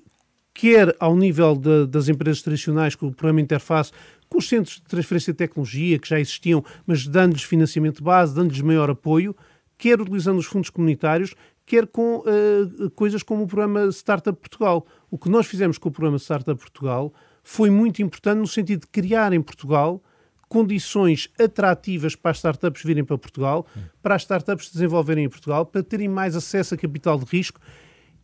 quer 0.54 0.94
ao 1.00 1.16
nível 1.16 1.56
de, 1.56 1.86
das 1.86 2.08
empresas 2.08 2.42
tradicionais, 2.42 2.94
com 2.94 3.06
o 3.06 3.12
programa 3.12 3.40
Interface, 3.40 3.90
com 4.28 4.38
os 4.38 4.46
centros 4.48 4.76
de 4.76 4.82
transferência 4.82 5.32
de 5.32 5.38
tecnologia 5.38 5.98
que 5.98 6.08
já 6.08 6.20
existiam, 6.20 6.62
mas 6.86 7.06
dando-lhes 7.06 7.42
financiamento 7.42 8.04
base, 8.04 8.34
dando-lhes 8.34 8.60
maior 8.60 8.90
apoio, 8.90 9.34
quer 9.78 10.00
utilizando 10.00 10.38
os 10.38 10.46
fundos 10.46 10.70
comunitários, 10.70 11.34
quer 11.72 11.86
com 11.86 12.16
uh, 12.18 12.90
coisas 12.90 13.22
como 13.22 13.44
o 13.44 13.46
programa 13.46 13.90
Startup 13.90 14.38
Portugal. 14.38 14.86
O 15.10 15.16
que 15.16 15.30
nós 15.30 15.46
fizemos 15.46 15.78
com 15.78 15.88
o 15.88 15.92
programa 15.92 16.18
Startup 16.18 16.60
Portugal 16.60 17.10
foi 17.42 17.70
muito 17.70 18.02
importante 18.02 18.40
no 18.40 18.46
sentido 18.46 18.80
de 18.80 18.88
criar 18.88 19.32
em 19.32 19.40
Portugal 19.40 20.02
condições 20.50 21.30
atrativas 21.40 22.14
para 22.14 22.32
as 22.32 22.36
startups 22.36 22.82
virem 22.84 23.02
para 23.02 23.16
Portugal, 23.16 23.66
para 24.02 24.16
as 24.16 24.20
startups 24.20 24.66
se 24.66 24.74
desenvolverem 24.74 25.24
em 25.24 25.28
Portugal, 25.30 25.64
para 25.64 25.82
terem 25.82 26.10
mais 26.10 26.36
acesso 26.36 26.74
a 26.74 26.76
capital 26.76 27.18
de 27.18 27.24
risco 27.24 27.58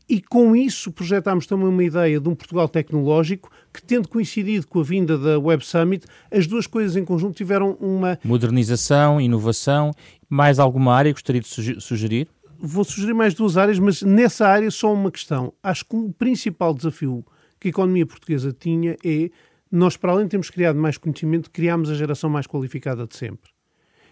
e 0.08 0.22
com 0.22 0.56
isso 0.56 0.90
projetámos 0.90 1.46
também 1.46 1.68
uma 1.68 1.84
ideia 1.84 2.18
de 2.18 2.28
um 2.28 2.34
Portugal 2.34 2.66
tecnológico 2.68 3.50
que, 3.72 3.82
tendo 3.82 4.08
coincidido 4.08 4.66
com 4.66 4.80
a 4.80 4.82
vinda 4.82 5.18
da 5.18 5.38
Web 5.38 5.64
Summit, 5.64 6.06
as 6.30 6.46
duas 6.46 6.66
coisas 6.66 6.96
em 6.96 7.04
conjunto 7.04 7.34
tiveram 7.34 7.72
uma... 7.80 8.18
Modernização, 8.24 9.20
inovação. 9.20 9.90
Mais 10.28 10.58
alguma 10.58 10.94
área 10.94 11.12
gostaria 11.12 11.42
de 11.42 11.48
sugerir? 11.80 12.28
Vou 12.58 12.84
sugerir 12.84 13.14
mais 13.14 13.34
duas 13.34 13.56
áreas, 13.56 13.78
mas 13.78 14.02
nessa 14.02 14.46
área 14.46 14.70
só 14.70 14.92
uma 14.92 15.10
questão. 15.10 15.52
Acho 15.62 15.84
que 15.84 15.96
o 15.96 16.12
principal 16.12 16.74
desafio 16.74 17.24
que 17.60 17.68
a 17.68 17.70
economia 17.70 18.06
portuguesa 18.06 18.52
tinha 18.52 18.96
é 19.04 19.30
nós, 19.70 19.96
para 19.96 20.12
além 20.12 20.24
de 20.24 20.30
termos 20.30 20.50
criado 20.50 20.78
mais 20.78 20.96
conhecimento, 20.96 21.50
criámos 21.50 21.90
a 21.90 21.94
geração 21.94 22.28
mais 22.30 22.46
qualificada 22.46 23.06
de 23.06 23.16
sempre. 23.16 23.50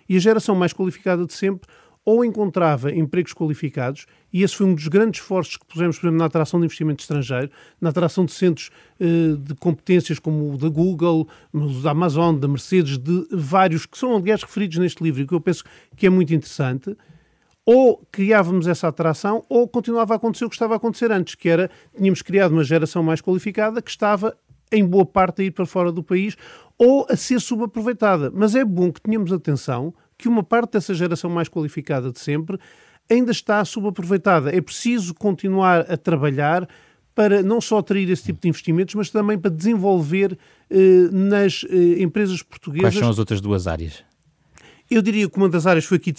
E 0.09 0.17
a 0.17 0.21
geração 0.21 0.55
mais 0.55 0.73
qualificada 0.73 1.27
de 1.27 1.33
sempre 1.33 1.69
ou 2.05 2.25
encontrava 2.25 2.93
empregos 2.93 3.35
qualificados, 3.35 4.07
e 4.33 4.45
esse 4.45 4.55
foi 4.55 4.65
um 4.65 4.75
dos 4.77 4.87
grandes 4.87 5.21
esforços 5.21 5.57
que 5.57 5.67
pusemos, 5.67 5.99
por 5.99 6.07
exemplo, 6.07 6.19
na 6.19 6.27
atração 6.27 6.61
de 6.61 6.67
investimento 6.67 7.03
estrangeiro, 7.03 7.51
na 7.81 7.89
atração 7.89 8.25
de 8.25 8.31
centros 8.31 8.71
uh, 9.01 9.37
de 9.37 9.57
competências 9.57 10.21
como 10.21 10.55
o 10.55 10.57
da 10.57 10.69
Google, 10.69 11.29
os 11.53 11.83
da 11.83 11.91
Amazon, 11.91 12.39
da 12.39 12.47
Mercedes, 12.47 12.97
de 12.97 13.27
vários, 13.33 13.87
que 13.87 13.99
são, 13.99 14.15
aliás, 14.15 14.41
referidos 14.41 14.79
neste 14.79 15.03
livro, 15.03 15.27
que 15.27 15.35
eu 15.35 15.41
penso 15.41 15.65
que 15.97 16.07
é 16.07 16.11
muito 16.11 16.33
interessante, 16.33 16.97
ou 17.67 18.01
criávamos 18.13 18.69
essa 18.69 18.87
atração 18.87 19.45
ou 19.49 19.67
continuava 19.67 20.15
a 20.15 20.17
acontecer 20.17 20.45
o 20.45 20.49
que 20.49 20.55
estava 20.55 20.75
a 20.75 20.77
acontecer 20.77 21.11
antes, 21.11 21.35
que 21.35 21.49
era, 21.49 21.69
tínhamos 21.97 22.23
criado 22.23 22.53
uma 22.53 22.63
geração 22.63 23.03
mais 23.03 23.21
qualificada 23.21 23.83
que 23.83 23.91
estava 23.91 24.37
em 24.71 24.85
boa 24.85 25.05
parte 25.05 25.43
a 25.43 25.45
ir 25.45 25.51
para 25.51 25.67
fora 25.67 25.91
do 25.91 26.03
país 26.03 26.37
ou 26.79 27.05
a 27.11 27.17
ser 27.17 27.41
subaproveitada. 27.41 28.31
Mas 28.33 28.55
é 28.55 28.65
bom 28.65 28.93
que 28.93 29.01
tenhamos 29.01 29.33
atenção 29.33 29.93
que 30.17 30.29
uma 30.29 30.45
parte 30.45 30.73
dessa 30.73 30.95
geração 30.95 31.29
mais 31.29 31.49
qualificada 31.49 32.13
de 32.13 32.21
sempre 32.21 32.59
ainda 33.11 33.33
está 33.33 33.65
subaproveitada. 33.65 34.55
É 34.55 34.61
preciso 34.61 35.13
continuar 35.15 35.81
a 35.91 35.97
trabalhar 35.97 36.69
para 37.15 37.43
não 37.43 37.61
só 37.61 37.79
atrair 37.79 38.11
esse 38.11 38.25
tipo 38.25 38.41
de 38.41 38.49
investimentos, 38.49 38.95
mas 38.95 39.11
também 39.11 39.39
para 39.39 39.51
desenvolver 39.51 40.39
eh, 40.71 41.09
nas 41.11 41.65
eh, 41.69 42.03
empresas 42.03 42.43
portuguesas. 42.43 42.93
Quais 42.93 42.99
são 42.99 43.09
as 43.09 43.19
outras 43.19 43.41
duas 43.41 43.67
áreas? 43.67 44.05
Eu 44.89 45.03
diria 45.03 45.29
que 45.29 45.37
uma 45.37 45.49
das 45.49 45.67
áreas 45.67 45.85
foi 45.85 45.97
aqui 45.97 46.15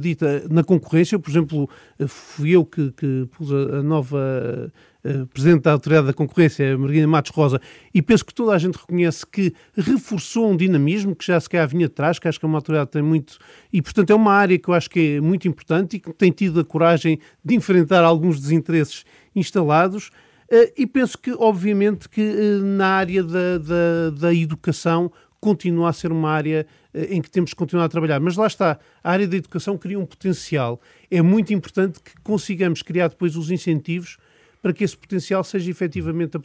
dita 0.00 0.44
na 0.50 0.64
concorrência. 0.64 1.18
Por 1.18 1.30
exemplo, 1.30 1.70
fui 2.08 2.50
eu 2.50 2.64
que, 2.64 2.90
que 2.92 3.28
pus 3.30 3.52
a, 3.52 3.76
a 3.78 3.82
nova 3.82 4.72
uh, 5.04 5.26
Presidente 5.28 5.62
da 5.62 5.72
Autoridade 5.72 6.08
da 6.08 6.12
Concorrência, 6.12 6.76
Margarida 6.76 7.06
Matos 7.06 7.30
Rosa, 7.30 7.60
e 7.94 8.02
penso 8.02 8.24
que 8.24 8.34
toda 8.34 8.52
a 8.52 8.58
gente 8.58 8.76
reconhece 8.76 9.24
que 9.24 9.54
reforçou 9.76 10.50
um 10.50 10.56
dinamismo 10.56 11.14
que 11.14 11.24
já 11.24 11.38
se 11.38 11.48
calhar 11.48 11.68
vinha 11.68 11.86
atrás, 11.86 12.18
que 12.18 12.26
acho 12.26 12.40
que 12.40 12.44
é 12.44 12.48
uma 12.48 12.58
autoridade 12.58 12.88
que 12.88 12.94
tem 12.94 13.02
muito... 13.02 13.38
E, 13.72 13.80
portanto, 13.80 14.10
é 14.10 14.14
uma 14.14 14.32
área 14.32 14.58
que 14.58 14.68
eu 14.68 14.74
acho 14.74 14.90
que 14.90 15.16
é 15.16 15.20
muito 15.20 15.46
importante 15.46 15.96
e 15.96 16.00
que 16.00 16.12
tem 16.12 16.32
tido 16.32 16.58
a 16.58 16.64
coragem 16.64 17.20
de 17.44 17.54
enfrentar 17.54 18.02
alguns 18.02 18.40
desinteresses 18.40 19.04
instalados. 19.36 20.10
E 20.76 20.86
penso 20.86 21.18
que, 21.18 21.32
obviamente, 21.32 22.08
que 22.08 22.22
na 22.62 22.86
área 22.86 23.24
da, 23.24 23.58
da, 23.58 24.10
da 24.20 24.34
educação 24.34 25.10
continua 25.44 25.90
a 25.90 25.92
ser 25.92 26.10
uma 26.10 26.30
área 26.30 26.66
eh, 26.94 27.08
em 27.10 27.20
que 27.20 27.30
temos 27.30 27.50
que 27.50 27.56
continuar 27.56 27.84
a 27.84 27.88
trabalhar. 27.88 28.18
Mas 28.18 28.34
lá 28.34 28.46
está, 28.46 28.78
a 29.02 29.10
área 29.10 29.28
da 29.28 29.36
educação 29.36 29.76
cria 29.76 29.98
um 29.98 30.06
potencial. 30.06 30.80
É 31.10 31.20
muito 31.20 31.52
importante 31.52 32.00
que 32.00 32.12
consigamos 32.22 32.80
criar 32.80 33.08
depois 33.08 33.36
os 33.36 33.50
incentivos 33.50 34.16
para 34.64 34.72
que 34.72 34.82
esse 34.82 34.96
potencial 34.96 35.44
seja 35.44 35.70
efetivamente 35.70 36.38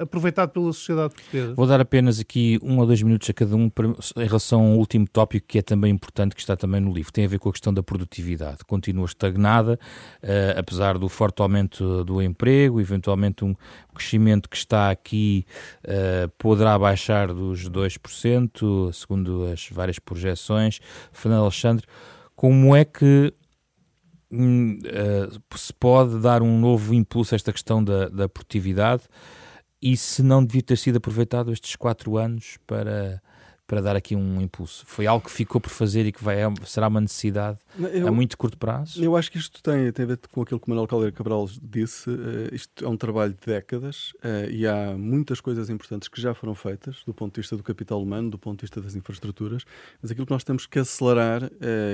aproveitado 0.00 0.48
pela 0.48 0.72
sociedade 0.72 1.12
portuguesa. 1.12 1.54
Vou 1.54 1.66
dar 1.66 1.78
apenas 1.78 2.18
aqui 2.18 2.58
um 2.62 2.78
ou 2.78 2.86
dois 2.86 3.02
minutos 3.02 3.28
a 3.28 3.34
cada 3.34 3.54
um 3.54 3.70
em 4.16 4.26
relação 4.26 4.62
ao 4.62 4.78
último 4.78 5.06
tópico 5.06 5.46
que 5.46 5.58
é 5.58 5.62
também 5.62 5.92
importante, 5.92 6.34
que 6.34 6.40
está 6.40 6.56
também 6.56 6.80
no 6.80 6.90
livro. 6.90 7.12
Tem 7.12 7.26
a 7.26 7.28
ver 7.28 7.38
com 7.38 7.50
a 7.50 7.52
questão 7.52 7.74
da 7.74 7.82
produtividade. 7.82 8.64
Continua 8.66 9.04
estagnada, 9.04 9.78
uh, 10.22 10.58
apesar 10.58 10.96
do 10.96 11.06
forte 11.10 11.42
aumento 11.42 12.02
do 12.02 12.22
emprego, 12.22 12.80
eventualmente 12.80 13.44
um 13.44 13.54
crescimento 13.94 14.48
que 14.48 14.56
está 14.56 14.90
aqui 14.90 15.44
uh, 15.84 16.30
poderá 16.38 16.78
baixar 16.78 17.34
dos 17.34 17.68
2%, 17.68 18.90
segundo 18.94 19.44
as 19.52 19.68
várias 19.70 19.98
projeções. 19.98 20.80
Fernando 21.12 21.42
Alexandre, 21.42 21.84
como 22.34 22.74
é 22.74 22.86
que 22.86 23.34
uh, 24.32 25.58
se 25.58 25.72
pode 25.72 26.18
dar 26.20 26.42
um 26.42 26.58
novo 26.58 26.94
impulso 26.94 27.34
a 27.34 27.36
esta 27.36 27.52
questão 27.52 27.82
da, 27.82 28.08
da 28.08 28.28
produtividade? 28.28 29.02
E 29.82 29.96
se 29.96 30.22
não 30.22 30.44
devia 30.44 30.62
ter 30.62 30.76
sido 30.76 30.96
aproveitado 30.96 31.52
estes 31.52 31.74
quatro 31.76 32.16
anos 32.16 32.58
para 32.66 33.22
para 33.70 33.80
dar 33.80 33.94
aqui 33.94 34.16
um 34.16 34.40
impulso? 34.40 34.84
Foi 34.84 35.06
algo 35.06 35.24
que 35.24 35.30
ficou 35.30 35.60
por 35.60 35.70
fazer 35.70 36.04
e 36.04 36.10
que 36.10 36.24
vai, 36.24 36.38
será 36.64 36.88
uma 36.88 37.00
necessidade 37.00 37.56
eu, 37.78 38.08
a 38.08 38.10
muito 38.10 38.36
curto 38.36 38.58
prazo? 38.58 39.00
Eu 39.00 39.14
acho 39.14 39.30
que 39.30 39.38
isto 39.38 39.62
tem, 39.62 39.92
tem 39.92 40.02
a 40.02 40.08
ver 40.08 40.18
com 40.32 40.42
aquilo 40.42 40.58
que 40.58 40.66
o 40.66 40.70
Manuel 40.70 40.88
Caldeira 40.88 41.14
Cabral 41.14 41.48
disse. 41.62 42.10
Uh, 42.10 42.52
isto 42.52 42.84
é 42.84 42.88
um 42.88 42.96
trabalho 42.96 43.32
de 43.32 43.46
décadas 43.46 44.10
uh, 44.24 44.50
e 44.50 44.66
há 44.66 44.98
muitas 44.98 45.40
coisas 45.40 45.70
importantes 45.70 46.08
que 46.08 46.20
já 46.20 46.34
foram 46.34 46.52
feitas 46.52 47.04
do 47.06 47.14
ponto 47.14 47.32
de 47.32 47.42
vista 47.42 47.56
do 47.56 47.62
capital 47.62 48.02
humano, 48.02 48.28
do 48.28 48.38
ponto 48.38 48.58
de 48.58 48.62
vista 48.62 48.80
das 48.80 48.96
infraestruturas, 48.96 49.64
mas 50.02 50.10
aquilo 50.10 50.26
que 50.26 50.32
nós 50.32 50.42
temos 50.42 50.66
que 50.66 50.80
acelerar, 50.80 51.44
uh, 51.44 51.50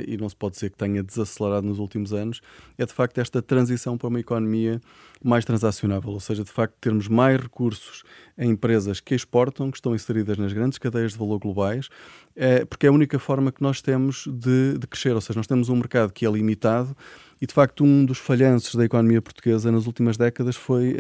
e 0.09 0.16
não 0.16 0.31
se 0.31 0.37
pode 0.37 0.55
dizer 0.55 0.70
que 0.70 0.79
tenha 0.79 1.03
desacelerado 1.03 1.66
nos 1.66 1.79
últimos 1.79 2.14
anos, 2.14 2.41
é 2.79 2.87
de 2.87 2.93
facto 2.95 3.18
esta 3.18 3.43
transição 3.43 3.99
para 3.99 4.09
uma 4.09 4.20
economia 4.20 4.81
mais 5.22 5.45
transacionável, 5.45 6.12
ou 6.12 6.20
seja, 6.20 6.43
de 6.43 6.51
facto 6.51 6.74
termos 6.81 7.07
mais 7.07 7.39
recursos 7.39 8.03
em 8.39 8.51
empresas 8.51 9.01
que 9.01 9.14
exportam, 9.14 9.70
que 9.70 9.78
estão 9.78 9.95
inseridas 9.95 10.37
nas 10.37 10.53
grandes 10.53 10.78
cadeias 10.78 11.12
de 11.12 11.18
valor 11.18 11.39
globais, 11.39 11.89
é, 12.34 12.64
porque 12.64 12.87
é 12.87 12.89
a 12.89 12.93
única 12.93 13.18
forma 13.18 13.51
que 13.51 13.62
nós 13.62 13.80
temos 13.80 14.26
de, 14.26 14.78
de 14.78 14.87
crescer, 14.87 15.14
ou 15.14 15.20
seja, 15.20 15.39
nós 15.39 15.47
temos 15.47 15.68
um 15.68 15.76
mercado 15.76 16.12
que 16.12 16.26
é 16.26 16.30
limitado 16.30 16.95
e, 17.41 17.47
de 17.47 17.55
facto, 17.55 17.84
um 17.84 18.05
dos 18.05 18.18
falhanços 18.18 18.74
da 18.74 18.84
economia 18.84 19.22
portuguesa 19.22 19.72
nas 19.72 19.87
últimas 19.87 20.16
décadas 20.16 20.57
foi, 20.57 20.97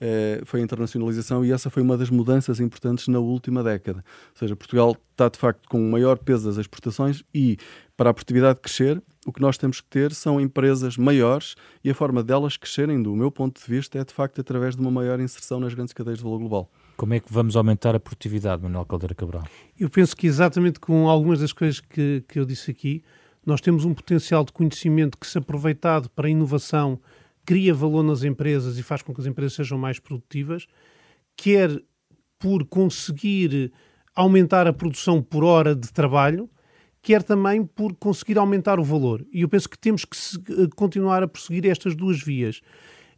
é, 0.00 0.40
foi 0.44 0.60
a 0.60 0.62
internacionalização 0.62 1.44
e 1.44 1.52
essa 1.52 1.70
foi 1.70 1.82
uma 1.82 1.96
das 1.96 2.10
mudanças 2.10 2.60
importantes 2.60 3.08
na 3.08 3.18
última 3.18 3.62
década. 3.62 4.04
Ou 4.32 4.38
seja, 4.38 4.56
Portugal 4.56 4.96
está, 5.12 5.28
de 5.28 5.38
facto, 5.38 5.68
com 5.68 5.78
o 5.78 5.90
maior 5.90 6.18
peso 6.18 6.46
das 6.48 6.58
exportações 6.58 7.22
e, 7.34 7.56
para 7.96 8.10
a 8.10 8.14
produtividade 8.14 8.60
crescer, 8.60 9.02
o 9.26 9.32
que 9.32 9.40
nós 9.40 9.58
temos 9.58 9.80
que 9.80 9.88
ter 9.88 10.14
são 10.14 10.40
empresas 10.40 10.96
maiores 10.96 11.54
e 11.84 11.90
a 11.90 11.94
forma 11.94 12.22
delas 12.22 12.56
crescerem, 12.56 13.02
do 13.02 13.14
meu 13.14 13.30
ponto 13.30 13.60
de 13.60 13.66
vista, 13.66 13.98
é 13.98 14.04
de 14.04 14.14
facto 14.14 14.40
através 14.40 14.74
de 14.74 14.80
uma 14.80 14.90
maior 14.90 15.20
inserção 15.20 15.60
nas 15.60 15.74
grandes 15.74 15.92
cadeias 15.92 16.18
de 16.18 16.24
valor 16.24 16.38
global. 16.38 16.70
Como 16.96 17.14
é 17.14 17.20
que 17.20 17.32
vamos 17.32 17.54
aumentar 17.54 17.94
a 17.94 18.00
produtividade, 18.00 18.62
Manuel 18.62 18.84
Caldeira 18.86 19.14
Cabral? 19.14 19.44
Eu 19.78 19.90
penso 19.90 20.16
que 20.16 20.26
exatamente 20.26 20.80
com 20.80 21.08
algumas 21.08 21.40
das 21.40 21.52
coisas 21.52 21.80
que, 21.80 22.24
que 22.26 22.38
eu 22.38 22.44
disse 22.44 22.70
aqui, 22.70 23.02
nós 23.44 23.60
temos 23.60 23.84
um 23.84 23.94
potencial 23.94 24.44
de 24.44 24.52
conhecimento 24.52 25.18
que, 25.18 25.26
se 25.26 25.38
aproveitado 25.38 26.08
para 26.10 26.26
a 26.26 26.30
inovação, 26.30 26.98
cria 27.44 27.74
valor 27.74 28.02
nas 28.02 28.22
empresas 28.22 28.78
e 28.78 28.82
faz 28.82 29.02
com 29.02 29.14
que 29.14 29.20
as 29.20 29.26
empresas 29.26 29.54
sejam 29.54 29.78
mais 29.78 29.98
produtivas, 29.98 30.66
quer 31.36 31.70
por 32.38 32.64
conseguir 32.64 33.72
aumentar 34.14 34.66
a 34.66 34.72
produção 34.72 35.22
por 35.22 35.44
hora 35.44 35.74
de 35.74 35.92
trabalho, 35.92 36.50
quer 37.02 37.22
também 37.22 37.64
por 37.64 37.94
conseguir 37.94 38.38
aumentar 38.38 38.78
o 38.78 38.84
valor. 38.84 39.24
E 39.32 39.42
eu 39.42 39.48
penso 39.48 39.68
que 39.68 39.78
temos 39.78 40.04
que 40.04 40.16
eh, 40.16 40.68
continuar 40.76 41.22
a 41.22 41.28
prosseguir 41.28 41.66
estas 41.66 41.94
duas 41.94 42.22
vias. 42.22 42.60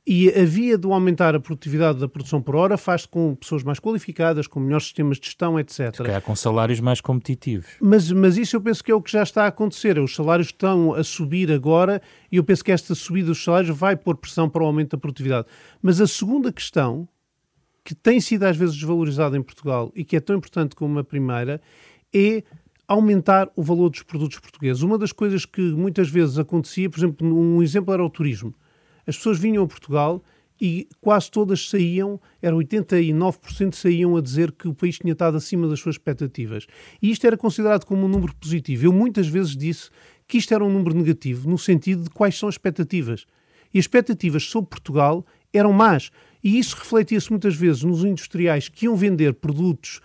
E 0.05 0.31
a 0.31 0.45
via 0.45 0.77
do 0.77 0.93
aumentar 0.93 1.33
a 1.37 1.39
produtividade 1.39 2.01
da 2.01 2.09
produção 2.09 2.43
por 2.43 2.57
hora 2.57 2.77
faz-se 2.77 3.07
com 3.07 3.37
pessoas 3.37 3.63
mais 3.63 3.79
qualificadas, 3.79 4.49
com 4.49 4.59
melhores 4.59 4.85
sistemas 4.85 5.17
de 5.19 5.27
gestão, 5.27 5.61
etc. 5.61 5.95
Se 5.95 6.21
com 6.21 6.35
salários 6.35 6.81
mais 6.81 7.01
competitivos. 7.01 7.69
Mas, 7.81 8.11
mas 8.11 8.37
isso 8.37 8.57
eu 8.57 8.61
penso 8.61 8.83
que 8.83 8.91
é 8.91 8.95
o 8.95 9.01
que 9.01 9.13
já 9.13 9.23
está 9.23 9.45
a 9.45 9.47
acontecer. 9.47 10.01
Os 10.01 10.15
salários 10.15 10.49
estão 10.49 10.93
a 10.93 11.05
subir 11.05 11.53
agora 11.53 12.03
e 12.33 12.37
eu 12.37 12.43
penso 12.43 12.65
que 12.65 12.73
esta 12.73 12.97
subida 12.97 13.29
dos 13.29 13.45
salários 13.45 13.77
vai 13.77 13.95
pôr 13.95 14.17
pressão 14.17 14.49
para 14.49 14.65
o 14.65 14.67
aumento 14.67 14.97
da 14.97 14.99
produtividade. 14.99 15.47
Mas 15.81 16.01
a 16.01 16.07
segunda 16.09 16.53
questão, 16.53 17.09
que 17.85 17.95
tem 17.95 18.21
sido 18.21 18.43
às 18.43 18.57
vezes 18.57 18.75
desvalorizada 18.75 19.37
em 19.37 19.43
Portugal 19.43 19.93
e 19.95 20.05
que 20.05 20.17
é 20.17 20.21
tão 20.21 20.35
importante 20.35 20.75
como 20.75 20.99
a 20.99 21.05
primeira, 21.05 21.61
é 22.13 22.43
aumentar 22.93 23.51
o 23.57 23.63
valor 23.63 23.91
dos 23.91 24.03
produtos 24.03 24.39
portugueses. 24.39 24.83
Uma 24.83 24.99
das 24.99 25.13
coisas 25.13 25.45
que 25.45 25.61
muitas 25.61 26.09
vezes 26.09 26.39
acontecia, 26.39 26.89
por 26.89 26.99
exemplo, 26.99 27.27
um 27.27 27.63
exemplo 27.63 27.93
era 27.93 28.05
o 28.05 28.11
turismo. 28.11 28.55
As 29.07 29.17
pessoas 29.17 29.39
vinham 29.39 29.65
a 29.65 29.67
Portugal 29.67 30.23
e 30.61 30.89
quase 31.01 31.31
todas 31.31 31.69
saíam, 31.69 32.21
era 32.41 32.55
89% 32.55 33.75
saíam 33.75 34.17
a 34.17 34.21
dizer 34.21 34.53
que 34.53 34.69
o 34.69 34.75
país 34.75 34.97
tinha 34.97 35.13
estado 35.13 35.37
acima 35.37 35.67
das 35.67 35.81
suas 35.81 35.97
expectativas. 35.97 36.67
E 37.01 37.11
isto 37.11 37.27
era 37.27 37.37
considerado 37.37 37.85
como 37.85 38.05
um 38.05 38.09
número 38.09 38.35
positivo. 38.37 38.87
Eu 38.87 38.93
muitas 38.93 39.27
vezes 39.27 39.57
disse 39.57 39.91
que 40.29 40.39
isto 40.39 40.55
era 40.55 40.65
um 40.65 40.73
número 40.73 40.97
negativo, 40.97 41.51
no 41.51 41.59
sentido 41.59 42.05
de 42.05 42.11
quais 42.11 42.39
são 42.39 42.49
as 42.49 42.55
expectativas. 42.55 43.27
E 43.75 43.79
as 43.79 43.85
expectativas 43.85 44.45
sobre 44.45 44.71
Portugal 44.71 45.27
eram 45.53 45.73
más. 45.73 46.11
E 46.45 46.59
isso 46.59 46.77
refletia-se 46.77 47.31
muitas 47.31 47.57
vezes 47.57 47.83
nos 47.83 48.05
industriais 48.05 48.69
que 48.69 48.85
iam 48.85 48.97
vender 48.97 49.35
produtos 49.35 50.01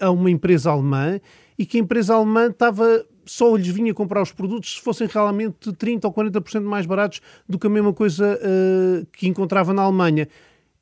a, 0.00 0.06
a 0.06 0.10
uma 0.10 0.30
empresa 0.30 0.70
alemã 0.70 1.20
e 1.58 1.64
que 1.64 1.78
a 1.78 1.80
empresa 1.80 2.14
alemã 2.14 2.48
estava 2.48 3.04
só 3.26 3.56
lhes 3.56 3.68
vinha 3.68 3.94
comprar 3.94 4.22
os 4.22 4.32
produtos 4.32 4.74
se 4.74 4.80
fossem 4.80 5.06
realmente 5.06 5.70
30% 5.72 6.04
ou 6.04 6.12
40% 6.12 6.62
mais 6.62 6.86
baratos 6.86 7.20
do 7.48 7.58
que 7.58 7.66
a 7.66 7.70
mesma 7.70 7.92
coisa 7.92 8.38
uh, 8.38 9.06
que 9.12 9.26
encontrava 9.26 9.72
na 9.72 9.82
Alemanha. 9.82 10.28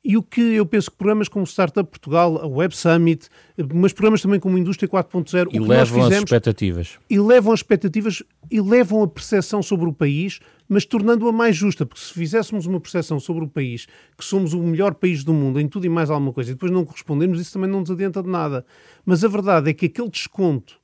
E 0.05 0.17
o 0.17 0.23
que 0.23 0.41
eu 0.41 0.65
penso 0.65 0.91
que 0.91 0.97
programas 0.97 1.29
como 1.29 1.45
Startup 1.45 1.89
Portugal, 1.89 2.37
a 2.41 2.45
Web 2.45 2.75
Summit, 2.75 3.29
mas 3.73 3.93
programas 3.93 4.21
também 4.21 4.37
como 4.37 4.57
Indústria 4.57 4.89
4.0, 4.89 5.47
e 5.53 5.59
levam 5.59 5.85
fizemos, 5.85 6.11
as 6.11 6.23
expectativas. 6.23 6.99
E 7.09 7.17
levam 7.17 7.53
as 7.53 7.59
expectativas 7.59 8.23
e 8.51 8.59
levam 8.59 9.01
a 9.01 9.07
percepção 9.07 9.63
sobre 9.63 9.87
o 9.87 9.93
país, 9.93 10.41
mas 10.67 10.83
tornando-a 10.83 11.31
mais 11.31 11.55
justa, 11.55 11.85
porque 11.85 12.01
se 12.03 12.13
fizéssemos 12.13 12.65
uma 12.65 12.81
percepção 12.81 13.17
sobre 13.17 13.45
o 13.45 13.47
país, 13.47 13.87
que 14.17 14.25
somos 14.25 14.53
o 14.53 14.61
melhor 14.61 14.93
país 14.93 15.23
do 15.23 15.33
mundo 15.33 15.57
em 15.57 15.69
tudo 15.69 15.85
e 15.85 15.89
mais 15.89 16.09
alguma 16.09 16.33
coisa, 16.33 16.51
e 16.51 16.53
depois 16.53 16.71
não 16.71 16.83
correspondemos, 16.83 17.39
isso 17.39 17.53
também 17.53 17.69
não 17.69 17.79
nos 17.79 17.89
adianta 17.89 18.21
de 18.21 18.29
nada. 18.29 18.65
Mas 19.05 19.23
a 19.23 19.29
verdade 19.29 19.69
é 19.69 19.73
que 19.73 19.85
aquele 19.85 20.09
desconto 20.09 20.82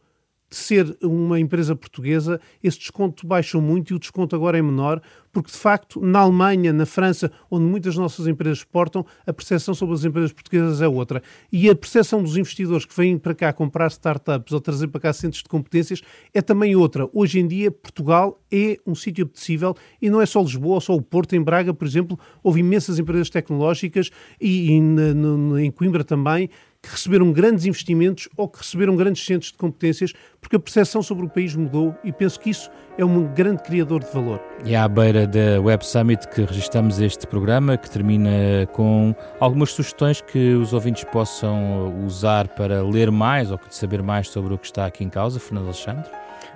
de 0.50 0.58
ser 0.58 0.98
uma 1.02 1.40
empresa 1.40 1.76
portuguesa, 1.76 2.42
esse 2.64 2.80
desconto 2.80 3.28
baixou 3.28 3.62
muito 3.62 3.94
e 3.94 3.96
o 3.96 4.00
desconto 4.00 4.36
agora 4.36 4.58
é 4.58 4.62
menor, 4.62 5.02
porque 5.32 5.52
de 5.52 5.58
facto 5.58 6.02
na 6.02 6.20
Alemanha, 6.20 6.74
na 6.74 6.86
França, 6.86 7.32
onde 7.52 7.66
muitas 7.66 7.96
nossas 7.96 8.26
empresas 8.26 8.60
exportam, 8.60 9.06
a 9.28 9.32
percepção 9.32 9.76
sobre 9.76 9.96
as 9.96 10.04
empresas 10.04 10.34
portuguesas 10.34 10.82
é 10.82 10.88
outra. 10.88 11.22
E 11.52 11.70
a 11.70 11.76
percepção 11.76 12.24
dos 12.24 12.36
investidores 12.36 12.86
que 12.86 12.96
vêm 12.96 13.18
para 13.18 13.36
cá 13.36 13.54
comprar 13.54 13.88
startups 13.88 14.52
ou 14.52 14.60
trazer 14.60 14.88
para 14.88 15.02
cá 15.02 15.14
centros 15.14 15.44
de 15.44 15.50
competências 15.50 16.02
é 16.34 16.42
também 16.42 16.76
outra. 16.76 17.08
Hoje 17.14 17.40
em 17.40 17.48
dia, 17.48 17.70
Portugal 17.70 18.42
é 18.52 18.78
um 18.86 18.96
sítio 18.96 19.26
apetecível 19.26 19.76
e 20.02 20.10
não 20.10 20.20
é 20.20 20.26
só 20.26 20.42
Lisboa 20.42 20.76
ou 20.76 20.82
só 20.82 20.96
o 20.96 21.02
Porto. 21.02 21.36
Em 21.36 21.42
Braga, 21.42 21.74
por 21.74 21.88
exemplo, 21.88 22.20
houve 22.42 22.62
imensas 22.62 22.98
empresas 22.98 23.30
tecnológicas 23.30 24.10
e, 24.42 24.72
e 24.72 24.82
no, 24.82 25.60
em 25.60 25.70
Coimbra 25.70 26.04
também 26.04 26.50
que 26.82 26.90
receberam 26.90 27.32
grandes 27.32 27.66
investimentos 27.66 28.30
ou 28.38 28.48
que 28.48 28.60
receberam 28.60 28.96
grandes 28.96 29.26
centros 29.26 29.52
de 29.52 29.58
competências, 29.58 30.14
porque 30.40 30.56
a 30.56 30.60
percepção 30.60 31.04
sobre 31.04 31.26
o 31.26 31.30
país 31.30 31.56
mudou 31.56 31.94
e 32.04 32.12
penso 32.12 32.40
que 32.40 32.50
isso 32.50 32.70
é 32.98 33.04
um 33.04 33.34
grande 33.34 33.64
criador 33.64 34.04
de 34.04 34.12
valor. 34.12 34.42
E 34.64 34.76
à 34.76 34.88
beira 34.88 35.28
da 35.28 35.62
Web 35.62 35.86
Summit 35.86 36.28
que 36.30 36.42
registramos 36.42 37.00
este 37.00 37.28
programa, 37.28 37.78
que 37.78 37.90
termina 37.90 38.66
com 38.72 39.14
algumas 39.40 39.72
sugestões 39.72 40.22
que 40.22 40.54
os 40.54 40.74
ouvintes 40.74 41.04
possam 41.06 42.06
usar 42.06 42.48
para 42.48 42.82
ler 42.82 43.12
mais 43.12 43.52
ou 43.52 43.60
saber 43.70 44.02
mais 44.02 44.30
sobre 44.30 44.54
o 44.54 44.58
que 44.58 44.68
está 44.68 44.86
aqui 44.86 45.04
em 45.04 45.10
causa, 45.10 45.40
Fernando 45.40 45.66
Alexandre? 45.66 46.10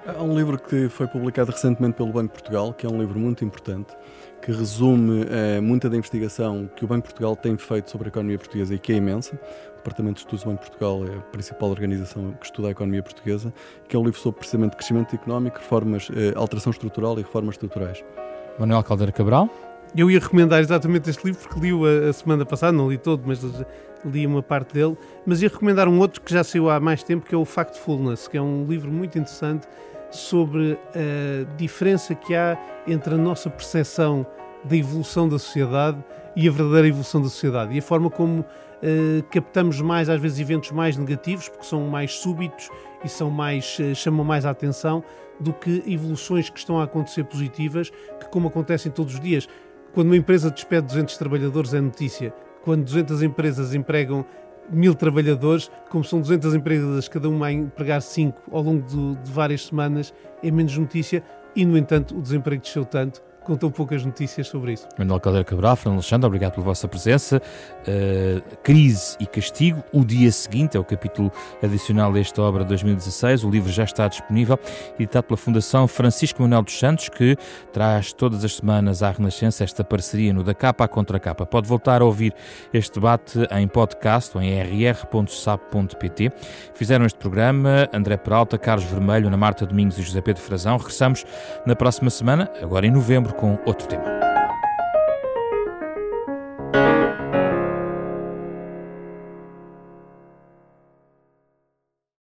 Há 0.05 0.21
um 0.21 0.35
livro 0.35 0.57
que 0.57 0.89
foi 0.89 1.07
publicado 1.07 1.51
recentemente 1.51 1.95
pelo 1.95 2.11
Banco 2.11 2.27
de 2.27 2.41
Portugal, 2.41 2.73
que 2.73 2.85
é 2.85 2.89
um 2.89 2.99
livro 2.99 3.17
muito 3.17 3.45
importante, 3.45 3.93
que 4.41 4.51
resume 4.51 5.25
eh, 5.29 5.61
muita 5.61 5.89
da 5.89 5.95
investigação 5.95 6.69
que 6.75 6.83
o 6.83 6.87
Banco 6.87 7.07
de 7.07 7.13
Portugal 7.13 7.35
tem 7.37 7.55
feito 7.55 7.89
sobre 7.89 8.07
a 8.07 8.09
economia 8.09 8.37
portuguesa 8.37 8.75
e 8.75 8.79
que 8.79 8.91
é 8.91 8.95
imensa. 8.97 9.39
Departamento 9.83 10.15
de 10.15 10.19
Estudos 10.21 10.43
do 10.43 10.49
Banco 10.49 10.63
de 10.63 10.69
Portugal 10.69 11.05
é 11.05 11.17
a 11.17 11.21
principal 11.23 11.69
organização 11.69 12.31
que 12.39 12.45
estuda 12.45 12.69
a 12.69 12.71
economia 12.71 13.03
portuguesa, 13.03 13.53
que 13.87 13.97
é 13.97 13.99
um 13.99 14.03
livro 14.05 14.17
sobre 14.17 14.39
precisamente 14.39 14.77
crescimento 14.77 15.13
económico, 15.13 15.57
reformas, 15.57 16.09
eh, 16.15 16.31
alteração 16.37 16.71
estrutural 16.71 17.19
e 17.19 17.21
reformas 17.21 17.55
estruturais. 17.55 18.01
Manuel 18.57 18.81
Caldeira 18.81 19.11
Cabral. 19.11 19.49
Eu 19.93 20.09
ia 20.09 20.19
recomendar 20.19 20.61
exatamente 20.61 21.09
este 21.09 21.25
livro 21.25 21.41
porque 21.41 21.59
li-o 21.59 21.85
a, 21.85 22.09
a, 22.09 22.13
semana 22.13 22.45
passada, 22.45 22.71
não 22.71 22.89
li 22.89 22.97
todo, 22.97 23.23
mas 23.25 23.41
li 24.05 24.25
uma 24.25 24.41
parte 24.41 24.73
dele. 24.73 24.97
Mas 25.25 25.41
ia 25.41 25.49
recomendar 25.49 25.89
um 25.89 25.99
outro 25.99 26.21
que 26.21 26.33
já 26.33 26.45
saiu 26.45 26.69
há 26.69 26.79
mais 26.79 27.03
tempo, 27.03 27.25
que 27.25 27.35
é 27.35 27.37
o 27.37 27.43
Factfulness, 27.43 28.29
que 28.29 28.37
é 28.37 28.41
um 28.41 28.65
livro 28.65 28.89
muito 28.89 29.19
interessante 29.19 29.67
sobre 30.09 30.79
a 30.95 31.55
diferença 31.57 32.15
que 32.15 32.33
há 32.33 32.57
entre 32.87 33.15
a 33.15 33.17
nossa 33.17 33.49
percepção 33.49 34.25
da 34.63 34.77
evolução 34.77 35.27
da 35.27 35.37
sociedade 35.37 36.01
e 36.35 36.47
a 36.47 36.51
verdadeira 36.51 36.87
evolução 36.87 37.21
da 37.21 37.27
sociedade 37.27 37.75
e 37.75 37.79
a 37.79 37.81
forma 37.81 38.09
como 38.09 38.45
uh, 38.83 39.23
captamos 39.31 39.81
mais 39.81 40.09
às 40.09 40.19
vezes 40.21 40.39
eventos 40.39 40.71
mais 40.71 40.97
negativos 40.97 41.49
porque 41.49 41.65
são 41.65 41.87
mais 41.87 42.13
súbitos 42.13 42.69
e 43.03 43.09
são 43.09 43.31
mais 43.31 43.77
uh, 43.79 43.95
chamam 43.95 44.25
mais 44.25 44.45
a 44.45 44.49
atenção 44.49 45.03
do 45.39 45.51
que 45.51 45.83
evoluções 45.87 46.49
que 46.49 46.59
estão 46.59 46.79
a 46.79 46.83
acontecer 46.83 47.23
positivas 47.23 47.89
que 47.89 48.29
como 48.29 48.47
acontecem 48.47 48.91
todos 48.91 49.15
os 49.15 49.19
dias 49.19 49.47
quando 49.93 50.07
uma 50.07 50.17
empresa 50.17 50.49
despede 50.49 50.87
200 50.87 51.17
trabalhadores 51.17 51.73
é 51.73 51.79
notícia. 51.79 52.33
Quando 52.63 52.83
200 52.83 53.21
empresas 53.21 53.75
empregam 53.75 54.25
mil 54.69 54.95
trabalhadores, 54.95 55.69
como 55.89 56.03
são 56.03 56.19
200 56.19 56.55
empresas, 56.55 57.07
cada 57.07 57.29
uma 57.29 57.47
a 57.47 57.51
empregar 57.51 58.01
5 58.01 58.41
ao 58.51 58.63
longo 58.63 58.81
de, 58.87 59.15
de 59.21 59.31
várias 59.31 59.67
semanas, 59.67 60.11
é 60.41 60.49
menos 60.49 60.75
notícia 60.77 61.23
e, 61.55 61.63
no 61.63 61.77
entanto, 61.77 62.17
o 62.17 62.21
desemprego 62.21 62.63
desceu 62.63 62.83
tanto 62.83 63.21
com 63.43 63.55
tão 63.55 63.69
poucas 63.69 64.03
notícias 64.03 64.47
sobre 64.47 64.73
isso. 64.73 64.87
Manuel 64.97 65.19
Caldeira 65.19 65.45
Cabral, 65.45 65.75
Fernando 65.75 65.97
Alexandre, 65.97 66.27
obrigado 66.27 66.53
pela 66.53 66.65
vossa 66.65 66.87
presença. 66.87 67.41
Uh, 67.81 68.41
Crise 68.63 69.17
e 69.19 69.25
Castigo, 69.25 69.83
o 69.91 70.03
dia 70.05 70.31
seguinte, 70.31 70.77
é 70.77 70.79
o 70.79 70.83
capítulo 70.83 71.31
adicional 71.61 72.11
desta 72.13 72.41
obra 72.41 72.63
de 72.63 72.69
2016. 72.69 73.43
O 73.43 73.49
livro 73.49 73.71
já 73.71 73.83
está 73.83 74.07
disponível, 74.07 74.57
editado 74.95 75.27
pela 75.27 75.37
Fundação 75.37 75.87
Francisco 75.87 76.41
Manuel 76.41 76.63
dos 76.63 76.77
Santos, 76.77 77.09
que 77.09 77.35
traz 77.71 78.13
todas 78.13 78.45
as 78.45 78.55
semanas 78.55 79.03
à 79.03 79.11
Renascença 79.11 79.63
esta 79.63 79.83
parceria 79.83 80.33
no 80.33 80.43
Da 80.43 80.53
Capa 80.53 80.85
à 80.85 80.87
Contra 80.87 81.19
Capa. 81.19 81.45
Pode 81.45 81.67
voltar 81.67 82.01
a 82.01 82.05
ouvir 82.05 82.33
este 82.73 82.95
debate 82.95 83.39
em 83.51 83.67
podcast 83.67 84.35
ou 84.37 84.41
em 84.41 84.61
rr.sap.pt. 84.61 86.31
Fizeram 86.73 87.05
este 87.05 87.19
programa 87.19 87.89
André 87.93 88.17
Peralta, 88.17 88.57
Carlos 88.57 88.85
Vermelho, 88.85 89.27
Ana 89.27 89.37
Marta 89.37 89.65
Domingos 89.65 89.97
e 89.97 90.01
José 90.01 90.21
Pedro 90.21 90.41
Frazão. 90.41 90.77
Regressamos 90.77 91.25
na 91.65 91.75
próxima 91.75 92.09
semana, 92.09 92.49
agora 92.61 92.87
em 92.87 92.91
novembro 92.91 93.32
com 93.33 93.57
outro 93.65 93.87
tema. 93.87 94.22